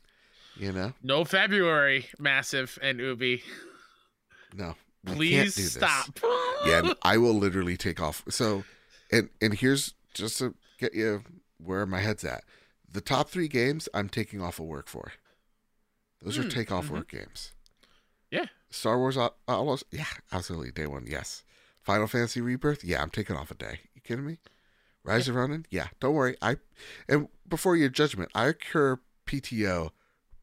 [0.56, 0.94] you know?
[1.04, 3.44] No February, massive and Ubi.
[4.54, 4.76] no.
[5.06, 6.20] Please stop.
[6.66, 8.24] yeah i will literally take off.
[8.30, 8.64] So
[9.12, 11.24] and and here's just to get you
[11.58, 12.44] where my head's at.
[12.92, 15.14] The top three games i'm taking off of work for.
[16.22, 16.92] Those are Hmm, take off mhm.
[16.92, 17.54] work games.
[18.30, 18.46] Yeah.
[18.70, 19.18] star wars
[19.48, 19.84] outlaws?
[19.92, 20.72] Yeah absolutely.
[20.72, 21.44] Day one yes.
[21.82, 22.84] Final fantasy rebirth?
[22.84, 23.80] Yeah i'm taking off a day.
[23.96, 24.38] You kidding me
[25.04, 26.58] rise of ronin yeah don't worry i
[27.08, 29.90] and before your judgment i occur pto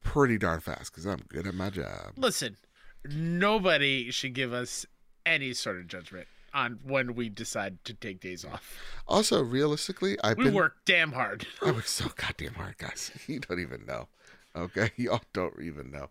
[0.03, 2.57] pretty darn fast because i'm good at my job Listen,
[3.05, 4.87] nobody should give us
[5.25, 8.81] any sort of judgment on when we decide to take days off.
[9.07, 11.47] also realistically i've We been work damn hard.
[11.63, 13.11] I work so goddamn hard, guys.
[13.27, 14.09] You don't even know.
[14.55, 16.09] Okay, y'all don't even know.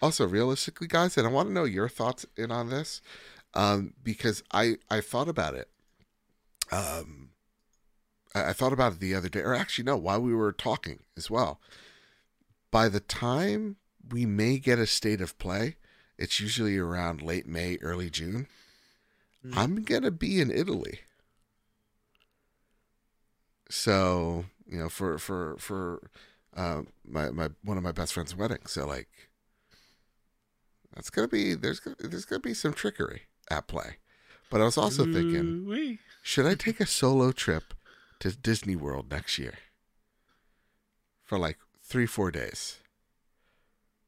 [0.00, 3.00] Also, realistically, guys, and I want to know your thoughts in on this,
[3.54, 5.68] um, because I I thought about it.
[6.70, 7.30] Um,
[8.34, 11.00] I, I thought about it the other day, or actually, no, while we were talking
[11.16, 11.60] as well.
[12.70, 13.76] By the time
[14.10, 15.76] we may get a state of play,
[16.18, 18.46] it's usually around late May, early June.
[19.44, 19.56] Mm.
[19.56, 21.00] I'm gonna be in Italy.
[23.70, 26.10] So you know, for for for
[26.56, 28.66] uh, my my one of my best friend's wedding.
[28.66, 29.08] So like,
[30.94, 33.96] that's gonna be there's gonna, there's gonna be some trickery at play.
[34.50, 36.00] But I was also thinking, Ooh-wee.
[36.22, 37.72] should I take a solo trip
[38.20, 39.54] to Disney World next year
[41.22, 42.78] for like three four days?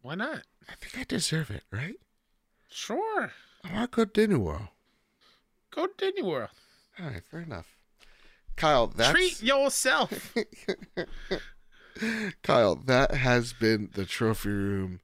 [0.03, 0.43] Why not?
[0.69, 1.97] I think I deserve it, right?
[2.71, 3.33] Sure.
[3.65, 4.69] I want to go to Disney World.
[5.71, 6.51] Go to Disney World.
[6.99, 7.77] All right, fair enough.
[8.57, 10.35] Kyle, that's Treat yourself.
[12.43, 15.01] Kyle, that has been the Trophy Room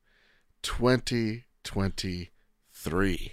[0.63, 3.33] 2023.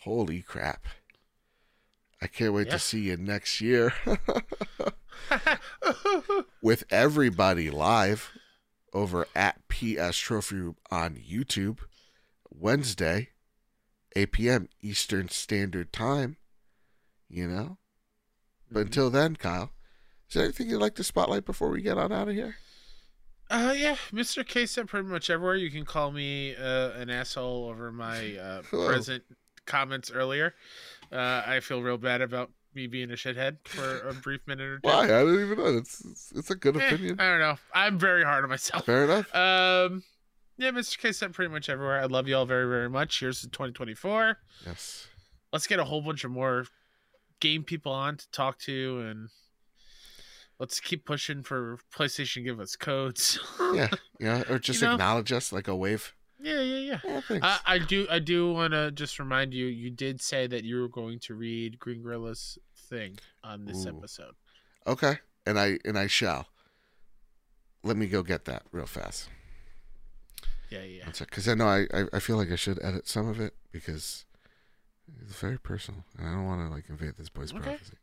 [0.00, 0.86] Holy crap.
[2.22, 2.74] I can't wait Yeah.
[2.74, 3.92] to see you next year
[6.62, 8.30] with everybody live
[8.92, 11.78] over at PS Trophy Room on YouTube
[12.50, 13.30] Wednesday,
[14.14, 14.68] 8 p.m.
[14.80, 16.36] Eastern Standard Time.
[17.28, 17.78] You know?
[18.70, 18.86] But Mhm.
[18.86, 19.72] until then, Kyle,
[20.28, 22.56] is there anything you'd like to spotlight before we get on out of here?
[23.50, 24.46] Uh, yeah, Mr.
[24.46, 25.56] K said pretty much everywhere.
[25.56, 29.24] You can call me uh, an asshole over my uh, present
[29.66, 30.54] comments earlier.
[31.12, 34.76] Uh, I feel real bad about me being a shithead for a brief minute or
[34.78, 34.88] two.
[34.88, 35.04] Why?
[35.04, 35.76] I don't even know.
[35.76, 37.20] It's it's, it's a good Eh, opinion.
[37.20, 37.56] I don't know.
[37.74, 38.86] I'm very hard on myself.
[38.86, 39.34] Fair enough.
[39.34, 40.02] Um,
[40.56, 40.98] yeah, Mr.
[40.98, 42.00] K said pretty much everywhere.
[42.00, 43.20] I love you all very, very much.
[43.20, 44.38] Here's to 2024.
[44.66, 45.06] Yes.
[45.52, 46.64] Let's get a whole bunch of more
[47.40, 49.28] game people on to talk to, and
[50.58, 52.44] let's keep pushing for PlayStation.
[52.44, 53.38] Give us codes.
[53.74, 53.88] Yeah.
[54.20, 54.42] Yeah.
[54.50, 54.94] Or just You know?
[54.94, 56.14] acknowledge us like a wave.
[56.42, 57.20] Yeah, yeah, yeah.
[57.30, 57.38] Yeah.
[57.42, 60.80] I, I do I do want to just remind you you did say that you
[60.80, 63.90] were going to read Green Gorilla's thing on this Ooh.
[63.90, 64.34] episode.
[64.86, 65.18] okay.
[65.46, 66.48] And I and I shall.
[67.82, 69.28] Let me go get that real fast.
[70.70, 71.04] Yeah, yeah.
[71.18, 74.24] Because I know I, I feel like I should edit some of it because
[75.20, 77.62] it's very personal, and I don't want to like invade this boy's Okay.
[77.62, 77.96] privacy.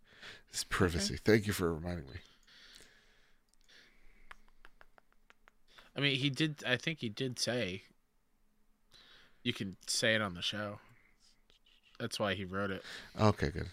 [0.51, 1.17] This privacy.
[1.23, 2.19] Thank you for reminding me.
[5.95, 6.63] I mean, he did.
[6.65, 7.83] I think he did say
[9.43, 10.79] you can say it on the show.
[11.99, 12.83] That's why he wrote it.
[13.19, 13.67] Okay, good.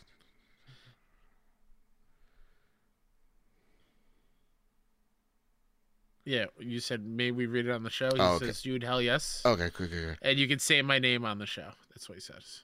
[6.24, 8.10] Yeah, you said may we read it on the show.
[8.12, 8.46] He Oh, okay.
[8.46, 10.18] says you'd hell yes, Okay, quick, quick, quick.
[10.22, 11.70] and you can say my name on the show.
[11.90, 12.62] That's what he says.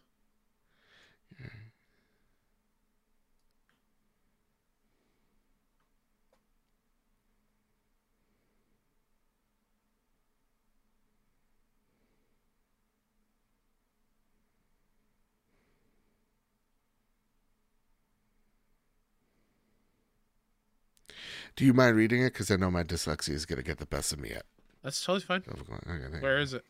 [21.56, 22.32] Do you mind reading it?
[22.32, 24.44] Because I know my dyslexia is gonna get the best of me yet.
[24.82, 25.43] That's totally fine.
[25.48, 26.56] Okay, thank Where you.
[26.56, 26.64] it?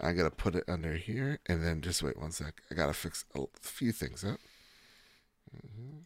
[0.00, 2.62] I gotta put it under here, and then just wait one sec.
[2.70, 4.40] I gotta fix a few things up.
[5.56, 6.04] Mhm.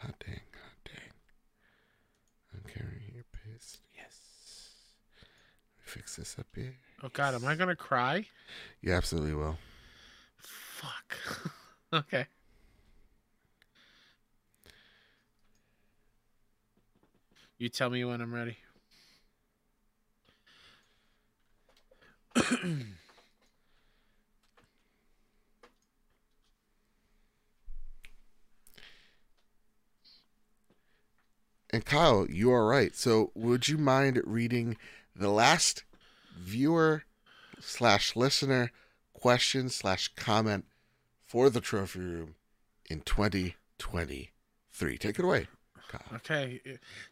[0.00, 0.40] Hot dang.
[2.64, 3.78] Okay, right here, paste.
[3.94, 4.18] Yes.
[5.78, 6.74] Let me fix this up here.
[7.02, 8.26] Oh God, am I gonna cry?
[8.82, 9.56] You absolutely will.
[10.36, 11.16] Fuck.
[11.92, 12.26] okay.
[17.58, 18.58] You tell me when I'm ready.
[31.70, 32.94] And Kyle, you are right.
[32.94, 34.76] So, would you mind reading
[35.14, 35.84] the last
[36.36, 37.04] viewer
[37.60, 38.70] slash listener
[39.12, 40.64] question slash comment
[41.24, 42.34] for the trophy room
[42.88, 44.98] in 2023?
[44.98, 45.48] Take it away,
[45.88, 46.00] Kyle.
[46.16, 46.60] Okay,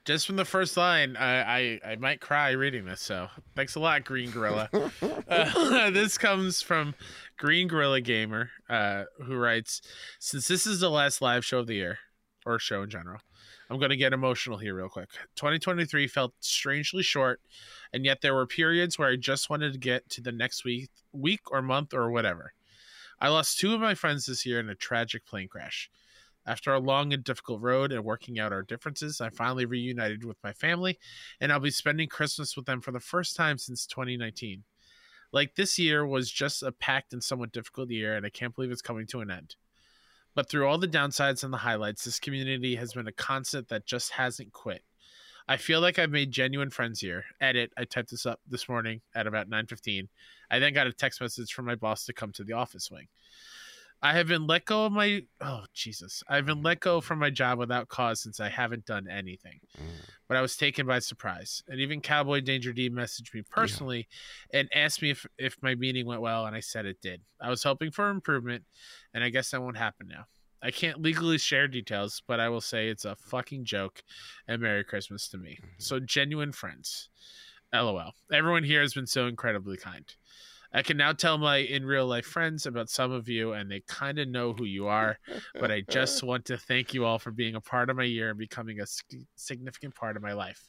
[0.04, 3.00] just from the first line, I I, I might cry reading this.
[3.00, 4.68] So thanks a lot, Green Gorilla.
[5.28, 6.94] uh, this comes from
[7.38, 9.80] Green Gorilla Gamer, uh, who writes,
[10.18, 11.98] "Since this is the last live show of the year,
[12.44, 13.20] or show in general,
[13.70, 15.08] I'm going to get emotional here real quick.
[15.36, 17.40] 2023 felt strangely short,
[17.92, 20.90] and yet there were periods where I just wanted to get to the next week,
[21.12, 22.52] week or month or whatever.
[23.20, 25.90] I lost two of my friends this year in a tragic plane crash.
[26.46, 30.36] After a long and difficult road and working out our differences, I finally reunited with
[30.44, 30.98] my family,
[31.40, 34.64] and I'll be spending Christmas with them for the first time since 2019.
[35.32, 38.70] Like this year was just a packed and somewhat difficult year, and I can't believe
[38.70, 39.56] it's coming to an end.
[40.34, 43.86] But through all the downsides and the highlights, this community has been a constant that
[43.86, 44.82] just hasn't quit.
[45.46, 47.24] I feel like I've made genuine friends here.
[47.40, 47.72] Edit.
[47.76, 50.08] I typed this up this morning at about 9:15.
[50.50, 53.08] I then got a text message from my boss to come to the office wing.
[54.04, 56.22] I have been let go of my oh Jesus.
[56.28, 56.64] I've been mm.
[56.64, 59.60] let go from my job without cause since I haven't done anything.
[59.78, 60.10] Mm.
[60.28, 61.62] But I was taken by surprise.
[61.68, 64.06] And even Cowboy Danger D messaged me personally
[64.52, 67.22] and asked me if, if my meeting went well, and I said it did.
[67.40, 68.64] I was hoping for improvement,
[69.14, 70.26] and I guess that won't happen now.
[70.62, 74.02] I can't legally share details, but I will say it's a fucking joke
[74.46, 75.58] and Merry Christmas to me.
[75.60, 75.68] Mm-hmm.
[75.78, 77.08] So genuine friends.
[77.72, 78.12] LOL.
[78.32, 80.06] Everyone here has been so incredibly kind.
[80.74, 83.80] I can now tell my in real life friends about some of you, and they
[83.86, 85.20] kind of know who you are.
[85.54, 88.30] But I just want to thank you all for being a part of my year
[88.30, 88.86] and becoming a
[89.36, 90.68] significant part of my life.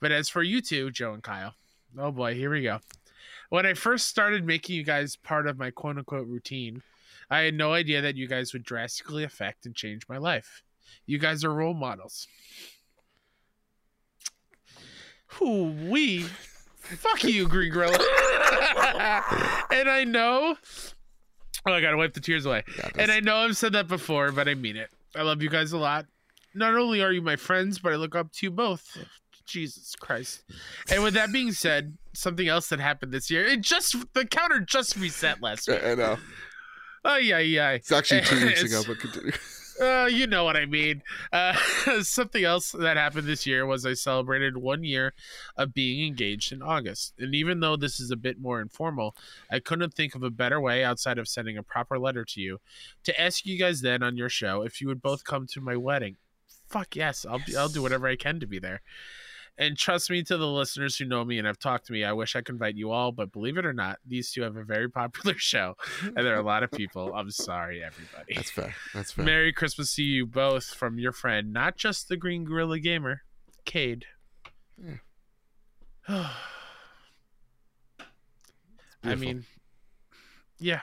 [0.00, 1.54] But as for you two, Joe and Kyle,
[1.98, 2.78] oh boy, here we go.
[3.50, 6.82] When I first started making you guys part of my quote unquote routine,
[7.28, 10.62] I had no idea that you guys would drastically affect and change my life.
[11.04, 12.26] You guys are role models.
[15.34, 16.26] Who we
[16.96, 17.98] fuck you, Green Gorilla.
[19.70, 20.56] and I know
[21.66, 22.64] Oh, I gotta wipe the tears away.
[22.96, 23.10] And.
[23.10, 24.90] I know I've said that before, but I mean it.
[25.14, 26.06] I love you guys a lot.
[26.54, 28.96] Not only are you my friends, but I look up to you both.
[29.46, 30.44] Jesus Christ.
[30.90, 34.60] And with that being said, something else that happened this year, it just the counter
[34.60, 35.80] just reset last week.
[35.84, 36.18] I I know.
[37.04, 37.70] Oh yeah, yeah.
[37.70, 39.32] It's actually two weeks ago, but continue.
[39.80, 41.02] Uh, you know what I mean.
[41.32, 41.54] Uh,
[42.02, 45.14] something else that happened this year was I celebrated one year
[45.56, 47.14] of being engaged in August.
[47.18, 49.16] And even though this is a bit more informal,
[49.50, 52.60] I couldn't think of a better way outside of sending a proper letter to you
[53.04, 55.76] to ask you guys then on your show if you would both come to my
[55.76, 56.16] wedding.
[56.68, 58.82] Fuck yes, I'll be, I'll do whatever I can to be there.
[59.58, 62.12] And trust me, to the listeners who know me and have talked to me, I
[62.12, 64.64] wish I could invite you all, but believe it or not, these two have a
[64.64, 67.12] very popular show, and there are a lot of people.
[67.14, 68.34] I'm sorry, everybody.
[68.34, 68.74] That's fair.
[68.94, 69.24] That's fair.
[69.24, 73.22] Merry Christmas to you both from your friend, not just the Green Gorilla Gamer,
[73.64, 74.06] Cade.
[76.08, 76.34] I
[79.14, 79.44] mean,
[80.58, 80.80] yeah.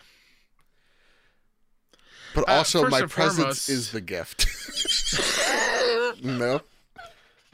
[2.33, 4.47] but uh, also, first my presence foremost- is the gift.
[6.23, 6.61] no,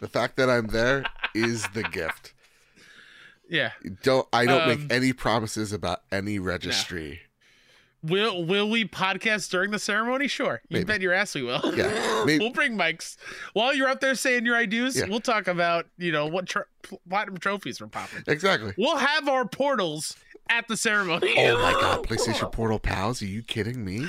[0.03, 2.33] the fact that I'm there is the gift.
[3.49, 3.71] Yeah.
[4.03, 7.21] Don't I don't Um, make any promises about any registry.
[8.01, 10.27] Will will we podcast during the ceremony?
[10.27, 10.61] Sure.
[10.67, 10.83] You Maybe.
[10.85, 11.61] bet your ass we will.
[11.73, 13.15] Yeah, maybe- we'll bring mics.
[13.53, 15.05] While you're up there saying your IDs, Yeah.
[15.07, 16.67] we'll talk about, you know, what tr-
[17.07, 18.23] platinum trophies we're popping.
[18.27, 18.73] Exactly.
[18.77, 20.17] We'll have our portals
[20.49, 21.33] at the ceremony.
[21.37, 23.21] Oh my god, PlayStation Portal pals?
[23.21, 24.07] Are you kidding me?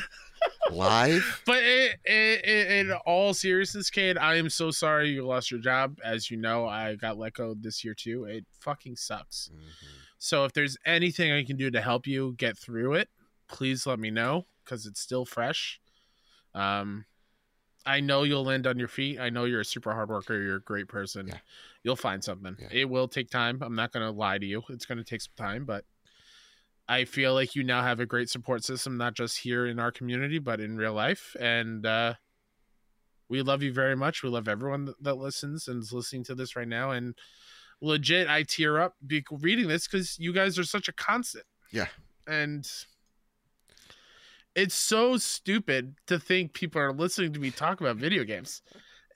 [0.70, 1.42] Live?
[1.46, 5.60] But i i i in all seriousness, kid, I am so sorry you lost your
[5.60, 5.98] job.
[6.04, 8.24] As you know, I got let go this year too.
[8.24, 9.50] It fucking sucks.
[10.18, 13.08] So if there's anything I can do to help you get through it,
[13.48, 15.80] please let me know because it's still fresh.
[16.54, 17.04] Um,
[17.86, 19.20] I know you'll land on your feet.
[19.20, 20.40] I know you're a super hard worker.
[20.40, 21.28] You're a great person.
[21.28, 21.38] Yeah.
[21.82, 22.56] You'll find something.
[22.58, 22.68] Yeah.
[22.70, 23.58] It will take time.
[23.60, 24.62] I'm not going to lie to you.
[24.70, 25.84] It's going to take some time, but
[26.88, 29.90] I feel like you now have a great support system, not just here in our
[29.90, 31.34] community, but in real life.
[31.40, 32.14] And uh,
[33.28, 34.22] we love you very much.
[34.22, 36.90] We love everyone that- listens and is listening to this right now.
[36.90, 37.14] And
[37.80, 41.44] legit, I tear up be- reading this because you guys are such a constant.
[41.72, 41.86] Yeah.
[42.26, 42.70] And
[44.54, 48.62] it's so stupid to think people are listening to me talk about video games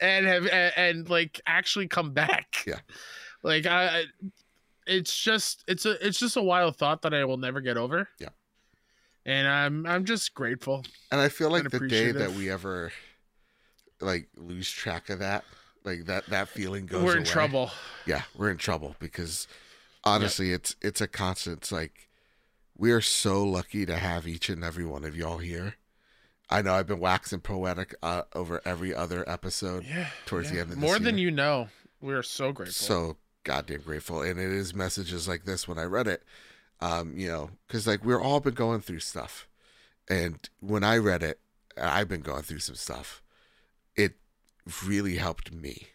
[0.01, 2.65] and have and, and like actually come back.
[2.66, 2.81] Yeah.
[3.43, 4.05] Like I-
[4.89, 8.09] it's just it's a it's just a wild thought that I will never get over.
[8.19, 8.28] Yeah.
[9.27, 10.85] And I'm I'm just grateful.
[11.12, 12.93] And I feel like the day that we ever
[14.01, 15.44] like lose track of that,
[15.85, 17.27] like that that feeling goes We're in away.
[17.27, 17.70] trouble.
[18.06, 19.47] Yeah, we're in trouble because
[20.05, 21.59] honestly, it's it's a constant.
[21.59, 22.09] It's like
[22.77, 25.74] we are so lucky to have each and every one of y'all here.
[26.51, 30.06] I know I've been waxing poetic uh, over every other episode Yeah.
[30.24, 31.69] towards the end of this More than you know.
[32.01, 32.73] We are so grateful.
[32.73, 33.16] so
[33.49, 34.20] goddamn grateful.
[34.20, 36.23] And it is messages like this when i read it
[36.81, 39.49] um you know because like we're all been going through stuff.
[40.09, 41.41] And when i read it
[41.81, 43.23] i've been going through some stuff.
[43.97, 44.16] It
[44.85, 45.89] really helped me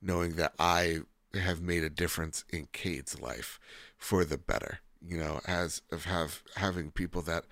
[0.00, 1.00] knowing that i
[1.34, 3.58] have made a difference in kate's life
[3.98, 7.44] for the better you know as of have having people that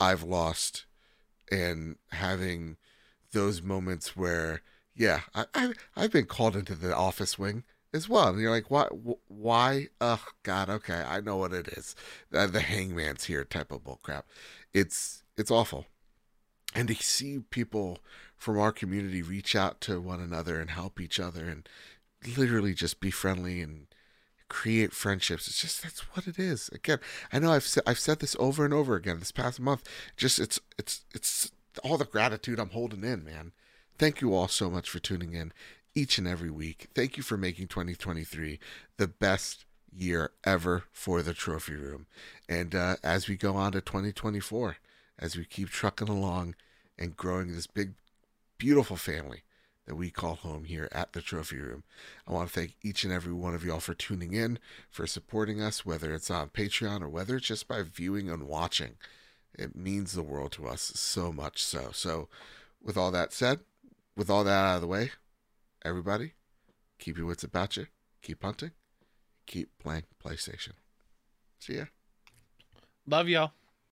[0.00, 0.84] i've lost
[1.50, 2.76] and having
[3.32, 4.60] those moments where
[4.96, 7.62] yeah I, I i've been called into the office wing
[7.94, 11.68] as well and you're like why wh- why oh god okay i know what it
[11.68, 11.94] is
[12.34, 14.22] uh, the hangman's here type of bullcrap
[14.72, 15.86] it's it's awful
[16.74, 17.98] and to see people
[18.36, 21.68] from our community reach out to one another and help each other and
[22.36, 23.86] literally just be friendly and
[24.48, 25.48] create friendships.
[25.48, 26.68] It's just that's what it is.
[26.72, 26.98] Again,
[27.32, 29.88] I know I've said I've said this over and over again this past month.
[30.16, 31.50] Just it's it's it's
[31.82, 33.52] all the gratitude I'm holding in, man.
[33.98, 35.52] Thank you all so much for tuning in
[35.94, 36.88] each and every week.
[36.94, 38.58] Thank you for making 2023
[38.96, 39.64] the best
[39.94, 42.06] year ever for the trophy room.
[42.48, 44.76] And uh, as we go on to 2024,
[45.18, 46.54] as we keep trucking along
[46.98, 47.94] and growing this big,
[48.58, 49.42] beautiful family
[49.86, 51.82] that we call home here at the trophy room,
[52.26, 54.58] I want to thank each and every one of y'all for tuning in,
[54.90, 58.96] for supporting us, whether it's on Patreon or whether it's just by viewing and watching.
[59.54, 61.90] It means the world to us so much so.
[61.92, 62.28] So,
[62.82, 63.60] with all that said,
[64.16, 65.10] with all that out of the way,
[65.84, 66.32] everybody,
[66.98, 67.86] keep your wits about you,
[68.22, 68.72] keep hunting,
[69.46, 70.72] keep playing PlayStation.
[71.58, 71.84] See ya.
[73.06, 73.52] Love y'all.